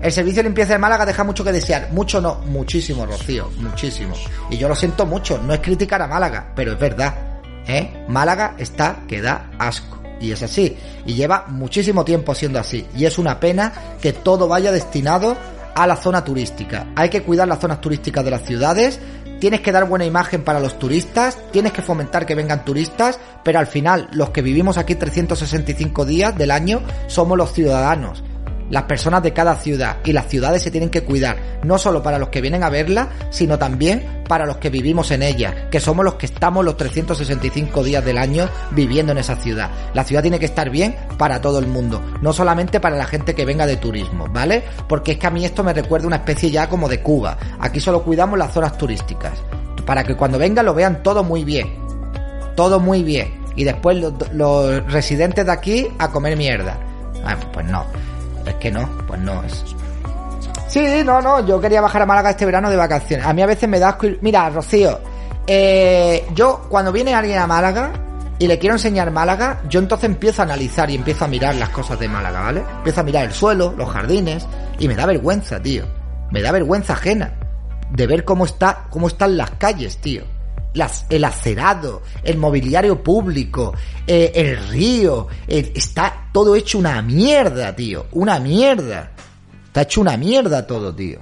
El 0.00 0.12
servicio 0.12 0.42
de 0.42 0.48
limpieza 0.48 0.74
de 0.74 0.78
Málaga 0.78 1.04
deja 1.04 1.24
mucho 1.24 1.42
que 1.44 1.50
desear. 1.50 1.88
Mucho 1.92 2.20
no, 2.20 2.36
muchísimo, 2.46 3.04
Rocío, 3.04 3.50
muchísimo. 3.58 4.14
Y 4.48 4.56
yo 4.56 4.68
lo 4.68 4.76
siento 4.76 5.06
mucho, 5.06 5.38
no 5.38 5.52
es 5.52 5.60
criticar 5.60 6.00
a 6.00 6.06
Málaga, 6.06 6.52
pero 6.54 6.72
es 6.72 6.78
verdad. 6.78 7.14
¿Eh? 7.66 8.06
Málaga 8.08 8.54
está 8.58 9.00
que 9.08 9.20
da 9.20 9.50
asco. 9.58 9.97
Y 10.20 10.32
es 10.32 10.42
así. 10.42 10.76
Y 11.06 11.14
lleva 11.14 11.46
muchísimo 11.48 12.04
tiempo 12.04 12.34
siendo 12.34 12.58
así. 12.58 12.86
Y 12.96 13.04
es 13.04 13.18
una 13.18 13.40
pena 13.40 13.72
que 14.00 14.12
todo 14.12 14.48
vaya 14.48 14.72
destinado 14.72 15.36
a 15.74 15.86
la 15.86 15.96
zona 15.96 16.24
turística. 16.24 16.86
Hay 16.96 17.08
que 17.08 17.22
cuidar 17.22 17.46
las 17.48 17.60
zonas 17.60 17.80
turísticas 17.80 18.24
de 18.24 18.30
las 18.30 18.42
ciudades. 18.42 18.98
Tienes 19.40 19.60
que 19.60 19.70
dar 19.70 19.88
buena 19.88 20.04
imagen 20.04 20.42
para 20.42 20.60
los 20.60 20.78
turistas. 20.78 21.38
Tienes 21.52 21.72
que 21.72 21.82
fomentar 21.82 22.26
que 22.26 22.34
vengan 22.34 22.64
turistas. 22.64 23.18
Pero 23.44 23.60
al 23.60 23.68
final, 23.68 24.08
los 24.12 24.30
que 24.30 24.42
vivimos 24.42 24.76
aquí 24.76 24.94
365 24.96 26.04
días 26.04 26.36
del 26.36 26.50
año 26.50 26.82
somos 27.06 27.38
los 27.38 27.52
ciudadanos. 27.52 28.22
Las 28.70 28.84
personas 28.84 29.22
de 29.22 29.32
cada 29.32 29.56
ciudad 29.56 29.96
y 30.04 30.12
las 30.12 30.28
ciudades 30.28 30.62
se 30.62 30.70
tienen 30.70 30.90
que 30.90 31.02
cuidar, 31.02 31.36
no 31.62 31.78
solo 31.78 32.02
para 32.02 32.18
los 32.18 32.28
que 32.28 32.40
vienen 32.40 32.62
a 32.62 32.70
verla, 32.70 33.08
sino 33.30 33.58
también 33.58 34.22
para 34.28 34.46
los 34.46 34.58
que 34.58 34.70
vivimos 34.70 35.10
en 35.10 35.22
ella, 35.22 35.68
que 35.70 35.80
somos 35.80 36.04
los 36.04 36.14
que 36.14 36.26
estamos 36.26 36.64
los 36.64 36.76
365 36.76 37.82
días 37.82 38.04
del 38.04 38.18
año 38.18 38.48
viviendo 38.72 39.12
en 39.12 39.18
esa 39.18 39.36
ciudad. 39.36 39.70
La 39.94 40.04
ciudad 40.04 40.22
tiene 40.22 40.38
que 40.38 40.44
estar 40.46 40.70
bien 40.70 40.94
para 41.16 41.40
todo 41.40 41.58
el 41.58 41.66
mundo, 41.66 42.02
no 42.20 42.32
solamente 42.32 42.80
para 42.80 42.96
la 42.96 43.06
gente 43.06 43.34
que 43.34 43.44
venga 43.44 43.66
de 43.66 43.76
turismo, 43.76 44.26
¿vale? 44.30 44.62
Porque 44.88 45.12
es 45.12 45.18
que 45.18 45.26
a 45.26 45.30
mí 45.30 45.44
esto 45.44 45.64
me 45.64 45.72
recuerda 45.72 46.06
una 46.06 46.16
especie 46.16 46.50
ya 46.50 46.68
como 46.68 46.88
de 46.88 47.00
Cuba. 47.00 47.38
Aquí 47.60 47.80
solo 47.80 48.02
cuidamos 48.02 48.38
las 48.38 48.52
zonas 48.52 48.76
turísticas, 48.76 49.32
para 49.86 50.04
que 50.04 50.16
cuando 50.16 50.38
vengan 50.38 50.66
lo 50.66 50.74
vean 50.74 51.02
todo 51.02 51.24
muy 51.24 51.44
bien, 51.44 51.68
todo 52.54 52.78
muy 52.80 53.02
bien. 53.02 53.38
Y 53.56 53.64
después 53.64 53.96
los, 53.96 54.12
los 54.32 54.92
residentes 54.92 55.44
de 55.44 55.50
aquí 55.50 55.88
a 55.98 56.10
comer 56.10 56.36
mierda. 56.36 56.78
Ah, 57.24 57.36
pues 57.52 57.66
no. 57.66 57.84
Es 58.48 58.54
que 58.56 58.70
no, 58.70 58.88
pues 59.06 59.20
no 59.20 59.42
es. 59.44 59.64
Sí, 60.68 61.02
no, 61.04 61.20
no, 61.20 61.46
yo 61.46 61.60
quería 61.60 61.80
bajar 61.80 62.02
a 62.02 62.06
Málaga 62.06 62.30
este 62.30 62.44
verano 62.44 62.68
de 62.70 62.76
vacaciones. 62.76 63.24
A 63.26 63.32
mí 63.32 63.42
a 63.42 63.46
veces 63.46 63.68
me 63.68 63.78
da 63.78 63.90
asco 63.90 64.06
ir- 64.06 64.18
Mira, 64.20 64.48
Rocío, 64.50 65.00
eh, 65.46 66.26
yo 66.34 66.66
cuando 66.68 66.92
viene 66.92 67.14
alguien 67.14 67.38
a 67.38 67.46
Málaga 67.46 67.90
y 68.38 68.46
le 68.46 68.58
quiero 68.58 68.74
enseñar 68.76 69.10
Málaga, 69.10 69.62
yo 69.68 69.80
entonces 69.80 70.10
empiezo 70.10 70.42
a 70.42 70.44
analizar 70.44 70.90
y 70.90 70.94
empiezo 70.94 71.24
a 71.24 71.28
mirar 71.28 71.54
las 71.54 71.70
cosas 71.70 71.98
de 71.98 72.06
Málaga, 72.08 72.40
¿vale? 72.40 72.62
Empiezo 72.78 73.00
a 73.00 73.04
mirar 73.04 73.24
el 73.24 73.32
suelo, 73.32 73.74
los 73.76 73.88
jardines 73.90 74.46
y 74.78 74.86
me 74.88 74.94
da 74.94 75.06
vergüenza, 75.06 75.60
tío. 75.60 75.84
Me 76.30 76.42
da 76.42 76.52
vergüenza 76.52 76.92
ajena 76.92 77.32
de 77.90 78.06
ver 78.06 78.24
cómo 78.24 78.44
está, 78.44 78.84
cómo 78.90 79.08
están 79.08 79.36
las 79.38 79.50
calles, 79.52 79.96
tío. 79.98 80.22
El 81.08 81.24
acerado, 81.24 82.02
el 82.22 82.38
mobiliario 82.38 83.02
público, 83.02 83.74
eh, 84.06 84.32
el 84.34 84.68
río, 84.68 85.26
eh, 85.46 85.72
está 85.74 86.28
todo 86.32 86.54
hecho 86.54 86.78
una 86.78 87.00
mierda, 87.02 87.74
tío. 87.74 88.06
Una 88.12 88.38
mierda. 88.38 89.10
Está 89.66 89.82
hecho 89.82 90.00
una 90.00 90.16
mierda 90.16 90.66
todo, 90.66 90.94
tío. 90.94 91.20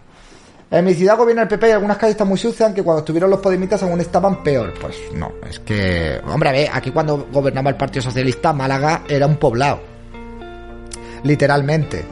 En 0.71 0.85
mi 0.85 0.95
ciudad 0.95 1.17
gobierna 1.17 1.43
el 1.43 1.49
PP 1.49 1.69
y 1.69 1.71
algunas 1.71 1.97
calles 1.97 2.15
están 2.15 2.29
muy 2.29 2.39
sucias, 2.39 2.67
aunque 2.67 2.83
cuando 2.83 3.01
estuvieron 3.01 3.31
los 3.31 3.41
podemitas 3.41 3.83
aún 3.83 4.01
estaban 4.01 4.43
peor. 4.43 4.75
Pues 4.81 4.97
no, 5.15 5.33
es 5.49 5.61
que... 5.61 6.21
Hombre, 6.27 6.49
a 6.49 6.53
ver, 6.53 6.71
aquí 6.73 6.91
cuando 6.91 7.29
gobernaba 7.33 7.71
el 7.71 7.77
Partido 7.77 8.03
Socialista, 8.03 8.53
Málaga 8.53 9.05
era 9.09 9.27
un 9.27 9.37
poblado. 9.37 9.81
Literalmente. 11.23 12.05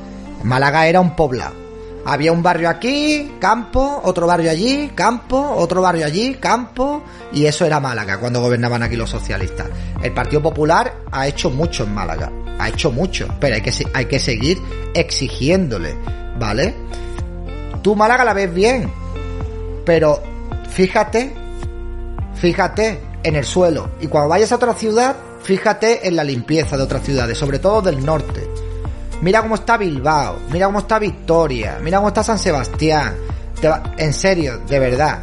Málaga 0.44 0.86
era 0.86 1.00
un 1.00 1.16
poblado. 1.16 1.63
Había 2.06 2.32
un 2.32 2.42
barrio 2.42 2.68
aquí, 2.68 3.32
campo, 3.40 4.02
otro 4.04 4.26
barrio 4.26 4.50
allí, 4.50 4.92
campo, 4.94 5.54
otro 5.56 5.80
barrio 5.80 6.04
allí, 6.04 6.34
campo, 6.34 7.02
y 7.32 7.46
eso 7.46 7.64
era 7.64 7.80
Málaga 7.80 8.18
cuando 8.18 8.40
gobernaban 8.40 8.82
aquí 8.82 8.94
los 8.94 9.08
socialistas. 9.08 9.68
El 10.02 10.12
Partido 10.12 10.42
Popular 10.42 11.02
ha 11.10 11.26
hecho 11.26 11.48
mucho 11.48 11.84
en 11.84 11.94
Málaga, 11.94 12.30
ha 12.58 12.68
hecho 12.68 12.92
mucho, 12.92 13.26
pero 13.40 13.54
hay 13.54 13.62
que, 13.62 13.72
hay 13.94 14.04
que 14.04 14.18
seguir 14.18 14.58
exigiéndole, 14.94 15.96
¿vale? 16.38 16.74
Tú 17.82 17.96
Málaga 17.96 18.24
la 18.24 18.34
ves 18.34 18.52
bien, 18.52 18.92
pero 19.86 20.22
fíjate, 20.70 21.32
fíjate 22.34 23.00
en 23.22 23.36
el 23.36 23.44
suelo, 23.44 23.92
y 24.00 24.08
cuando 24.08 24.28
vayas 24.28 24.52
a 24.52 24.56
otra 24.56 24.74
ciudad, 24.74 25.16
fíjate 25.42 26.06
en 26.06 26.16
la 26.16 26.24
limpieza 26.24 26.76
de 26.76 26.82
otras 26.82 27.02
ciudades, 27.02 27.38
sobre 27.38 27.58
todo 27.58 27.80
del 27.80 28.04
norte. 28.04 28.46
Mira 29.24 29.40
cómo 29.40 29.54
está 29.54 29.78
Bilbao, 29.78 30.36
mira 30.52 30.66
cómo 30.66 30.80
está 30.80 30.98
Victoria, 30.98 31.78
mira 31.82 31.96
cómo 31.96 32.08
está 32.08 32.22
San 32.22 32.38
Sebastián. 32.38 33.16
En 33.96 34.12
serio, 34.12 34.58
de 34.68 34.78
verdad. 34.78 35.22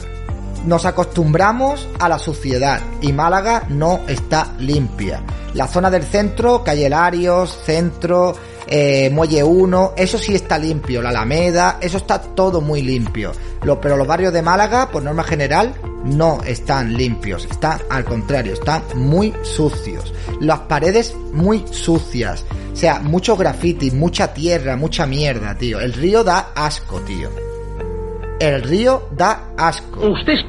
Nos 0.65 0.85
acostumbramos 0.85 1.87
a 1.99 2.09
la 2.09 2.17
suciedad 2.17 2.81
y 2.99 3.13
Málaga 3.13 3.65
no 3.69 3.99
está 4.07 4.47
limpia. 4.57 5.21
La 5.53 5.67
zona 5.67 5.91
del 5.91 6.01
centro, 6.01 6.63
Calle 6.63 6.89
Larios, 6.89 7.55
centro, 7.63 8.33
eh, 8.65 9.11
Muelle 9.11 9.43
1, 9.43 9.93
eso 9.95 10.17
sí 10.17 10.33
está 10.33 10.57
limpio. 10.57 10.99
La 11.03 11.09
Alameda, 11.09 11.77
eso 11.79 11.97
está 11.97 12.19
todo 12.19 12.59
muy 12.59 12.81
limpio. 12.81 13.33
Pero 13.59 13.97
los 13.97 14.07
barrios 14.07 14.33
de 14.33 14.41
Málaga, 14.41 14.89
por 14.89 15.03
norma 15.03 15.23
general, 15.23 15.75
no 16.03 16.41
están 16.43 16.97
limpios. 16.97 17.45
Están 17.45 17.79
al 17.91 18.03
contrario, 18.03 18.53
están 18.53 18.81
muy 18.95 19.31
sucios. 19.43 20.11
Las 20.39 20.61
paredes 20.61 21.15
muy 21.33 21.65
sucias. 21.69 22.45
O 22.71 22.75
sea, 22.75 22.99
mucho 22.99 23.35
graffiti, 23.35 23.91
mucha 23.91 24.33
tierra, 24.33 24.75
mucha 24.75 25.05
mierda, 25.05 25.55
tío. 25.55 25.79
El 25.79 25.93
río 25.93 26.23
da 26.23 26.51
asco, 26.55 26.99
tío. 27.01 27.29
El 28.39 28.63
río 28.63 29.07
da 29.11 29.51
asco. 29.57 30.07
Usted 30.09 30.33
es 30.33 30.43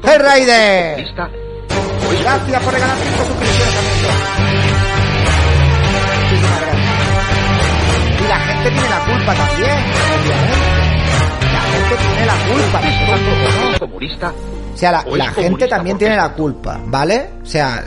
Gracias 2.21 2.63
por 2.63 2.73
regalar 2.73 2.97
5 2.97 3.25
suscripciones, 3.25 3.73
gracias. 4.03 4.43
Y 8.19 8.27
la 8.27 8.39
gente 8.39 8.71
tiene 8.71 8.89
la 8.89 9.05
culpa 9.05 9.35
también, 9.35 9.77
obviamente. 10.13 10.83
La 11.53 11.61
gente 11.61 11.95
tiene 12.01 12.25
la 12.25 12.37
culpa, 12.47 12.81
no. 12.81 13.93
O 14.73 14.77
sea, 14.77 14.91
la, 14.91 15.31
gente 15.31 15.67
también 15.67 15.97
tiene 15.97 16.15
la 16.15 16.33
culpa, 16.33 16.79
¿vale? 16.85 17.29
O 17.43 17.45
sea, 17.45 17.83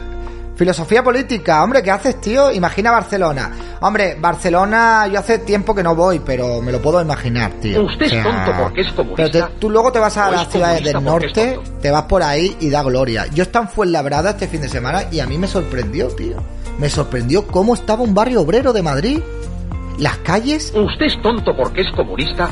filosofía 0.56 1.04
política, 1.04 1.62
hombre, 1.62 1.82
¿qué 1.82 1.90
haces, 1.90 2.20
tío? 2.20 2.50
Imagina 2.50 2.90
Barcelona. 2.90 3.52
Hombre, 3.80 4.16
Barcelona, 4.18 5.06
yo 5.06 5.18
hace 5.20 5.38
tiempo 5.40 5.74
que 5.74 5.82
no 5.82 5.94
voy, 5.94 6.18
pero 6.20 6.60
me 6.62 6.72
lo 6.72 6.80
puedo 6.80 7.00
imaginar, 7.00 7.52
tío. 7.60 7.84
Usted 7.84 8.06
es 8.06 8.22
tonto 8.22 8.52
porque 8.62 8.80
es 8.80 8.92
comunista, 8.92 9.30
Pero 9.30 9.46
te- 9.48 9.54
tú 9.58 9.70
luego 9.70 9.92
te 9.92 9.98
vas 9.98 10.16
a 10.16 10.30
las 10.30 10.42
es 10.46 10.48
ciudades 10.52 10.82
del 10.82 11.04
norte, 11.04 11.60
te 11.80 11.90
vas 11.90 12.04
por 12.04 12.22
ahí 12.22 12.56
y 12.60 12.70
da 12.70 12.82
gloria. 12.82 13.26
Yo 13.34 13.42
estaba 13.42 13.66
en 13.66 13.70
Fuenlabrada 13.70 14.30
este 14.30 14.48
fin 14.48 14.62
de 14.62 14.68
semana 14.68 15.04
y 15.12 15.20
a 15.20 15.26
mí 15.26 15.36
me 15.38 15.46
sorprendió, 15.46 16.08
tío. 16.08 16.42
Me 16.78 16.88
sorprendió 16.88 17.46
cómo 17.46 17.74
estaba 17.74 18.02
un 18.02 18.14
barrio 18.14 18.40
obrero 18.40 18.72
de 18.72 18.82
Madrid. 18.82 19.20
Las 19.98 20.16
calles 20.18 20.72
usted 20.74 21.06
es 21.06 21.22
tonto 21.22 21.54
porque 21.56 21.80
es 21.82 21.90
comunista, 21.94 22.50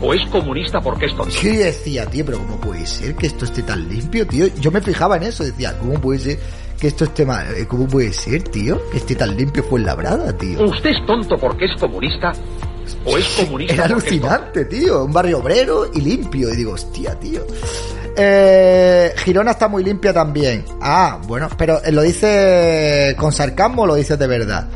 o 0.00 0.12
es 0.12 0.24
comunista 0.26 0.80
porque 0.80 1.06
es 1.06 1.14
tonto. 1.16 1.34
Yo 1.42 1.50
decía, 1.52 2.04
tío, 2.06 2.24
pero 2.24 2.38
¿cómo 2.38 2.58
puede 2.60 2.86
ser 2.86 3.14
que 3.14 3.26
esto 3.26 3.44
esté 3.46 3.62
tan 3.62 3.88
limpio, 3.88 4.26
tío? 4.26 4.46
Yo 4.60 4.70
me 4.70 4.80
fijaba 4.82 5.16
en 5.16 5.22
eso, 5.24 5.42
decía, 5.44 5.76
¿cómo 5.78 5.94
puede 6.00 6.18
ser 6.18 6.38
que 6.80 6.88
esto 6.88 7.04
esté 7.04 7.24
mal? 7.24 7.46
eh, 7.56 7.66
¿Cómo 7.66 7.86
puede 7.86 8.12
ser, 8.12 8.42
tío? 8.44 8.80
Que 8.90 8.98
esté 8.98 9.14
tan 9.14 9.36
limpio 9.36 9.62
fue 9.64 9.80
labrada, 9.80 10.32
tío. 10.36 10.62
Usted 10.64 10.90
es 10.90 11.06
tonto 11.06 11.36
porque 11.38 11.64
es 11.66 11.80
comunista, 11.80 12.32
o 13.04 13.16
es 13.16 13.26
comunista 13.40 13.74
Era 13.74 13.84
es 13.86 13.90
alucinante, 13.92 14.64
tío. 14.66 15.04
Un 15.04 15.12
barrio 15.12 15.38
obrero 15.38 15.90
y 15.92 16.00
limpio. 16.00 16.52
Y 16.52 16.56
digo, 16.56 16.72
hostia, 16.72 17.18
tío. 17.18 17.42
Eh, 18.16 19.12
Girona 19.18 19.50
está 19.52 19.68
muy 19.68 19.84
limpia 19.84 20.12
también. 20.12 20.64
Ah, 20.80 21.20
bueno, 21.26 21.48
pero 21.56 21.80
¿lo 21.90 22.02
dice 22.02 23.14
con 23.18 23.32
sarcasmo 23.32 23.82
o 23.82 23.86
lo 23.86 23.94
dices 23.94 24.18
de 24.18 24.26
verdad? 24.26 24.68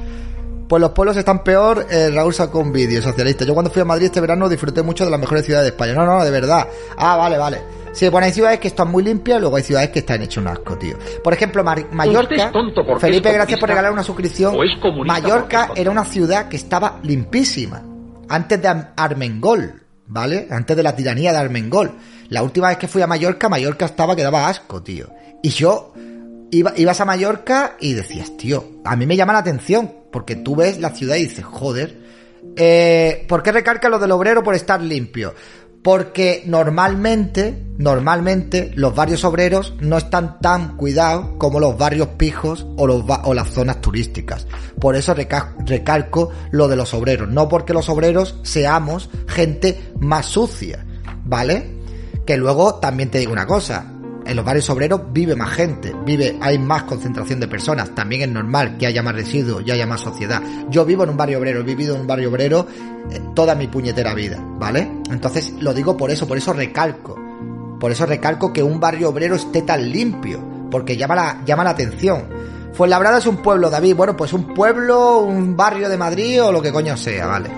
Pues 0.68 0.80
los 0.80 0.90
pueblos 0.92 1.16
están 1.16 1.42
peor, 1.42 1.86
eh, 1.90 2.10
Raúl 2.14 2.32
sacó 2.32 2.60
un 2.60 2.70
vídeo 2.70 3.02
socialista. 3.02 3.44
Yo 3.44 3.54
cuando 3.54 3.72
fui 3.72 3.82
a 3.82 3.84
Madrid 3.84 4.06
este 4.06 4.20
verano 4.20 4.48
disfruté 4.48 4.82
mucho 4.82 5.04
de 5.04 5.10
las 5.10 5.18
mejores 5.18 5.44
ciudades 5.44 5.64
de 5.64 5.70
España. 5.70 5.94
No, 5.94 6.06
no, 6.06 6.24
de 6.24 6.30
verdad. 6.30 6.68
Ah, 6.96 7.16
vale, 7.16 7.38
vale. 7.38 7.60
Sí, 7.92 8.08
bueno, 8.08 8.26
hay 8.26 8.32
ciudades 8.32 8.60
que 8.60 8.68
están 8.68 8.88
muy 8.90 9.02
limpias, 9.02 9.40
luego 9.40 9.56
hay 9.56 9.62
ciudades 9.64 9.90
que 9.90 9.98
están 9.98 10.22
hechas 10.22 10.36
un 10.38 10.46
asco, 10.48 10.76
tío. 10.78 10.96
Por 11.24 11.32
ejemplo, 11.32 11.64
Mar- 11.64 11.86
Mallorca. 11.92 12.50
tonto 12.52 12.84
Felipe, 13.00 13.32
gracias 13.32 13.58
por 13.60 13.68
regalar 13.68 13.92
una 13.92 14.02
suscripción. 14.04 14.54
Mallorca 15.08 15.70
era 15.74 15.90
una 15.90 16.04
ciudad 16.04 16.48
que 16.48 16.56
estaba 16.56 17.00
limpísima. 17.02 17.82
Antes 18.28 18.62
de 18.62 18.68
Ar- 18.68 18.92
Armengol, 18.96 19.82
¿vale? 20.06 20.46
Antes 20.50 20.76
de 20.76 20.82
la 20.84 20.94
tiranía 20.94 21.32
de 21.32 21.38
Armengol. 21.38 21.92
La 22.28 22.44
última 22.44 22.68
vez 22.68 22.78
que 22.78 22.86
fui 22.86 23.02
a 23.02 23.08
Mallorca, 23.08 23.48
Mallorca 23.48 23.86
estaba 23.86 24.14
que 24.14 24.22
daba 24.22 24.48
asco, 24.48 24.82
tío. 24.82 25.08
Y 25.42 25.48
yo 25.50 25.92
iba, 26.52 26.72
ibas 26.76 27.00
a 27.00 27.04
Mallorca 27.04 27.74
y 27.80 27.94
decías, 27.94 28.36
tío, 28.36 28.64
a 28.84 28.94
mí 28.94 29.04
me 29.04 29.16
llama 29.16 29.32
la 29.32 29.40
atención, 29.40 29.92
porque 30.12 30.36
tú 30.36 30.54
ves 30.54 30.78
la 30.78 30.90
ciudad 30.90 31.16
y 31.16 31.22
dices, 31.22 31.44
joder, 31.44 31.98
eh, 32.56 33.24
¿por 33.28 33.42
qué 33.42 33.50
recarga 33.52 33.88
lo 33.88 33.98
del 33.98 34.12
obrero 34.12 34.42
por 34.44 34.54
estar 34.54 34.80
limpio? 34.80 35.34
Porque 35.82 36.42
normalmente, 36.46 37.64
normalmente, 37.78 38.70
los 38.74 38.94
barrios 38.94 39.24
obreros 39.24 39.74
no 39.80 39.96
están 39.96 40.38
tan 40.40 40.76
cuidados 40.76 41.26
como 41.38 41.58
los 41.58 41.78
barrios 41.78 42.08
pijos 42.18 42.66
o, 42.76 43.32
las 43.34 43.48
zonas 43.50 43.80
turísticas. 43.80 44.46
Por 44.78 44.94
eso 44.94 45.14
reca- 45.14 45.54
recalco 45.64 46.30
lo 46.50 46.68
de 46.68 46.76
los 46.76 46.92
obreros. 46.92 47.28
No 47.30 47.48
porque 47.48 47.72
los 47.72 47.88
obreros 47.88 48.38
seamos 48.42 49.08
gente 49.26 49.92
más 49.98 50.26
sucia, 50.26 50.84
¿vale? 51.24 51.78
Que 52.26 52.36
luego 52.36 52.74
también 52.74 53.10
te 53.10 53.18
digo 53.18 53.32
una 53.32 53.46
cosa. 53.46 53.86
En 54.26 54.36
los 54.36 54.44
barrios 54.44 54.68
obreros 54.70 55.00
vive 55.12 55.34
más 55.34 55.50
gente, 55.50 55.94
vive, 56.04 56.36
hay 56.40 56.58
más 56.58 56.84
concentración 56.84 57.40
de 57.40 57.48
personas. 57.48 57.94
También 57.94 58.22
es 58.22 58.28
normal 58.28 58.76
que 58.78 58.86
haya 58.86 59.02
más 59.02 59.14
residuos 59.14 59.62
y 59.66 59.70
haya 59.70 59.86
más 59.86 60.00
sociedad. 60.00 60.42
Yo 60.68 60.84
vivo 60.84 61.04
en 61.04 61.10
un 61.10 61.16
barrio 61.16 61.38
obrero, 61.38 61.60
he 61.60 61.64
vivido 61.64 61.94
en 61.94 62.02
un 62.02 62.06
barrio 62.06 62.28
obrero 62.30 62.66
eh, 63.10 63.20
toda 63.34 63.54
mi 63.54 63.66
puñetera 63.66 64.14
vida, 64.14 64.38
¿vale? 64.58 64.90
Entonces 65.10 65.52
lo 65.60 65.72
digo 65.74 65.96
por 65.96 66.10
eso, 66.10 66.28
por 66.28 66.36
eso 66.36 66.52
recalco. 66.52 67.18
Por 67.80 67.90
eso 67.90 68.04
recalco 68.06 68.52
que 68.52 68.62
un 68.62 68.78
barrio 68.78 69.08
obrero 69.08 69.36
esté 69.36 69.62
tan 69.62 69.90
limpio, 69.90 70.68
porque 70.70 70.96
llama 70.96 71.14
la, 71.14 71.42
llama 71.44 71.64
la 71.64 71.70
atención. 71.70 72.28
Fuenlabrada 72.74 73.18
es 73.18 73.26
un 73.26 73.38
pueblo, 73.38 73.70
David. 73.70 73.96
Bueno, 73.96 74.16
pues 74.16 74.32
un 74.32 74.54
pueblo, 74.54 75.20
un 75.20 75.56
barrio 75.56 75.88
de 75.88 75.96
Madrid 75.96 76.42
o 76.42 76.52
lo 76.52 76.62
que 76.62 76.70
coño 76.70 76.96
sea, 76.96 77.26
¿vale? 77.26 77.50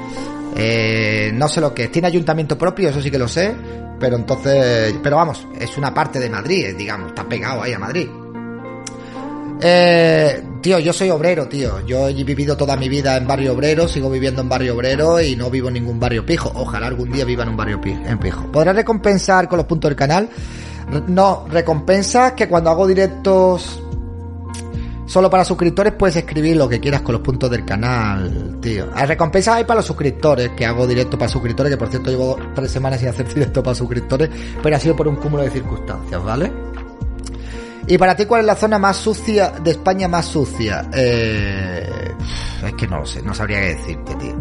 Eh, 0.57 1.31
no 1.35 1.49
sé 1.49 1.61
lo 1.61 1.75
que 1.75 1.85
es. 1.85 1.93
Tiene 1.93 2.09
ayuntamiento 2.09 2.57
propio, 2.57 2.89
eso 2.89 3.01
sí 3.01 3.11
que 3.11 3.19
lo 3.19 3.29
sé. 3.29 3.55
Pero 4.03 4.17
entonces, 4.17 4.97
pero 5.01 5.15
vamos, 5.15 5.47
es 5.61 5.79
una 5.79 5.95
parte 5.95 6.19
de 6.19 6.29
Madrid, 6.29 6.67
eh, 6.67 6.75
digamos, 6.75 7.11
está 7.11 7.23
pegado 7.23 7.63
ahí 7.63 7.73
a 7.73 7.79
Madrid. 7.79 8.09
Eh, 9.61 10.43
tío, 10.61 10.81
yo 10.81 10.93
soy 10.93 11.09
obrero, 11.11 11.47
tío. 11.47 11.79
Yo 11.87 12.09
he 12.09 12.25
vivido 12.25 12.57
toda 12.57 12.77
mi 12.77 12.89
vida 12.89 13.17
en 13.17 13.29
barrio 13.29 13.53
obrero, 13.53 13.87
sigo 13.87 14.11
viviendo 14.11 14.43
en 14.43 14.49
barrio 14.49 14.75
obrero 14.75 15.21
y 15.21 15.37
no 15.37 15.51
vivo 15.51 15.69
en 15.69 15.75
ningún 15.75 16.01
barrio 16.01 16.27
pijo. 16.27 16.51
Ojalá 16.53 16.89
algún 16.89 17.13
día 17.13 17.25
viva 17.25 17.45
en 17.45 17.51
un 17.51 17.57
barrio 17.57 17.81
en 17.85 18.19
pijo. 18.19 18.51
¿Podrás 18.51 18.75
recompensar 18.75 19.49
con 19.49 19.59
los 19.59 19.67
puntos 19.67 19.89
del 19.89 19.97
canal? 19.97 20.29
No, 21.07 21.47
recompensas 21.49 22.33
que 22.33 22.49
cuando 22.49 22.71
hago 22.71 22.89
directos 22.89 23.85
solo 25.13 25.29
para 25.29 25.45
suscriptores 25.45 25.93
puedes 25.93 26.17
escribir 26.17 26.57
lo 26.57 26.67
que 26.67 26.81
quieras 26.81 27.03
con 27.03 27.13
los 27.13 27.21
puntos 27.21 27.51
del 27.51 27.67
canal, 27.67 28.57
tío. 28.63 28.89
Hay 28.95 29.07
recompensas 29.07 29.57
hay 29.57 29.65
para 29.65 29.81
los 29.81 29.85
suscriptores, 29.85 30.53
que 30.57 30.65
hago 30.65 30.87
directo 30.87 31.19
para 31.19 31.29
suscriptores, 31.29 31.71
que 31.71 31.77
por 31.77 31.89
cierto 31.89 32.09
llevo 32.11 32.39
tres 32.55 32.71
semanas 32.71 32.99
sin 32.99 33.11
hacer 33.11 33.29
directo 33.35 33.63
para 33.63 33.75
suscriptores, 33.75 34.31
pero 34.63 34.75
ha 34.75 34.79
sido 34.79 34.97
por 34.97 35.07
un 35.07 35.17
cúmulo 35.17 35.43
de 35.43 35.51
circunstancias, 35.51 36.25
¿vale? 36.25 36.51
Y 37.89 37.99
para 37.99 38.17
ti, 38.17 38.25
¿cuál 38.25 38.41
es 38.41 38.47
la 38.47 38.57
zona 38.57 38.79
más 38.79 38.97
sucia 38.97 39.51
de 39.51 39.73
España 39.73 40.09
más 40.09 40.25
sucia? 40.25 40.89
Eh, 40.95 42.15
es 42.65 42.73
que 42.73 42.87
no 42.87 43.01
lo 43.01 43.07
sé, 43.07 43.21
no 43.21 43.35
sabría 43.35 43.61
qué 43.61 43.75
decirte, 43.75 44.15
tío. 44.15 44.35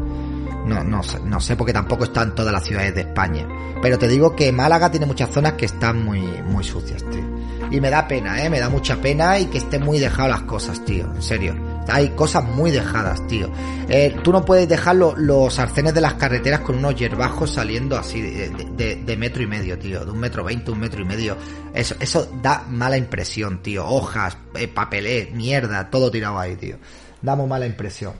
No, 0.68 0.86
no 0.86 1.04
sé, 1.04 1.20
no 1.20 1.42
sé 1.42 1.58
porque 1.58 1.74
tampoco 1.74 2.06
están 2.06 2.34
todas 2.34 2.54
las 2.54 2.64
ciudades 2.64 2.96
de 2.96 3.02
España. 3.02 3.46
Pero 3.82 4.00
te 4.00 4.08
digo 4.08 4.34
que 4.38 4.54
Málaga 4.54 4.90
tiene 4.90 5.06
muchas 5.06 5.32
zonas 5.32 5.54
que 5.54 5.66
están 5.66 6.06
muy, 6.06 6.22
muy 6.22 6.64
sucias, 6.64 7.04
tío. 7.10 7.41
Y 7.72 7.80
me 7.80 7.90
da 7.90 8.06
pena, 8.08 8.44
eh, 8.44 8.50
me 8.50 8.60
da 8.60 8.68
mucha 8.70 8.98
pena 8.98 9.40
y 9.40 9.46
que 9.46 9.58
estén 9.60 9.82
muy 9.84 9.98
dejadas 9.98 10.30
las 10.32 10.42
cosas, 10.42 10.84
tío. 10.84 11.06
En 11.16 11.22
serio. 11.22 11.56
Hay 11.88 12.10
cosas 12.10 12.44
muy 12.44 12.70
dejadas, 12.70 13.26
tío. 13.28 13.50
Eh, 13.90 14.16
tú 14.24 14.32
no 14.32 14.44
puedes 14.46 14.68
dejar 14.70 14.96
lo- 14.98 15.16
los 15.16 15.58
arcenes 15.58 15.94
de 15.94 16.02
las 16.02 16.14
carreteras 16.16 16.60
con 16.60 16.78
unos 16.78 16.96
hierbajos 16.96 17.52
saliendo 17.52 17.98
así 17.98 18.22
de, 18.22 18.50
de- 18.76 18.96
de- 18.98 19.18
metro 19.18 19.42
y 19.42 19.48
medio, 19.48 19.80
tío. 19.80 20.04
De 20.06 20.12
un 20.12 20.20
metro 20.20 20.44
veinte, 20.44 20.70
un 20.70 20.80
metro 20.80 21.02
y 21.02 21.06
medio. 21.06 21.38
Eso, 21.74 21.96
eso 22.00 22.30
da 22.42 22.66
mala 22.70 22.98
impresión, 22.98 23.62
tío. 23.64 23.88
Hojas, 23.88 24.38
eh, 24.56 24.68
papelé, 24.68 25.32
mierda, 25.34 25.90
todo 25.90 26.12
tirado 26.12 26.38
ahí, 26.40 26.56
tío. 26.58 26.76
Da 27.22 27.36
muy 27.36 27.48
mala 27.48 27.66
impresión. 27.66 28.14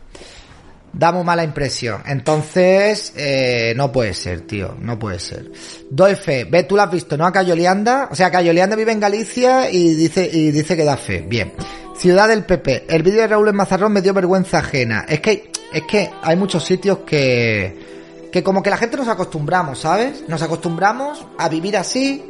Da 0.94 1.12
muy 1.12 1.24
mala 1.24 1.44
impresión. 1.44 2.02
Entonces, 2.06 3.14
eh, 3.16 3.74
no 3.78 3.92
puede 3.92 4.14
ser, 4.14 4.42
tío. 4.42 4.76
No 4.80 5.00
puede 5.00 5.20
ser. 5.20 5.52
Doy 5.90 6.16
fe. 6.16 6.44
Ve, 6.46 6.64
tú 6.64 6.76
lo 6.76 6.82
has 6.82 6.92
visto, 6.92 7.16
¿no? 7.18 7.26
A 7.26 7.32
Cayo 7.32 7.56
Leanda. 7.56 8.10
O 8.12 8.16
sea, 8.16 8.30
Cayo 8.30 8.52
Leanda 8.54 8.76
vive 8.76 8.92
en 8.92 9.00
Galicia 9.00 9.70
y 9.72 9.94
dice, 9.96 10.30
y 10.32 10.52
dice 10.52 10.76
que 10.76 10.84
da 10.84 10.98
fe. 10.98 11.22
Bien. 11.28 11.54
Ciudad 11.98 12.28
del 12.28 12.44
PP. 12.46 12.86
El 12.90 13.04
vídeo 13.04 13.22
de 13.22 13.28
Raúl 13.28 13.48
en 13.50 13.56
Mazarrón 13.56 13.94
me 13.94 14.02
dio 14.02 14.14
vergüenza 14.14 14.60
ajena. 14.60 15.06
Es 15.08 15.22
que, 15.22 15.52
es 15.72 15.84
que 15.84 16.10
hay 16.24 16.36
muchos 16.36 16.66
sitios 16.66 17.00
que, 17.06 18.30
que 18.32 18.44
como 18.44 18.62
que 18.64 18.70
la 18.70 18.78
gente 18.78 18.98
nos 18.98 19.08
acostumbramos, 19.08 19.80
¿sabes? 19.80 20.24
Nos 20.28 20.42
acostumbramos 20.42 21.26
a 21.38 21.48
vivir 21.48 21.78
así. 21.78 22.24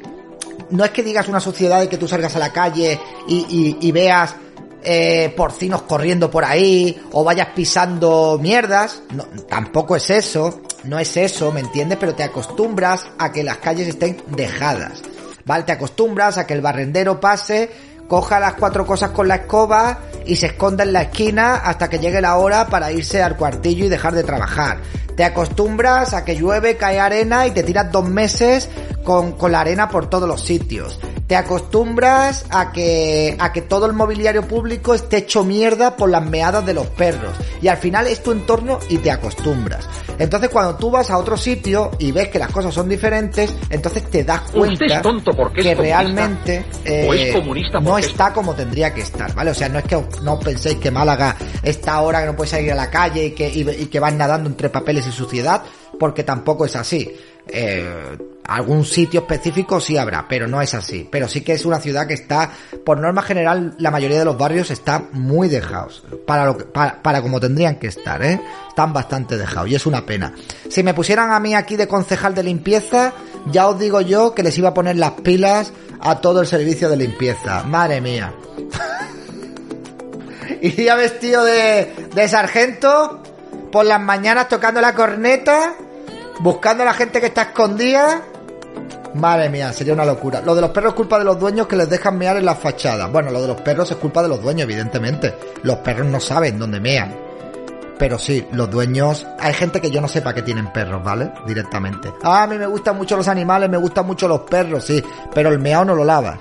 No 0.70 0.84
es 0.86 0.92
que 0.92 1.04
digas 1.04 1.28
una 1.28 1.40
sociedad 1.40 1.80
de 1.80 1.90
que 1.90 1.98
tú 1.98 2.08
salgas 2.08 2.36
a 2.36 2.40
la 2.40 2.52
calle 2.54 3.00
y, 3.28 3.46
y- 3.50 3.78
y 3.88 3.92
veas 3.92 4.36
eh, 4.84 5.34
porcinos 5.36 5.84
corriendo 5.84 6.32
por 6.32 6.46
ahí 6.46 7.02
o 7.12 7.24
vayas 7.24 7.50
pisando 7.56 8.40
mierdas. 8.42 9.02
No, 9.14 9.26
tampoco 9.48 9.96
es 9.96 10.10
eso, 10.10 10.62
no 10.84 11.00
es 11.00 11.16
eso, 11.18 11.52
¿me 11.52 11.60
entiendes? 11.60 11.98
Pero 12.00 12.16
te 12.16 12.24
acostumbras 12.24 13.06
a 13.18 13.32
que 13.32 13.44
las 13.44 13.58
calles 13.58 13.88
estén 13.88 14.22
dejadas. 14.28 15.02
¿Vale? 15.46 15.64
Te 15.64 15.72
acostumbras 15.72 16.38
a 16.38 16.46
que 16.46 16.54
el 16.54 16.62
barrendero 16.62 17.20
pase, 17.20 17.70
coja 18.08 18.40
las 18.40 18.54
cuatro 18.54 18.86
cosas 18.86 19.12
con 19.12 19.28
la 19.28 19.36
escoba 19.36 20.00
y 20.26 20.36
se 20.36 20.48
esconda 20.48 20.84
en 20.84 20.94
la 20.94 21.04
esquina 21.04 21.56
hasta 21.56 21.90
que 21.90 22.00
llegue 22.00 22.22
la 22.22 22.38
hora 22.38 22.68
para 22.68 22.92
irse 22.92 23.24
al 23.24 23.38
cuartillo 23.38 23.86
y 23.86 23.90
dejar 23.90 24.14
de 24.14 24.24
trabajar. 24.24 24.80
Te 25.22 25.26
acostumbras 25.26 26.16
a 26.16 26.26
que 26.26 26.36
llueve, 26.36 26.78
cae 26.78 27.00
arena 27.00 27.46
y 27.46 27.52
te 27.52 27.62
tiras 27.62 27.92
dos 27.92 28.10
meses 28.10 28.68
con, 29.04 29.34
con 29.34 29.52
la 29.52 29.60
arena 29.60 29.88
por 29.88 30.10
todos 30.10 30.28
los 30.28 30.42
sitios. 30.42 31.00
Te 31.28 31.36
acostumbras 31.36 32.46
a 32.50 32.72
que, 32.72 33.36
a 33.40 33.54
que 33.54 33.62
todo 33.62 33.86
el 33.86 33.94
mobiliario 33.94 34.48
público 34.48 34.96
esté 34.96 35.18
hecho 35.18 35.44
mierda 35.44 35.96
por 35.96 36.10
las 36.10 36.26
meadas 36.28 36.66
de 36.66 36.74
los 36.74 36.88
perros. 36.88 37.36
Y 37.62 37.68
al 37.68 37.78
final 37.78 38.08
es 38.08 38.24
tu 38.24 38.32
entorno 38.32 38.80
y 38.90 38.98
te 38.98 39.12
acostumbras. 39.12 39.88
Entonces 40.18 40.50
cuando 40.50 40.76
tú 40.76 40.92
vas 40.92 41.10
a 41.10 41.18
otro 41.18 41.38
sitio 41.38 41.92
y 41.98 42.12
ves 42.12 42.30
que 42.30 42.38
las 42.38 42.52
cosas 42.52 42.74
son 42.74 42.90
diferentes, 42.90 43.54
entonces 43.70 44.04
te 44.10 44.24
das 44.24 44.42
cuenta 44.52 44.74
Usted 44.74 44.96
es 44.98 45.02
tonto 45.02 45.32
porque 45.36 45.62
es 45.62 45.68
que 45.68 45.76
realmente 45.76 46.66
o 47.08 47.14
es 47.14 47.30
eh, 47.30 47.34
comunista 47.34 47.80
no 47.80 47.98
está 47.98 48.34
como 48.34 48.54
tendría 48.54 48.94
que 48.94 49.02
estar, 49.02 49.34
¿vale? 49.34 49.52
O 49.52 49.56
sea, 49.56 49.70
no 49.70 49.80
es 49.80 49.86
que 49.86 50.00
no 50.22 50.40
penséis 50.40 50.78
que 50.78 50.92
Málaga 50.92 51.36
está 51.64 51.94
ahora 51.94 52.22
que 52.22 52.28
no 52.28 52.36
puede 52.36 52.50
salir 52.50 52.72
a 52.72 52.76
la 52.76 52.90
calle 52.90 53.26
y 53.26 53.32
que, 53.32 53.50
y, 53.50 53.68
y 53.68 53.86
que 53.88 54.00
van 54.00 54.18
nadando 54.18 54.50
entre 54.50 54.70
papeles 54.70 55.08
y 55.08 55.11
suciedad, 55.12 55.64
porque 56.00 56.24
tampoco 56.24 56.66
es 56.66 56.76
así. 56.76 57.16
Eh, 57.48 58.18
algún 58.46 58.84
sitio 58.86 59.22
específico 59.22 59.80
sí 59.80 59.98
habrá, 59.98 60.28
pero 60.28 60.48
no 60.48 60.62
es 60.62 60.74
así. 60.74 61.08
Pero 61.10 61.28
sí 61.28 61.42
que 61.42 61.54
es 61.54 61.66
una 61.66 61.80
ciudad 61.80 62.08
que 62.08 62.14
está, 62.14 62.52
por 62.86 63.00
norma 63.00 63.22
general, 63.22 63.76
la 63.78 63.92
mayoría 63.92 64.20
de 64.20 64.26
los 64.26 64.38
barrios 64.38 64.72
están 64.72 65.10
muy 65.14 65.48
dejados. 65.48 66.04
Para 66.26 66.46
lo 66.46 66.58
que, 66.58 66.66
para, 66.66 67.22
como 67.22 67.40
tendrían 67.40 67.78
que 67.78 67.88
estar, 67.88 68.22
¿eh? 68.24 68.42
Están 68.68 68.94
bastante 68.94 69.38
dejados 69.38 69.70
y 69.70 69.76
es 69.76 69.86
una 69.86 70.06
pena. 70.06 70.34
Si 70.70 70.84
me 70.84 70.94
pusieran 70.94 71.32
a 71.32 71.40
mí 71.40 71.56
aquí 71.56 71.76
de 71.76 71.88
concejal 71.88 72.36
de 72.36 72.44
limpieza, 72.44 73.14
ya 73.52 73.68
os 73.68 73.80
digo 73.80 74.02
yo 74.02 74.34
que 74.34 74.44
les 74.44 74.58
iba 74.58 74.70
a 74.70 74.74
poner 74.74 74.98
las 74.98 75.12
pilas 75.12 75.72
a 76.02 76.20
todo 76.20 76.42
el 76.42 76.48
servicio 76.48 76.90
de 76.90 76.98
limpieza. 76.98 77.64
Madre 77.64 78.02
mía. 78.02 78.34
Iría 80.62 80.96
vestido 80.96 81.44
de, 81.44 82.10
de 82.14 82.28
sargento 82.28 83.21
por 83.72 83.86
las 83.86 84.02
mañanas 84.02 84.48
tocando 84.48 84.82
la 84.82 84.94
corneta, 84.94 85.74
buscando 86.40 86.84
a 86.84 86.88
la 86.88 86.94
gente 86.94 87.20
que 87.20 87.28
está 87.28 87.44
escondida. 87.44 88.22
Madre 89.14 89.50
mía, 89.50 89.74
sería 89.74 89.94
una 89.94 90.06
locura. 90.06 90.42
Lo 90.42 90.56
de 90.56 90.62
los 90.62 90.72
perros 90.72 90.92
es 90.94 90.96
culpa 90.96 91.20
de 91.20 91.26
los 91.26 91.40
dueños 91.40 91.68
que 91.68 91.76
les 91.76 91.90
dejan 91.90 92.18
mear 92.18 92.38
en 92.38 92.46
las 92.46 92.60
fachadas. 92.60 93.12
Bueno, 93.12 93.30
lo 93.32 93.42
de 93.42 93.48
los 93.48 93.62
perros 93.62 93.92
es 93.92 93.98
culpa 93.98 94.22
de 94.22 94.30
los 94.30 94.42
dueños, 94.42 94.64
evidentemente. 94.64 95.36
Los 95.64 95.78
perros 95.78 96.08
no 96.08 96.20
saben 96.20 96.58
dónde 96.58 96.80
mean. 96.80 97.14
Pero 98.00 98.18
sí, 98.18 98.48
los 98.54 98.70
dueños... 98.70 99.28
Hay 99.40 99.54
gente 99.54 99.80
que 99.80 99.92
yo 99.92 100.02
no 100.02 100.08
sepa 100.08 100.34
que 100.34 100.42
tienen 100.42 100.72
perros, 100.72 101.04
¿vale? 101.04 101.32
Directamente. 101.46 102.12
Ah, 102.24 102.44
a 102.44 102.48
mí 102.48 102.58
me 102.58 102.66
gustan 102.66 102.98
mucho 102.98 103.18
los 103.18 103.28
animales, 103.28 103.70
me 103.70 103.78
gustan 103.78 104.08
mucho 104.08 104.28
los 104.28 104.42
perros, 104.42 104.86
sí. 104.86 105.04
Pero 105.34 105.50
el 105.50 105.60
meao 105.60 105.86
no 105.86 105.94
lo 105.94 106.06
lavas. 106.06 106.40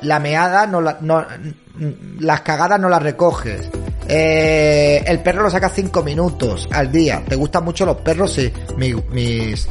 La 0.00 0.18
meada 0.18 0.66
no 0.66 0.80
la... 0.80 0.96
No, 1.00 1.24
las 2.20 2.40
cagadas 2.40 2.80
no 2.80 2.88
las 2.88 3.02
recoges. 3.02 3.68
Eh, 4.08 5.02
el 5.06 5.20
perro 5.20 5.42
lo 5.42 5.50
sacas 5.50 5.72
cinco 5.74 6.02
minutos 6.02 6.68
al 6.72 6.90
día. 6.92 7.22
¿Te 7.26 7.36
gustan 7.36 7.64
mucho 7.64 7.86
los 7.86 7.96
perros? 7.98 8.32
Sí. 8.32 8.52
Mi- 8.76 8.94
mis... 9.10 9.68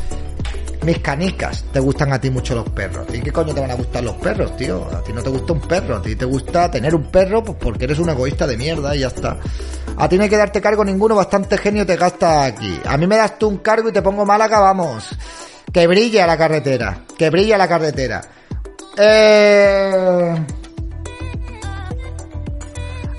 Mis 0.84 1.00
canicas, 1.00 1.64
te 1.72 1.80
gustan 1.80 2.12
a 2.12 2.20
ti 2.20 2.30
mucho 2.30 2.56
los 2.56 2.68
perros. 2.72 3.08
¿Y 3.14 3.22
qué 3.22 3.32
coño 3.32 3.54
te 3.54 3.62
van 3.62 3.72
a 3.72 3.76
gustar 3.76 4.04
los 4.04 4.16
perros, 4.18 4.54
tío? 4.58 4.86
A 4.94 5.02
ti 5.02 5.14
no 5.14 5.24
te 5.24 5.30
gusta 5.30 5.54
un 5.54 5.62
perro, 5.62 5.96
a 5.96 6.02
ti 6.02 6.14
te 6.18 6.26
gusta 6.26 6.70
tener 6.70 6.94
un 6.94 7.10
perro 7.10 7.42
pues 7.42 7.58
porque 7.58 7.86
eres 7.86 8.00
un 8.00 8.10
egoísta 8.10 8.46
de 8.46 8.58
mierda 8.58 8.94
y 8.94 9.00
ya 9.00 9.08
está. 9.08 9.38
A 9.96 10.10
ti 10.10 10.18
no 10.18 10.24
hay 10.24 10.30
que 10.30 10.36
darte 10.36 10.60
cargo 10.60 10.84
ninguno, 10.84 11.16
bastante 11.16 11.58
genio 11.58 11.86
te 11.86 11.96
gasta 11.96 12.44
aquí. 12.44 12.78
A 12.84 12.98
mí 12.98 13.08
me 13.08 13.16
das 13.16 13.40
tú 13.40 13.48
un 13.48 13.60
cargo 13.60 13.88
y 13.88 13.94
te 13.94 14.02
pongo 14.02 14.26
Málaga, 14.26 14.60
vamos. 14.60 15.08
Que 15.72 15.88
brilla 15.88 16.28
la 16.28 16.38
carretera, 16.38 17.06
que 17.18 17.30
brilla 17.30 17.58
la 17.58 17.68
carretera. 17.70 18.22
Eh... 18.98 20.36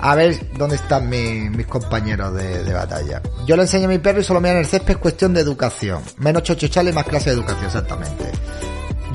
A 0.06 0.14
ver 0.14 0.38
dónde 0.58 0.76
están 0.76 1.08
mi- 1.08 1.48
mis 1.48 1.66
compañeros 1.66 2.34
de, 2.34 2.62
de 2.62 2.72
batalla. 2.74 3.22
Yo 3.46 3.56
le 3.56 3.62
enseño 3.62 3.86
a 3.86 3.88
mi 3.88 3.98
perro 3.98 4.20
y 4.20 4.24
solo 4.24 4.38
me 4.40 4.50
en 4.50 4.58
el 4.58 4.66
césped 4.66 4.92
es 4.92 4.96
cuestión 4.98 5.32
de 5.32 5.40
educación. 5.40 6.02
Menos 6.18 6.42
chochochal 6.42 6.88
y 6.88 6.92
más 6.92 7.06
clase 7.06 7.30
de 7.30 7.36
educación, 7.36 7.64
exactamente. 7.66 8.30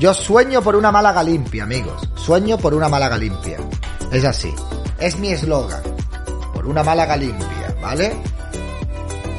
Yo 0.00 0.12
sueño 0.14 0.62
por 0.62 0.74
una 0.74 0.90
Málaga 0.90 1.22
limpia, 1.22 1.62
amigos. 1.62 2.02
Sueño 2.16 2.58
por 2.58 2.74
una 2.74 2.88
Málaga 2.88 3.16
limpia. 3.16 3.58
Es 4.10 4.24
así. 4.24 4.52
Es 4.98 5.16
mi 5.18 5.30
eslogan. 5.30 5.82
Por 6.52 6.66
una 6.66 6.82
Málaga 6.82 7.16
limpia, 7.16 7.76
¿vale? 7.80 8.12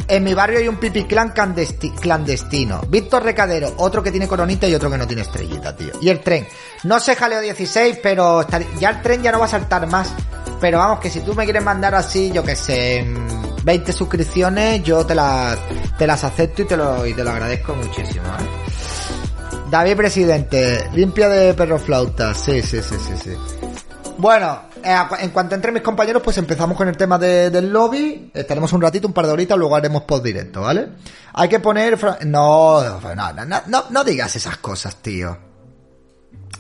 En 0.07 0.23
mi 0.23 0.33
barrio 0.33 0.59
hay 0.59 0.67
un 0.69 0.77
pipiclán 0.77 1.33
clandesti- 1.33 1.93
clandestino. 1.99 2.81
Víctor 2.87 3.23
Recadero, 3.23 3.73
otro 3.77 4.01
que 4.03 4.11
tiene 4.11 4.27
coronita 4.27 4.67
y 4.67 4.75
otro 4.75 4.89
que 4.89 4.97
no 4.97 5.05
tiene 5.07 5.21
estrellita, 5.23 5.75
tío. 5.75 5.91
Y 6.01 6.07
el 6.09 6.21
tren. 6.21 6.47
No 6.83 6.99
sé 6.99 7.15
jaleo 7.15 7.41
16, 7.41 7.99
pero 8.01 8.45
ya 8.79 8.89
el 8.89 9.01
tren 9.01 9.21
ya 9.21 9.31
no 9.33 9.39
va 9.39 9.45
a 9.45 9.49
saltar 9.49 9.87
más. 9.87 10.13
Pero 10.62 10.78
vamos, 10.78 10.99
que 10.99 11.09
si 11.09 11.22
tú 11.22 11.34
me 11.34 11.43
quieres 11.43 11.64
mandar 11.64 11.95
así, 11.95 12.32
yo 12.32 12.43
que 12.43 12.55
sé, 12.55 13.03
mm, 13.03 13.64
20 13.66 13.91
suscripciones, 13.91 14.84
yo 14.84 15.03
te 15.05 15.16
las, 15.16 15.57
te 15.97 16.05
las 16.07 16.24
acepto 16.24 16.62
y 16.62 16.66
te 16.66 16.78
lo, 16.78 17.05
y 17.05 17.14
te 17.14 17.24
lo 17.24 17.32
agradezco 17.32 17.74
muchísimo, 17.76 18.26
¿eh? 18.28 19.59
David 19.70 19.95
Presidente, 19.95 20.89
limpia 20.93 21.30
de 21.30 21.53
perro 21.53 21.80
flauta. 21.80 22.34
Sí, 22.36 22.62
sí, 22.62 22.82
sí, 22.82 22.95
sí, 23.07 23.14
sí. 23.24 23.32
Bueno, 24.18 24.64
eh, 24.84 24.95
en 25.20 25.30
cuanto 25.32 25.55
entre 25.55 25.72
mis 25.72 25.82
compañeros, 25.82 26.22
pues 26.22 26.38
empezamos 26.38 26.78
con 26.78 26.88
el 26.89 26.97
tema 26.97 27.18
de- 27.18 27.49
del 27.49 27.72
lobby. 27.72 28.30
Estaremos 28.34 28.72
un 28.74 28.82
ratito, 28.82 29.07
un 29.07 29.14
par 29.14 29.26
de 29.26 29.32
horitas, 29.32 29.57
luego 29.57 29.76
haremos 29.76 30.03
post 30.03 30.24
directo, 30.26 30.62
¿vale? 30.62 30.89
Hay 31.34 31.47
que 31.49 31.59
poner... 31.59 31.97
no, 32.26 32.84
no, 33.68 33.84
no 33.89 34.03
digas 34.03 34.36
esas 34.36 34.57
cosas, 34.57 34.97
tío. 34.97 35.38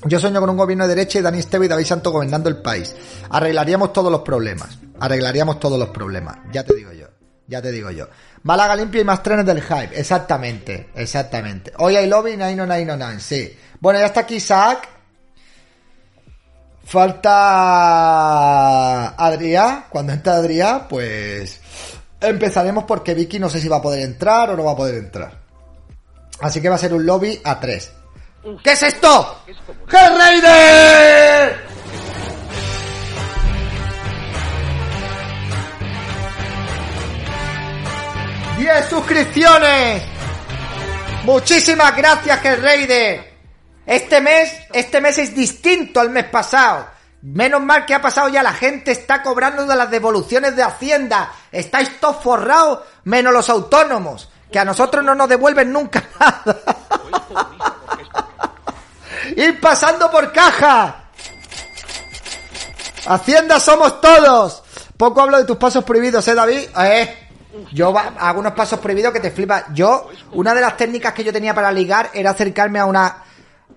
Yo 0.05 0.19
sueño 0.19 0.39
con 0.39 0.49
un 0.49 0.57
gobierno 0.57 0.87
de 0.87 0.95
derecha 0.95 1.19
y 1.19 1.21
Dani 1.21 1.37
Esteve 1.39 1.65
y 1.65 1.69
David 1.69 1.85
Santo 1.85 2.11
gobernando 2.11 2.49
el 2.49 2.57
país. 2.57 2.95
Arreglaríamos 3.29 3.93
todos 3.93 4.11
los 4.11 4.21
problemas. 4.21 4.79
Arreglaríamos 4.99 5.59
todos 5.59 5.77
los 5.77 5.89
problemas. 5.89 6.37
Ya 6.51 6.63
te 6.63 6.73
digo 6.73 6.91
yo. 6.91 7.05
Ya 7.47 7.61
te 7.61 7.71
digo 7.71 7.91
yo. 7.91 8.07
Málaga 8.43 8.75
limpia 8.75 9.01
y 9.01 9.03
más 9.03 9.21
trenes 9.21 9.45
del 9.45 9.61
hype. 9.61 9.99
Exactamente. 9.99 10.89
Exactamente. 10.95 11.71
Hoy 11.77 11.95
hay 11.97 12.07
lobby 12.07 12.35
90999. 12.35 13.19
Sí. 13.19 13.55
Bueno, 13.79 13.99
ya 13.99 14.07
está 14.07 14.21
aquí 14.21 14.35
Isaac. 14.35 14.89
Falta 16.83 17.39
Adrián. 19.09 19.85
Cuando 19.89 20.13
entra 20.13 20.35
Adrián, 20.35 20.87
pues 20.89 21.61
empezaremos 22.19 22.85
porque 22.85 23.13
Vicky 23.13 23.37
no 23.37 23.49
sé 23.49 23.59
si 23.59 23.67
va 23.67 23.77
a 23.77 23.81
poder 23.81 24.01
entrar 24.01 24.49
o 24.49 24.57
no 24.57 24.63
va 24.63 24.71
a 24.71 24.75
poder 24.75 24.95
entrar. 24.95 25.39
Así 26.39 26.59
que 26.59 26.69
va 26.69 26.75
a 26.75 26.79
ser 26.79 26.93
un 26.93 27.05
lobby 27.05 27.39
a 27.43 27.59
tres. 27.59 27.91
¿Qué 28.63 28.71
es 28.71 28.83
esto? 28.83 29.43
¡Raider! 29.87 31.67
¡10 38.57 38.89
suscripciones! 38.89 40.03
Muchísimas 41.23 41.95
gracias, 41.95 42.61
Raider. 42.61 43.31
Este 43.85 44.21
mes, 44.21 44.51
este 44.73 45.01
mes 45.01 45.19
es 45.19 45.35
distinto 45.35 45.99
al 45.99 46.09
mes 46.09 46.25
pasado. 46.25 46.87
Menos 47.21 47.61
mal 47.61 47.85
que 47.85 47.93
ha 47.93 48.01
pasado 48.01 48.29
ya, 48.29 48.41
la 48.41 48.53
gente 48.53 48.91
está 48.91 49.21
cobrando 49.21 49.67
de 49.67 49.75
las 49.75 49.91
devoluciones 49.91 50.55
de 50.55 50.63
Hacienda. 50.63 51.31
Estáis 51.51 51.99
todos 51.99 52.23
forrados, 52.23 52.79
menos 53.03 53.33
los 53.33 53.49
autónomos, 53.49 54.31
que 54.51 54.57
a 54.57 54.65
nosotros 54.65 55.05
no 55.05 55.13
nos 55.13 55.29
devuelven 55.29 55.71
nunca 55.71 56.03
nada. 56.19 57.80
Ir 59.37 59.59
pasando 59.59 60.09
por 60.11 60.31
caja. 60.31 61.05
Hacienda 63.05 63.59
somos 63.59 63.99
todos. 64.01 64.63
Poco 64.97 65.21
hablo 65.21 65.37
de 65.37 65.45
tus 65.45 65.57
pasos 65.57 65.83
prohibidos, 65.83 66.27
¿eh, 66.27 66.35
David? 66.35 66.59
Eh, 66.83 67.15
yo 67.73 67.97
hago 67.97 68.39
unos 68.39 68.53
pasos 68.53 68.79
prohibidos 68.79 69.11
que 69.13 69.19
te 69.19 69.31
flipas. 69.31 69.65
Yo, 69.73 70.09
una 70.33 70.53
de 70.53 70.61
las 70.61 70.77
técnicas 70.77 71.13
que 71.13 71.23
yo 71.23 71.33
tenía 71.33 71.53
para 71.53 71.71
ligar 71.71 72.11
era 72.13 72.31
acercarme 72.31 72.79
a 72.79 72.85
una, 72.85 73.23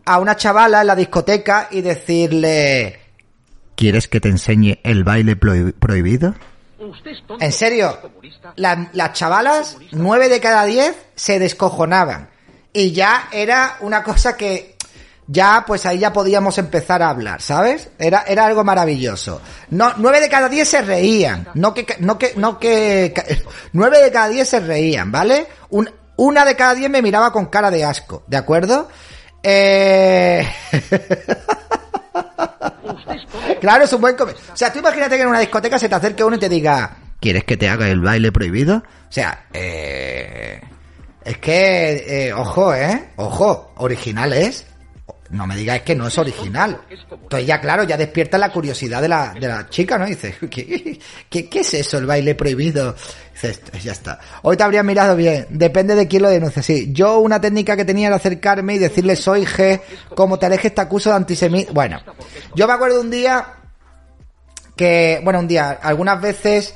a 0.05 0.19
una 0.19 0.37
chavala 0.37 0.83
en 0.83 0.87
la 0.87 0.95
discoteca 0.95 1.69
y 1.71 1.81
decirle, 1.81 3.01
¿quieres 3.75 4.07
que 4.09 4.21
te 4.21 4.29
enseñe 4.29 4.79
el 4.85 5.03
baile 5.05 5.39
prohi- 5.41 5.73
prohibido? 5.73 6.35
En 7.41 7.53
serio, 7.53 7.99
la- 8.57 8.91
las 8.93 9.13
chavalas, 9.15 9.79
nueve 9.93 10.29
de 10.29 10.41
cada 10.41 10.65
diez, 10.67 10.95
se 11.15 11.39
descojonaban. 11.39 12.29
Y 12.75 12.93
ya 12.93 13.29
era 13.33 13.79
una 13.81 14.03
cosa 14.03 14.37
que 14.37 14.74
ya, 15.27 15.65
pues 15.67 15.87
ahí 15.87 15.99
ya 15.99 16.13
podíamos 16.13 16.59
empezar 16.59 17.03
a 17.03 17.09
hablar, 17.11 17.41
¿sabes? 17.41 17.89
Era, 17.99 18.25
era 18.27 18.47
algo 18.47 18.63
maravilloso. 18.65 19.41
No, 19.71 19.93
nueve 19.97 20.21
de 20.21 20.29
cada 20.29 20.49
diez 20.49 20.69
se 20.69 20.83
reían. 20.83 21.49
No 21.55 21.73
que, 21.75 21.87
no 22.01 22.19
que, 22.19 22.33
no 22.37 22.59
que, 22.59 23.15
nueve 23.73 24.03
de 24.03 24.11
cada 24.13 24.29
diez 24.29 24.49
se 24.49 24.61
reían, 24.61 25.11
¿vale? 25.11 25.47
Un- 25.71 25.91
una 26.17 26.45
de 26.45 26.55
cada 26.57 26.75
diez 26.75 26.91
me 26.91 27.03
miraba 27.03 27.33
con 27.33 27.47
cara 27.47 27.71
de 27.71 27.85
asco, 27.85 28.23
¿de 28.27 28.37
acuerdo? 28.37 28.89
Eh... 29.43 30.47
Claro, 33.61 33.85
es 33.85 33.93
un 33.93 34.01
buen 34.01 34.17
come- 34.17 34.33
O 34.33 34.57
sea, 34.57 34.73
tú 34.73 34.79
imagínate 34.79 35.17
que 35.17 35.23
en 35.23 35.29
una 35.29 35.41
discoteca 35.41 35.79
se 35.79 35.89
te 35.89 35.95
acerque 35.95 36.23
uno 36.25 36.37
y 36.37 36.39
te 36.39 36.49
diga, 36.49 36.97
¿quieres 37.21 37.45
que 37.45 37.57
te 37.57 37.69
haga 37.69 37.89
el 37.89 38.01
baile 38.01 38.31
prohibido? 38.33 38.77
O 38.77 38.83
sea, 39.13 39.47
eh... 39.53 40.61
Es 41.25 41.39
que, 41.39 42.27
eh, 42.29 42.33
ojo, 42.35 42.75
¿eh? 42.75 43.13
Ojo, 43.17 43.73
original 43.79 44.33
es. 44.35 44.67
No 45.35 45.49
me 45.49 45.57
digas 45.57 45.83
que 45.83 45.97
no 45.97 46.07
es 46.07 46.17
original. 46.17 46.81
Entonces 46.89 47.47
ya, 47.47 47.61
claro, 47.61 47.83
ya 47.83 47.97
despierta 47.97 48.39
la 48.39 48.53
curiosidad 48.53 49.03
de 49.03 49.09
la, 49.09 49.35
de 49.35 49.49
la 49.49 49.69
chica, 49.69 49.99
¿no? 49.99 50.07
Y 50.07 50.11
dices, 50.11 50.37
¿qué, 50.51 50.99
qué, 51.29 51.61
es 51.61 51.75
eso, 51.75 51.99
el 51.99 52.07
baile 52.07 52.37
prohibido? 52.37 52.95
Dices, 53.33 53.61
ya 53.83 53.91
está. 53.91 54.21
Hoy 54.43 54.57
te 54.57 54.63
habría 54.63 54.85
mirado 54.85 55.17
bien. 55.17 55.47
Depende 55.51 55.97
de 55.97 56.07
quién 56.07 56.23
lo 56.23 56.31
denuncie. 56.31 56.63
Sí, 56.63 56.93
yo 56.93 57.19
una 57.19 57.41
técnica 57.41 57.77
que 57.77 57.85
tenía 57.85 58.07
era 58.07 58.17
acercarme 58.17 58.77
y 58.77 58.79
decirle, 58.79 59.17
soy 59.17 59.45
G, 59.45 59.81
como 60.15 60.39
te 60.39 60.47
alejes 60.47 60.73
te 60.73 60.81
acuso 60.81 61.11
de 61.11 61.17
antisemitismo. 61.17 61.75
Bueno, 61.75 62.01
yo 62.55 62.69
me 62.69 62.73
acuerdo 62.73 63.01
un 63.01 63.11
día 63.11 63.45
que, 64.77 65.21
bueno, 65.25 65.41
un 65.41 65.49
día, 65.49 65.81
algunas 65.83 66.21
veces, 66.21 66.75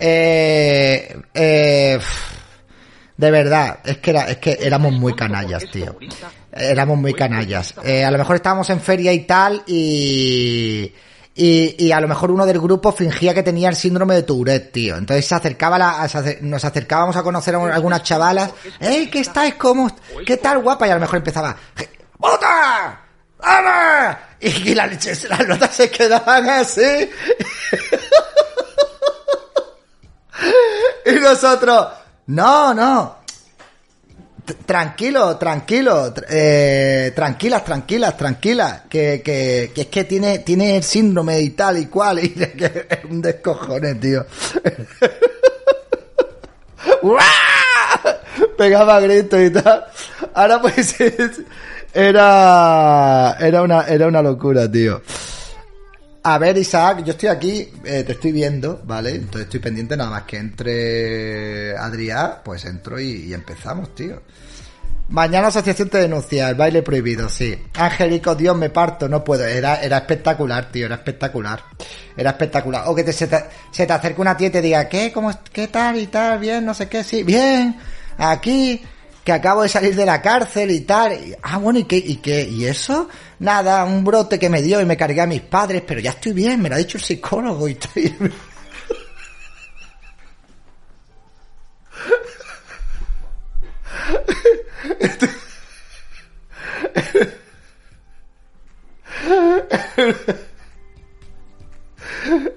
eh, 0.00 1.16
eh, 1.34 2.00
de 3.16 3.30
verdad, 3.30 3.78
es 3.84 3.98
que, 3.98 4.10
era, 4.10 4.24
es 4.24 4.38
que 4.38 4.58
éramos 4.60 4.92
muy 4.92 5.14
canallas, 5.14 5.62
tío. 5.70 5.96
Éramos 6.52 6.98
muy 6.98 7.14
canallas. 7.14 7.74
Eh, 7.82 8.04
a 8.04 8.10
lo 8.10 8.18
mejor 8.18 8.36
estábamos 8.36 8.68
en 8.70 8.80
feria 8.80 9.12
y 9.12 9.20
tal 9.20 9.62
y... 9.66 10.92
Y, 11.34 11.86
y 11.86 11.92
a 11.92 12.00
lo 12.00 12.08
mejor 12.08 12.30
uno 12.30 12.44
del 12.44 12.60
grupo 12.60 12.92
fingía 12.92 13.32
que 13.32 13.42
tenía 13.42 13.70
el 13.70 13.76
síndrome 13.76 14.14
de 14.14 14.22
Tourette, 14.22 14.70
tío. 14.70 14.98
Entonces 14.98 15.24
se 15.24 15.34
acercaba 15.34 15.78
la, 15.78 16.06
nos 16.42 16.62
acercábamos 16.62 17.16
a 17.16 17.22
conocer 17.22 17.54
a 17.54 17.74
algunas 17.74 18.02
chavalas. 18.02 18.50
¡Ey, 18.78 19.08
qué 19.08 19.20
estáis! 19.20 19.54
¿Cómo? 19.54 19.90
¿Qué 20.26 20.36
tal, 20.36 20.58
guapa? 20.58 20.86
Y 20.86 20.90
a 20.90 20.94
lo 20.94 21.00
mejor 21.00 21.16
empezaba... 21.16 21.56
¡Bota! 22.18 23.00
¡Ama! 23.40 24.18
Y, 24.40 24.48
y 24.48 24.74
la 24.74 24.86
leche, 24.86 25.14
las 25.26 25.48
notas 25.48 25.74
se 25.74 25.90
quedaban 25.90 26.50
así. 26.50 26.82
y 31.06 31.12
nosotros... 31.12 31.88
No, 32.26 32.74
no. 32.74 33.21
Tranquilo, 34.66 35.36
tranquilo, 35.36 36.12
tr- 36.12 36.26
eh, 36.28 37.12
tranquilas, 37.14 37.64
tranquilas, 37.64 38.16
tranquilas, 38.16 38.82
que, 38.90 39.22
que, 39.24 39.70
es 39.74 39.86
que 39.86 40.04
tiene, 40.04 40.40
tiene 40.40 40.76
el 40.76 40.82
síndrome 40.82 41.40
y 41.40 41.50
tal 41.50 41.78
y 41.78 41.86
cual, 41.86 42.18
y 42.24 42.30
que 42.30 42.86
es 42.90 43.04
un 43.08 43.22
descojone, 43.22 43.94
tío. 43.94 44.26
Pegaba 48.56 49.00
gritos 49.00 49.40
y 49.40 49.50
tal. 49.50 49.84
Ahora 50.34 50.60
pues 50.60 51.00
es- 51.00 51.40
era, 51.94 53.36
era 53.38 53.62
una, 53.62 53.82
era 53.86 54.06
una 54.08 54.22
locura, 54.22 54.70
tío. 54.70 55.02
A 56.24 56.38
ver, 56.38 56.56
Isaac, 56.56 57.02
yo 57.04 57.12
estoy 57.12 57.28
aquí, 57.28 57.68
eh, 57.84 58.04
te 58.04 58.12
estoy 58.12 58.30
viendo, 58.30 58.80
¿vale? 58.84 59.10
Entonces 59.10 59.42
estoy 59.42 59.58
pendiente 59.58 59.96
nada 59.96 60.10
más 60.10 60.22
que 60.22 60.36
entre 60.36 61.76
Adrián, 61.76 62.34
pues 62.44 62.64
entro 62.64 63.00
y, 63.00 63.24
y 63.24 63.34
empezamos, 63.34 63.92
tío. 63.94 64.22
Mañana 65.08 65.48
asociación 65.48 65.88
te 65.90 65.98
denuncia, 65.98 66.48
el 66.48 66.54
baile 66.54 66.82
prohibido, 66.82 67.28
sí. 67.28 67.58
Angélico, 67.74 68.36
Dios, 68.36 68.56
me 68.56 68.70
parto, 68.70 69.08
no 69.08 69.24
puedo. 69.24 69.44
Era, 69.44 69.82
era 69.82 69.98
espectacular, 69.98 70.70
tío, 70.70 70.86
era 70.86 70.94
espectacular. 70.94 71.64
Era 72.16 72.30
espectacular. 72.30 72.84
O 72.86 72.94
que 72.94 73.02
te, 73.02 73.12
se, 73.12 73.26
te, 73.26 73.44
se 73.72 73.84
te 73.84 73.92
acerque 73.92 74.20
una 74.20 74.36
tía 74.36 74.46
y 74.46 74.50
te 74.50 74.62
diga, 74.62 74.88
¿qué? 74.88 75.12
¿Cómo, 75.12 75.30
¿Qué 75.52 75.68
tal 75.68 75.98
y 75.98 76.06
tal? 76.06 76.38
Bien, 76.38 76.64
no 76.64 76.72
sé 76.72 76.88
qué, 76.88 77.02
sí, 77.02 77.24
bien. 77.24 77.76
Aquí, 78.16 78.80
que 79.24 79.32
acabo 79.32 79.62
de 79.62 79.68
salir 79.68 79.94
de 79.94 80.06
la 80.06 80.20
cárcel 80.22 80.70
y 80.70 80.80
tal. 80.80 81.12
Y- 81.12 81.34
ah, 81.42 81.58
bueno, 81.58 81.78
¿y 81.80 81.84
qué? 81.84 81.96
¿Y 81.98 82.16
qué? 82.16 82.42
¿Y 82.44 82.64
eso? 82.66 83.08
Nada, 83.40 83.84
un 83.84 84.04
brote 84.04 84.38
que 84.38 84.48
me 84.48 84.62
dio 84.62 84.80
y 84.80 84.84
me 84.86 84.96
cargué 84.96 85.20
a 85.20 85.26
mis 85.26 85.42
padres, 85.42 85.82
pero 85.86 86.00
ya 86.00 86.10
estoy 86.10 86.32
bien, 86.32 86.60
me 86.62 86.68
lo 86.68 86.74
ha 86.76 86.78
dicho 86.78 86.98
el 86.98 87.04
psicólogo 87.04 87.68
y 87.68 87.72
estoy... 87.72 88.14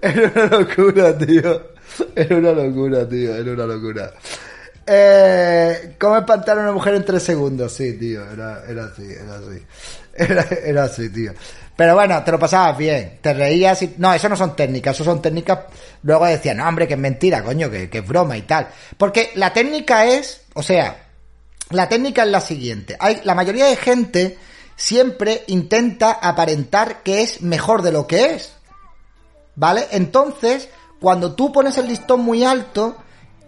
Era 0.01 0.31
una 0.35 0.45
locura, 0.59 1.17
tío. 1.17 1.61
Era 2.15 2.37
una 2.37 2.51
locura, 2.51 3.07
tío. 3.07 3.35
Era 3.35 3.51
una 3.53 3.65
locura. 3.65 4.13
Eh, 4.87 5.95
¿Cómo 5.99 6.17
espantar 6.17 6.57
a 6.59 6.61
una 6.61 6.71
mujer 6.71 6.95
en 6.95 7.05
tres 7.05 7.23
segundos? 7.23 7.73
Sí, 7.73 7.97
tío. 7.97 8.29
Era, 8.31 8.63
era 8.67 8.85
así, 8.85 9.03
era 9.03 9.35
así. 9.35 9.65
Era, 10.65 10.83
así, 10.85 11.09
tío. 11.09 11.33
Pero 11.75 11.93
bueno, 11.93 12.23
te 12.23 12.31
lo 12.31 12.39
pasabas 12.39 12.77
bien. 12.77 13.19
Te 13.21 13.33
reías 13.33 13.81
y... 13.81 13.95
No, 13.97 14.13
eso 14.13 14.29
no 14.29 14.37
son 14.37 14.55
técnicas. 14.55 14.95
Eso 14.95 15.03
son 15.03 15.21
técnicas... 15.21 15.59
Luego 16.03 16.25
decían, 16.25 16.57
no, 16.57 16.67
hombre, 16.69 16.87
que 16.87 16.93
es 16.93 16.99
mentira, 16.99 17.43
coño, 17.43 17.69
que, 17.69 17.89
que 17.89 17.97
es 17.97 18.07
broma 18.07 18.37
y 18.37 18.43
tal. 18.43 18.69
Porque 18.97 19.31
la 19.35 19.51
técnica 19.51 20.05
es... 20.05 20.43
O 20.53 20.63
sea, 20.63 21.05
la 21.71 21.89
técnica 21.89 22.23
es 22.23 22.29
la 22.29 22.39
siguiente. 22.39 22.95
Hay, 22.97 23.19
la 23.25 23.35
mayoría 23.35 23.65
de 23.65 23.75
gente 23.75 24.37
siempre 24.77 25.43
intenta 25.47 26.13
aparentar 26.13 27.03
que 27.03 27.21
es 27.21 27.41
mejor 27.41 27.81
de 27.81 27.91
lo 27.91 28.07
que 28.07 28.35
es. 28.35 28.53
¿Vale? 29.55 29.87
Entonces, 29.91 30.69
cuando 31.01 31.33
tú 31.33 31.51
pones 31.51 31.77
el 31.77 31.87
listón 31.87 32.21
muy 32.21 32.45
alto 32.45 32.97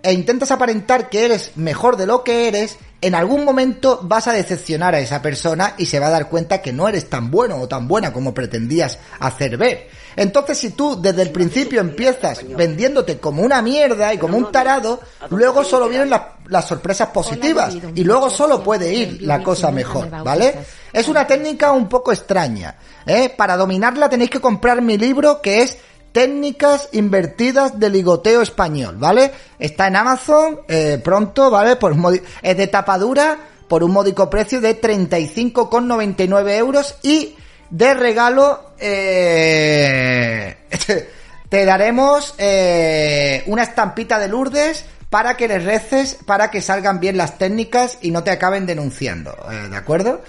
e 0.04 0.14
intentas 0.14 0.52
aparentar 0.52 1.10
que 1.10 1.26
eres 1.26 1.52
mejor 1.56 1.98
de 1.98 2.06
lo 2.06 2.24
que 2.24 2.48
eres, 2.48 2.78
en 3.02 3.14
algún 3.14 3.46
momento 3.46 4.00
vas 4.04 4.28
a 4.28 4.34
decepcionar 4.34 4.96
a 4.96 5.00
esa 5.00 5.22
persona 5.22 5.76
y 5.78 5.86
se 5.86 6.00
va 6.00 6.08
a 6.08 6.12
dar 6.12 6.30
cuenta 6.30 6.62
que 6.62 6.74
no 6.74 6.88
eres 6.88 7.10
tan 7.10 7.30
bueno 7.30 7.58
o 7.58 7.68
tan 7.68 7.88
buena 7.88 8.12
como 8.12 8.34
pretendías 8.34 8.98
hacer 9.20 9.58
ver. 9.58 9.88
Entonces, 10.16 10.58
si 10.58 10.72
tú 10.72 11.00
desde 11.00 11.22
el 11.22 11.30
principio 11.30 11.80
empiezas 11.80 12.44
vendiéndote 12.48 13.20
como 13.20 13.44
una 13.44 13.62
mierda 13.62 14.14
y 14.14 14.18
como 14.18 14.36
un 14.36 14.52
tarado, 14.52 15.00
luego 15.30 15.64
solo 15.64 15.88
vienen 15.88 16.10
las, 16.10 16.22
las 16.48 16.68
sorpresas 16.68 17.10
positivas 17.10 17.76
y 17.94 18.04
luego 18.04 18.30
solo 18.32 18.64
puede 18.64 18.92
ir 18.92 19.22
la 19.22 19.44
cosa 19.44 19.72
mejor, 19.72 20.10
¿vale? 20.24 20.56
Es 20.92 21.08
una 21.08 21.28
técnica 21.28 21.72
un 21.72 21.88
poco 21.88 22.12
extraña, 22.12 22.78
¿eh? 23.06 23.30
Para 23.30 23.58
dominarla 23.58 24.10
tenéis 24.10 24.32
que 24.32 24.42
comprar 24.42 24.82
mi 24.82 24.98
libro 24.98 25.40
que 25.40 25.62
es 25.62 25.78
Técnicas 26.18 26.90
invertidas 26.94 27.80
de 27.80 27.92
ligoteo 27.92 28.42
español, 28.42 28.96
¿vale? 28.98 29.32
Está 29.60 29.86
en 29.86 29.98
Amazon 29.98 30.62
eh, 30.68 31.00
pronto, 31.04 31.52
¿vale? 31.52 31.76
Por 31.76 31.96
es 32.42 32.58
de 32.58 32.66
tapadura 32.66 33.38
por 33.68 33.84
un 33.84 33.92
módico 33.92 34.28
precio 34.28 34.60
de 34.60 34.82
35,99 34.82 36.58
euros 36.58 36.96
y 37.04 37.36
de 37.70 37.94
regalo 37.94 38.72
eh, 38.80 40.58
te 41.50 41.66
daremos 41.66 42.34
eh, 42.40 43.44
una 43.46 43.62
estampita 43.62 44.18
de 44.18 44.28
Lourdes 44.28 44.86
para 45.12 45.38
que 45.38 45.48
les 45.48 45.64
reces, 45.64 46.18
para 46.26 46.50
que 46.50 46.64
salgan 46.64 47.00
bien 47.00 47.16
las 47.16 47.38
técnicas 47.38 48.00
y 48.02 48.10
no 48.10 48.24
te 48.24 48.32
acaben 48.32 48.66
denunciando, 48.66 49.38
¿de 49.70 49.78
acuerdo? 49.78 50.24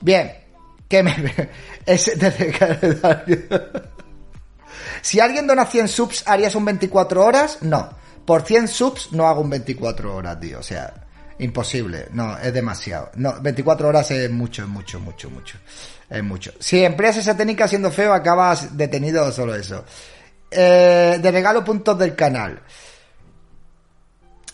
Bien, 0.00 0.32
que 0.88 1.02
me... 1.02 1.50
ese 1.86 2.14
si 5.04 5.20
alguien 5.20 5.46
dona 5.46 5.66
100 5.66 5.88
subs, 5.88 6.24
¿harías 6.26 6.54
un 6.54 6.64
24 6.64 7.22
horas? 7.22 7.58
No. 7.60 7.90
Por 8.24 8.40
100 8.40 8.68
subs 8.68 9.12
no 9.12 9.28
hago 9.28 9.42
un 9.42 9.50
24 9.50 10.16
horas, 10.16 10.40
tío. 10.40 10.60
O 10.60 10.62
sea, 10.62 10.94
imposible. 11.40 12.06
No, 12.12 12.38
es 12.38 12.54
demasiado. 12.54 13.10
No, 13.16 13.38
24 13.38 13.86
horas 13.86 14.10
es 14.12 14.30
mucho, 14.30 14.62
es 14.62 14.68
mucho, 14.68 14.98
mucho, 15.00 15.28
mucho. 15.28 15.58
Es 16.08 16.24
mucho. 16.24 16.54
Si 16.58 16.82
empleas 16.82 17.18
esa 17.18 17.36
técnica 17.36 17.68
siendo 17.68 17.90
feo, 17.90 18.14
acabas 18.14 18.74
detenido 18.78 19.30
solo 19.30 19.54
eso. 19.54 19.84
Eh, 20.50 21.18
de 21.20 21.30
regalo 21.30 21.62
puntos 21.62 21.98
del 21.98 22.14
canal. 22.14 22.62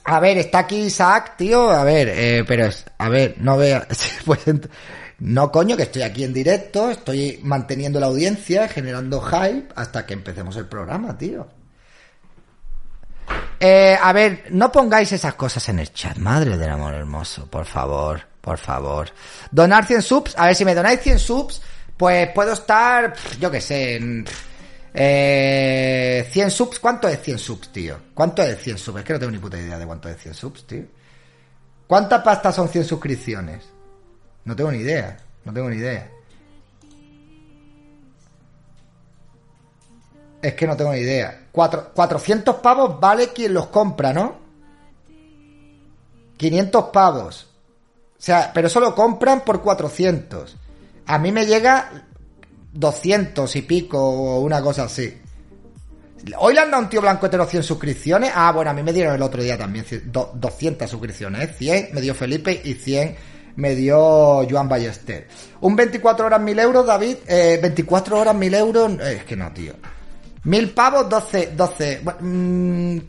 A 0.03 0.19
ver, 0.19 0.37
está 0.39 0.59
aquí 0.59 0.79
Isaac, 0.79 1.37
tío. 1.37 1.71
A 1.71 1.85
ver, 1.85 2.09
eh, 2.09 2.45
pero 2.45 2.69
a 2.99 3.09
ver, 3.09 3.37
no 3.39 3.57
vea. 3.57 3.87
Pues, 4.25 4.41
no, 5.21 5.53
coño, 5.53 5.77
que 5.77 5.85
estoy 5.85 6.03
aquí 6.03 6.25
en 6.25 6.33
directo, 6.33 6.91
estoy 6.91 7.39
manteniendo 7.43 8.01
la 8.01 8.07
audiencia, 8.07 8.68
generando 8.68 9.21
hype 9.21 9.68
hasta 9.77 10.07
que 10.07 10.14
empecemos 10.14 10.57
el 10.57 10.66
programa, 10.66 11.16
tío. 11.16 11.47
Eh, 13.61 13.99
a 14.01 14.12
ver, 14.14 14.47
no 14.51 14.73
pongáis 14.73 15.12
esas 15.12 15.35
cosas 15.35 15.68
en 15.68 15.79
el 15.79 15.93
chat, 15.93 16.16
madre 16.16 16.57
del 16.57 16.71
amor 16.71 16.95
hermoso, 16.95 17.47
por 17.51 17.66
favor, 17.66 18.23
por 18.41 18.57
favor. 18.57 19.11
Donar 19.51 19.85
100 19.87 20.03
subs, 20.03 20.35
a 20.39 20.47
ver 20.47 20.55
si 20.55 20.64
me 20.64 20.75
donáis 20.75 21.01
100 21.01 21.18
subs, 21.18 21.61
pues 21.99 22.31
puedo 22.31 22.55
estar, 22.55 23.12
yo 23.39 23.51
qué 23.51 23.61
sé, 23.61 23.97
en, 23.97 24.25
eh, 24.95 26.27
100 26.31 26.51
subs, 26.51 26.79
¿cuánto 26.79 27.07
es 27.09 27.21
100 27.21 27.39
subs, 27.39 27.68
tío? 27.71 27.99
¿Cuánto 28.14 28.43
es 28.43 28.59
100 28.59 28.79
subs? 28.79 29.01
Es 29.01 29.05
que 29.05 29.12
no 29.12 29.18
tengo 29.18 29.33
ni 29.33 29.39
puta 29.39 29.59
idea 29.59 29.79
de 29.79 29.85
cuánto 29.85 30.09
es 30.09 30.16
100 30.16 30.35
subs, 30.35 30.66
tío. 30.66 30.85
¿Cuántas 31.87 32.23
pastas 32.23 32.55
son 32.55 32.71
100 32.71 32.87
suscripciones? 32.87 33.80
No 34.45 34.57
tengo 34.57 34.72
ni 34.72 34.78
idea, 34.78 35.18
no 35.45 35.53
tengo 35.53 35.68
ni 35.68 35.76
idea. 35.76 36.11
Es 40.43 40.55
que 40.55 40.66
no 40.66 40.76
tengo 40.76 40.93
ni 40.93 41.01
idea. 41.01 41.47
400 41.53 42.57
pavos 42.57 42.99
vale 42.99 43.28
quien 43.28 43.53
los 43.53 43.66
compra, 43.66 44.12
¿no? 44.12 44.38
500 46.38 46.84
pavos. 46.86 47.49
O 48.18 48.22
sea, 48.22 48.51
pero 48.55 48.68
eso 48.68 48.80
lo 48.80 48.95
compran 48.95 49.43
por 49.43 49.61
400. 49.61 50.57
A 51.07 51.18
mí 51.18 51.32
me 51.32 51.45
llega 51.45 52.07
200 52.72 53.57
y 53.57 53.62
pico 53.62 53.99
o 53.99 54.41
una 54.41 54.62
cosa 54.62 54.84
así. 54.84 55.20
Hoy 56.38 56.55
le 56.55 56.61
han 56.61 56.70
dado 56.70 56.82
un 56.82 56.88
tío 56.88 57.01
blanco 57.01 57.26
hetero 57.26 57.47
100 57.47 57.62
suscripciones. 57.62 58.32
Ah, 58.34 58.53
bueno, 58.53 58.70
a 58.70 58.74
mí 58.74 58.82
me 58.82 58.93
dieron 58.93 59.14
el 59.14 59.22
otro 59.22 59.43
día 59.43 59.57
también 59.59 59.84
200 60.34 60.91
suscripciones. 60.91 61.57
100 61.57 61.76
¿eh? 61.76 61.91
me 61.93 62.01
dio 62.01 62.14
Felipe 62.14 62.61
y 62.64 62.74
100 62.74 63.16
me 63.61 63.77
dio 63.77 64.47
Joan 64.49 64.69
Ballester. 64.69 65.29
Un 65.61 65.77
24 65.77 66.27
horas 66.27 66.41
1000 66.41 66.59
euros, 66.59 66.87
David. 66.87 67.17
24 67.29 68.17
eh, 68.17 68.21
horas 68.21 68.35
1000 68.35 68.55
euros. 68.55 68.93
Eh, 69.01 69.17
es 69.19 69.25
que 69.25 69.37
no, 69.37 69.53
tío. 69.53 69.75
1000 70.43 70.71
pavos, 70.71 71.09
12, 71.09 71.53
12, 71.55 72.03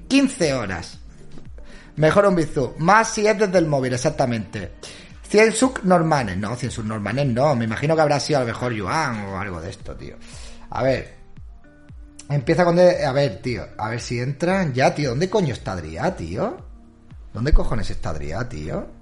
15 0.08 0.54
horas. 0.54 1.00
Mejor 1.96 2.26
un 2.26 2.36
bizú. 2.36 2.74
Más 2.80 3.10
si 3.10 3.26
es 3.26 3.38
desde 3.38 3.58
el 3.58 3.68
móvil, 3.68 3.94
exactamente. 3.94 4.74
100 5.30 5.54
normales. 5.84 6.38
No, 6.38 6.56
100 6.56 6.88
normales 6.88 7.26
no. 7.28 7.56
Me 7.56 7.66
imagino 7.66 7.96
que 7.96 8.02
habrá 8.02 8.20
sido 8.20 8.40
a 8.40 8.42
lo 8.42 8.48
mejor 8.48 8.74
Yuan 8.74 9.26
o 9.26 9.40
algo 9.40 9.62
de 9.62 9.70
esto, 9.70 9.96
tío. 9.96 10.18
A 10.70 10.84
ver. 10.84 11.22
Empieza 12.30 12.66
con... 12.66 12.78
A 12.78 13.12
ver, 13.14 13.42
tío. 13.42 13.66
A 13.78 13.90
ver 13.90 14.02
si 14.02 14.20
entran 14.20 14.74
ya, 14.74 14.94
tío. 14.94 15.12
¿Dónde 15.12 15.30
coño 15.30 15.54
está 15.54 15.74
Adrià, 15.74 16.16
tío? 16.16 16.58
¿Dónde 17.34 17.54
cojones 17.54 17.90
está 17.90 18.10
Adrià, 18.10 18.48
tío? 18.50 19.01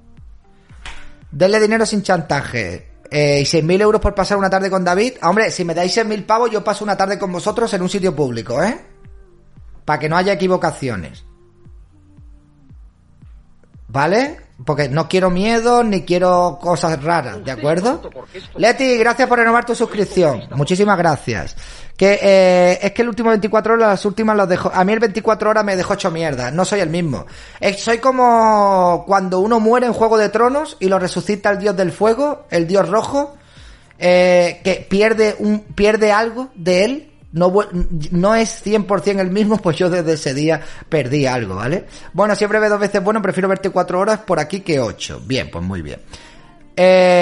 Denle 1.32 1.60
dinero 1.60 1.86
sin 1.86 2.04
chantaje. 2.04 2.90
Eh, 3.12 3.42
y 3.42 3.44
6.000 3.44 3.82
euros 3.82 4.02
por 4.02 4.14
pasar 4.14 4.38
una 4.38 4.50
tarde 4.50 4.70
con 4.70 4.84
David. 4.84 5.14
Ah, 5.22 5.30
hombre, 5.30 5.50
si 5.50 5.66
me 5.66 5.74
dais 5.74 5.96
6.000 5.96 6.26
pavos, 6.26 6.52
yo 6.52 6.64
paso 6.64 6.84
una 6.84 6.96
tarde 6.96 7.18
con 7.18 7.32
vosotros 7.32 7.74
en 7.74 7.82
un 7.82 7.90
sitio 7.90 8.16
público, 8.16 8.62
¿eh? 8.62 8.80
Para 9.84 10.00
que 10.00 10.10
no 10.10 10.18
haya 10.18 10.34
equivocaciones. 10.34 11.26
¿Vale? 13.88 14.49
Porque 14.66 14.90
no 14.90 15.08
quiero 15.08 15.30
miedo 15.30 15.84
ni 15.84 16.04
quiero 16.04 16.60
cosas 16.62 17.02
raras, 17.02 17.44
¿de 17.44 17.52
acuerdo? 17.52 18.02
Leti, 18.58 18.98
gracias 18.98 19.28
por 19.28 19.40
renovar 19.40 19.66
tu 19.66 19.74
suscripción. 19.74 20.44
Muchísimas 20.56 20.98
gracias. 20.98 21.56
Que 21.96 22.20
eh, 22.22 22.80
es 22.82 22.92
que 22.92 23.02
el 23.02 23.10
último 23.10 23.30
24 23.30 23.74
horas, 23.74 23.90
las 23.90 24.06
últimas 24.06 24.36
los 24.36 24.50
dejo. 24.50 24.72
A 24.74 24.84
mí 24.84 24.94
el 24.94 25.00
24 25.00 25.50
horas 25.50 25.64
me 25.64 25.76
dejó 25.76 25.94
hecho 25.94 26.12
mierda. 26.12 26.52
No 26.52 26.66
soy 26.66 26.82
el 26.82 26.90
mismo. 26.90 27.26
soy 27.78 28.00
como 28.00 29.06
cuando 29.08 29.40
uno 29.40 29.60
muere 29.60 29.86
en 29.86 29.94
Juego 29.94 30.18
de 30.18 30.30
Tronos 30.30 30.76
y 30.80 30.88
lo 30.88 31.00
resucita 31.00 31.50
el 31.52 31.60
dios 31.60 31.76
del 31.78 31.92
fuego, 31.92 32.46
el 32.50 32.68
dios 32.68 32.88
rojo, 32.90 33.36
eh, 33.98 34.62
que 34.64 34.86
pierde 34.90 35.36
un 35.40 35.60
pierde 35.60 36.12
algo 36.12 36.50
de 36.56 36.86
él 36.86 37.09
no, 37.32 37.54
no 38.12 38.36
es 38.36 38.66
100% 38.66 39.20
el 39.20 39.32
mismo, 39.32 39.58
pues 39.62 39.78
yo 39.78 39.90
desde 39.90 40.14
ese 40.14 40.34
día 40.34 40.62
perdí 40.88 41.26
algo, 41.26 41.56
¿vale? 41.56 41.86
Bueno, 42.14 42.36
siempre 42.36 42.60
ve 42.60 42.70
dos 42.70 42.80
veces 42.80 43.04
bueno, 43.04 43.22
prefiero 43.22 43.48
verte 43.48 43.70
cuatro 43.70 44.00
horas 44.00 44.20
por 44.20 44.40
aquí 44.40 44.62
que 44.62 44.80
ocho. 44.80 45.22
Bien, 45.26 45.50
pues 45.52 45.64
muy 45.64 45.82
bien. 45.82 46.00
Eh, 46.82 47.20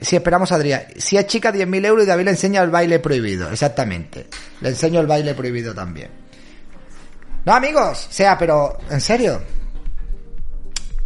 si 0.00 0.16
esperamos 0.16 0.50
a 0.52 0.54
Adrián. 0.54 0.84
Si 0.96 1.18
es 1.18 1.26
chica, 1.26 1.52
10.000 1.52 1.84
euros 1.84 2.04
y 2.04 2.08
David 2.08 2.24
le 2.24 2.30
enseña 2.30 2.62
el 2.62 2.70
baile 2.70 2.98
prohibido. 2.98 3.50
Exactamente. 3.50 4.26
Le 4.62 4.70
enseño 4.70 5.00
el 5.00 5.06
baile 5.06 5.34
prohibido 5.34 5.74
también. 5.74 6.10
No, 7.44 7.52
amigos. 7.52 8.06
O 8.08 8.12
sea, 8.12 8.38
pero, 8.38 8.78
¿en 8.88 9.02
serio? 9.02 9.42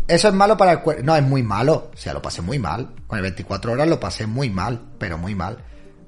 Eso 0.07 0.28
es 0.28 0.34
malo 0.34 0.57
para 0.57 0.70
el 0.72 0.80
cuerpo. 0.82 1.03
No, 1.03 1.16
es 1.16 1.24
muy 1.24 1.42
malo. 1.42 1.90
O 1.92 1.97
sea, 1.97 2.12
lo 2.12 2.22
pasé 2.22 2.42
muy 2.42 2.61
mal. 2.61 2.94
Con 3.09 3.18
el 3.18 3.22
24 3.22 3.72
horas 3.72 3.88
lo 3.88 3.99
pasé 3.99 4.28
muy 4.28 4.49
mal, 4.49 4.80
pero 4.99 5.18
muy 5.18 5.34
mal. 5.34 5.59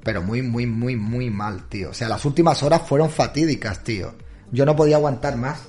Pero 0.08 0.22
muy, 0.22 0.40
muy, 0.40 0.64
muy, 0.64 0.96
muy 0.96 1.28
mal, 1.28 1.68
tío. 1.68 1.90
O 1.90 1.92
sea, 1.92 2.08
las 2.08 2.24
últimas 2.24 2.62
horas 2.62 2.80
fueron 2.80 3.10
fatídicas, 3.10 3.84
tío. 3.84 4.14
Yo 4.50 4.64
no 4.64 4.74
podía 4.74 4.96
aguantar 4.96 5.36
más. 5.36 5.60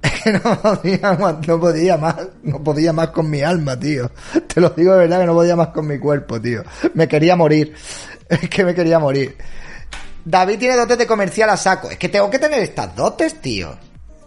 no 0.44 0.62
podía, 0.62 1.18
no 1.48 1.58
podía 1.58 1.96
más, 1.96 2.14
no 2.44 2.62
podía 2.62 2.92
más 2.92 3.08
con 3.08 3.28
mi 3.28 3.42
alma, 3.42 3.76
tío. 3.76 4.08
Te 4.46 4.60
lo 4.60 4.70
digo 4.70 4.92
de 4.92 4.98
verdad 4.98 5.18
que 5.18 5.26
no 5.26 5.34
podía 5.34 5.56
más 5.56 5.70
con 5.70 5.84
mi 5.84 5.98
cuerpo, 5.98 6.40
tío. 6.40 6.62
Me 6.94 7.08
quería 7.08 7.34
morir. 7.34 7.74
Es 8.28 8.48
que 8.48 8.64
me 8.64 8.72
quería 8.72 9.00
morir. 9.00 9.36
David 10.24 10.60
tiene 10.60 10.76
dotes 10.76 10.98
de 10.98 11.06
comercial 11.08 11.50
a 11.50 11.56
saco. 11.56 11.90
Es 11.90 11.98
que 11.98 12.08
tengo 12.08 12.30
que 12.30 12.38
tener 12.38 12.60
estas 12.60 12.94
dotes, 12.94 13.40
tío. 13.40 13.76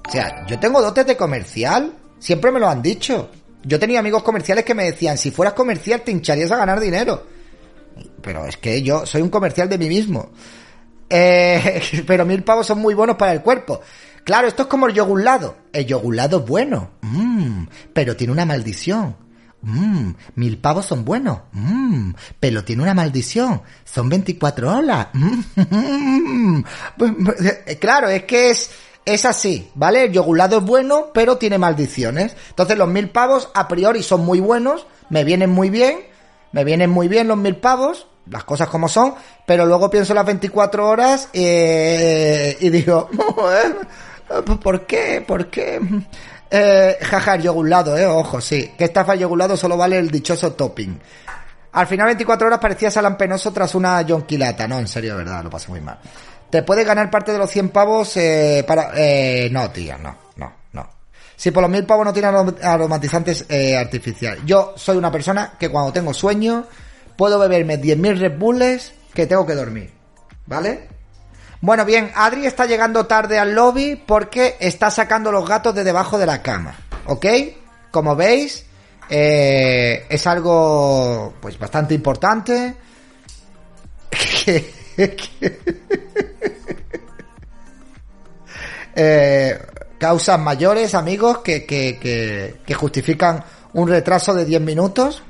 O 0.06 0.12
sea, 0.12 0.46
yo 0.48 0.60
tengo 0.60 0.82
dotes 0.82 1.08
de 1.08 1.16
comercial. 1.16 1.94
Siempre 2.20 2.52
me 2.52 2.60
lo 2.60 2.68
han 2.68 2.82
dicho. 2.82 3.30
Yo 3.64 3.80
tenía 3.80 4.02
amigos 4.02 4.22
comerciales 4.22 4.66
que 4.66 4.76
me 4.76 4.84
decían, 4.84 5.18
si 5.18 5.32
fueras 5.32 5.54
comercial 5.54 6.02
te 6.02 6.12
hincharías 6.12 6.52
a 6.52 6.58
ganar 6.58 6.82
dinero 6.82 7.39
pero 8.22 8.46
es 8.46 8.58
que 8.58 8.82
yo 8.82 9.06
soy 9.06 9.22
un 9.22 9.30
comercial 9.30 9.70
de 9.70 9.78
mí 9.78 9.88
mismo. 9.88 10.32
Eh, 11.10 11.82
pero 12.08 12.26
mil 12.26 12.44
pavos 12.44 12.68
son 12.68 12.80
muy 12.80 12.94
buenos 12.94 13.18
para 13.18 13.34
el 13.34 13.42
cuerpo. 13.42 13.82
Claro, 14.24 14.48
esto 14.48 14.64
es 14.64 14.68
como 14.68 14.88
el 14.88 14.94
yogurlado. 14.94 15.58
El 15.74 15.86
yogurlado 15.86 16.40
es 16.40 16.46
bueno, 16.46 16.92
mm, 17.02 17.64
pero 17.94 18.16
tiene 18.16 18.34
una 18.34 18.46
maldición. 18.46 19.16
Mm, 19.62 20.12
mil 20.36 20.58
pavos 20.58 20.86
son 20.86 21.04
buenos, 21.04 21.40
mm, 21.52 22.12
pero 22.40 22.64
tiene 22.64 22.84
una 22.84 22.94
maldición. 22.94 23.62
Son 23.84 24.08
24 24.08 24.78
horas. 24.78 25.08
claro, 27.80 28.10
es 28.10 28.24
que 28.24 28.52
es, 28.52 28.72
es 29.06 29.26
así, 29.26 29.70
¿vale? 29.76 30.06
El 30.06 30.14
yogurlado 30.14 30.60
es 30.60 30.64
bueno, 30.64 31.08
pero 31.14 31.38
tiene 31.38 31.58
maldiciones. 31.58 32.36
Entonces 32.50 32.78
los 32.78 32.88
mil 32.88 33.10
pavos 33.10 33.50
a 33.54 33.68
priori 33.68 34.04
son 34.04 34.26
muy 34.26 34.40
buenos, 34.40 34.86
me 35.10 35.24
vienen 35.24 35.50
muy 35.50 35.70
bien, 35.70 36.00
me 36.52 36.64
vienen 36.64 36.90
muy 36.90 37.08
bien 37.08 37.28
los 37.28 37.38
mil 37.38 37.56
pavos, 37.58 38.08
las 38.30 38.44
cosas 38.44 38.68
como 38.70 38.88
son, 38.88 39.16
pero 39.46 39.66
luego 39.66 39.90
pienso 39.90 40.14
las 40.14 40.26
24 40.26 40.88
horas 40.88 41.30
y 41.34 42.70
digo, 42.70 43.10
¿por 44.64 44.86
qué? 44.86 45.24
¿Por 45.26 45.48
qué? 45.48 45.80
Eh, 46.52 46.98
jaja, 47.02 47.36
el 47.36 47.44
yogurlado, 47.44 47.98
eh, 47.98 48.06
ojo, 48.06 48.42
sí. 48.42 48.74
Que 48.78 48.86
estafa 48.86 49.14
el 49.14 49.20
yogurlado 49.20 49.56
solo 49.56 49.78
vale 49.78 50.00
el 50.00 50.10
dichoso 50.10 50.54
topping. 50.54 51.00
Al 51.72 51.88
final 51.88 52.08
24 52.08 52.48
horas 52.48 52.60
parecía 52.60 52.90
salampenoso 52.90 53.54
tras 53.54 53.76
una 53.76 54.04
jonquilata. 54.08 54.68
No, 54.68 54.80
en 54.80 54.88
serio, 54.88 55.12
de 55.12 55.24
verdad, 55.24 55.44
lo 55.44 55.50
pasé 55.50 55.70
muy 55.70 55.82
mal. 55.82 56.00
¿Te 56.50 56.64
puedes 56.64 56.86
ganar 56.86 57.12
parte 57.12 57.32
de 57.32 57.38
los 57.38 57.50
100 57.52 57.70
pavos 57.70 58.18
eh, 58.18 58.64
para...? 58.68 58.92
Eh, 58.96 59.50
no, 59.52 59.70
tía, 59.70 59.98
no, 60.00 60.16
no, 60.38 60.46
no. 60.48 60.59
Si 61.40 61.52
por 61.52 61.62
los 61.62 61.72
mil 61.72 61.86
pavos 61.86 62.04
no 62.04 62.12
tiene 62.12 62.28
aromatizantes 62.28 63.46
eh, 63.48 63.78
artificiales. 63.78 64.42
Yo 64.46 64.74
soy 64.76 64.98
una 64.98 65.10
persona 65.10 65.54
que 65.58 65.70
cuando 65.70 65.94
tengo 65.94 66.14
sueño 66.14 66.66
puedo 67.16 67.40
beberme 67.40 67.80
10.000 67.80 68.18
Red 68.20 68.38
Bulls 68.38 68.92
que 69.14 69.26
tengo 69.26 69.46
que 69.46 69.56
dormir. 69.56 69.90
¿Vale? 70.48 70.90
Bueno, 71.62 71.86
bien, 71.86 72.12
Adri 72.14 72.46
está 72.46 72.66
llegando 72.66 73.06
tarde 73.06 73.40
al 73.40 73.56
lobby 73.56 73.96
porque 73.96 74.58
está 74.60 74.92
sacando 74.92 75.32
los 75.32 75.48
gatos 75.48 75.74
de 75.74 75.86
debajo 75.86 76.18
de 76.18 76.26
la 76.26 76.42
cama. 76.42 76.76
¿Ok? 77.06 77.26
Como 77.90 78.18
veis, 78.18 78.66
eh, 79.10 80.08
es 80.10 80.28
algo 80.28 81.36
pues 81.40 81.58
bastante 81.58 81.94
importante. 81.94 82.76
Eh, 89.02 89.58
causas 90.00 90.40
mayores, 90.40 90.96
amigos, 90.96 91.40
que, 91.40 91.66
que, 91.66 92.00
que, 92.00 92.62
que 92.66 92.74
justifican 92.74 93.44
un 93.74 93.88
retraso 93.88 94.34
de 94.34 94.46
10 94.46 94.62
minutos. 94.62 95.22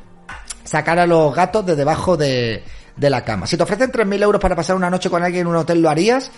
Sacar 0.64 1.00
a 1.00 1.08
los 1.08 1.36
gatos 1.36 1.66
de 1.66 1.76
debajo 1.76 2.16
de, 2.16 2.64
de 2.96 3.10
la 3.10 3.24
cama. 3.24 3.48
Si 3.48 3.58
te 3.58 3.64
ofrecen 3.64 3.92
3.000 3.92 4.22
euros 4.24 4.42
para 4.42 4.56
pasar 4.56 4.76
una 4.76 4.90
noche 4.90 5.10
con 5.10 5.24
alguien 5.24 5.42
en 5.42 5.48
un 5.48 5.56
hotel, 5.56 5.82
¿lo 5.82 5.90
harías? 5.90 6.32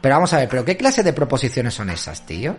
Pero 0.00 0.14
vamos 0.14 0.32
a 0.32 0.38
ver, 0.38 0.48
¿pero 0.48 0.64
qué 0.64 0.76
clase 0.76 1.02
de 1.02 1.12
proposiciones 1.12 1.74
son 1.74 1.90
esas, 1.90 2.24
tío? 2.24 2.56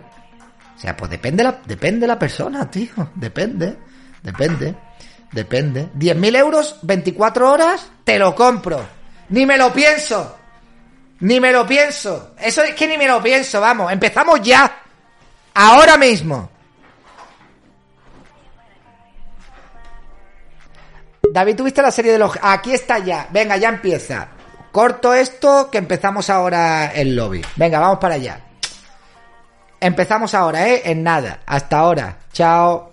O 0.76 0.80
sea, 0.80 0.96
pues 0.96 1.10
depende 1.10 1.42
la, 1.42 1.60
depende 1.64 2.06
la 2.06 2.18
persona, 2.18 2.70
tío. 2.70 2.90
Depende, 3.14 3.78
depende, 4.22 4.74
depende. 5.32 5.88
10.000 5.96 6.36
euros, 6.36 6.76
24 6.82 7.50
horas, 7.50 7.86
te 8.04 8.18
lo 8.18 8.34
compro. 8.34 8.84
Ni 9.30 9.46
me 9.46 9.56
lo 9.56 9.72
pienso. 9.72 10.36
Ni 11.20 11.38
me 11.38 11.52
lo 11.52 11.66
pienso. 11.66 12.34
Eso 12.38 12.62
es 12.62 12.74
que 12.74 12.88
ni 12.88 12.98
me 12.98 13.06
lo 13.06 13.22
pienso, 13.22 13.60
vamos. 13.60 13.92
Empezamos 13.92 14.40
ya. 14.42 14.80
Ahora 15.54 15.96
mismo. 15.96 16.50
David, 21.32 21.56
¿tuviste 21.56 21.82
la 21.82 21.90
serie 21.90 22.12
de 22.12 22.18
los... 22.18 22.38
Aquí 22.42 22.72
está 22.72 22.98
ya. 22.98 23.28
Venga, 23.30 23.56
ya 23.56 23.68
empieza. 23.68 24.28
Corto 24.72 25.14
esto 25.14 25.70
que 25.70 25.78
empezamos 25.78 26.30
ahora 26.30 26.92
el 26.94 27.14
lobby. 27.14 27.44
Venga, 27.56 27.78
vamos 27.78 27.98
para 27.98 28.14
allá. 28.14 28.40
Empezamos 29.80 30.34
ahora, 30.34 30.68
¿eh? 30.68 30.82
En 30.84 31.02
nada. 31.02 31.40
Hasta 31.46 31.78
ahora. 31.78 32.16
Chao. 32.32 32.89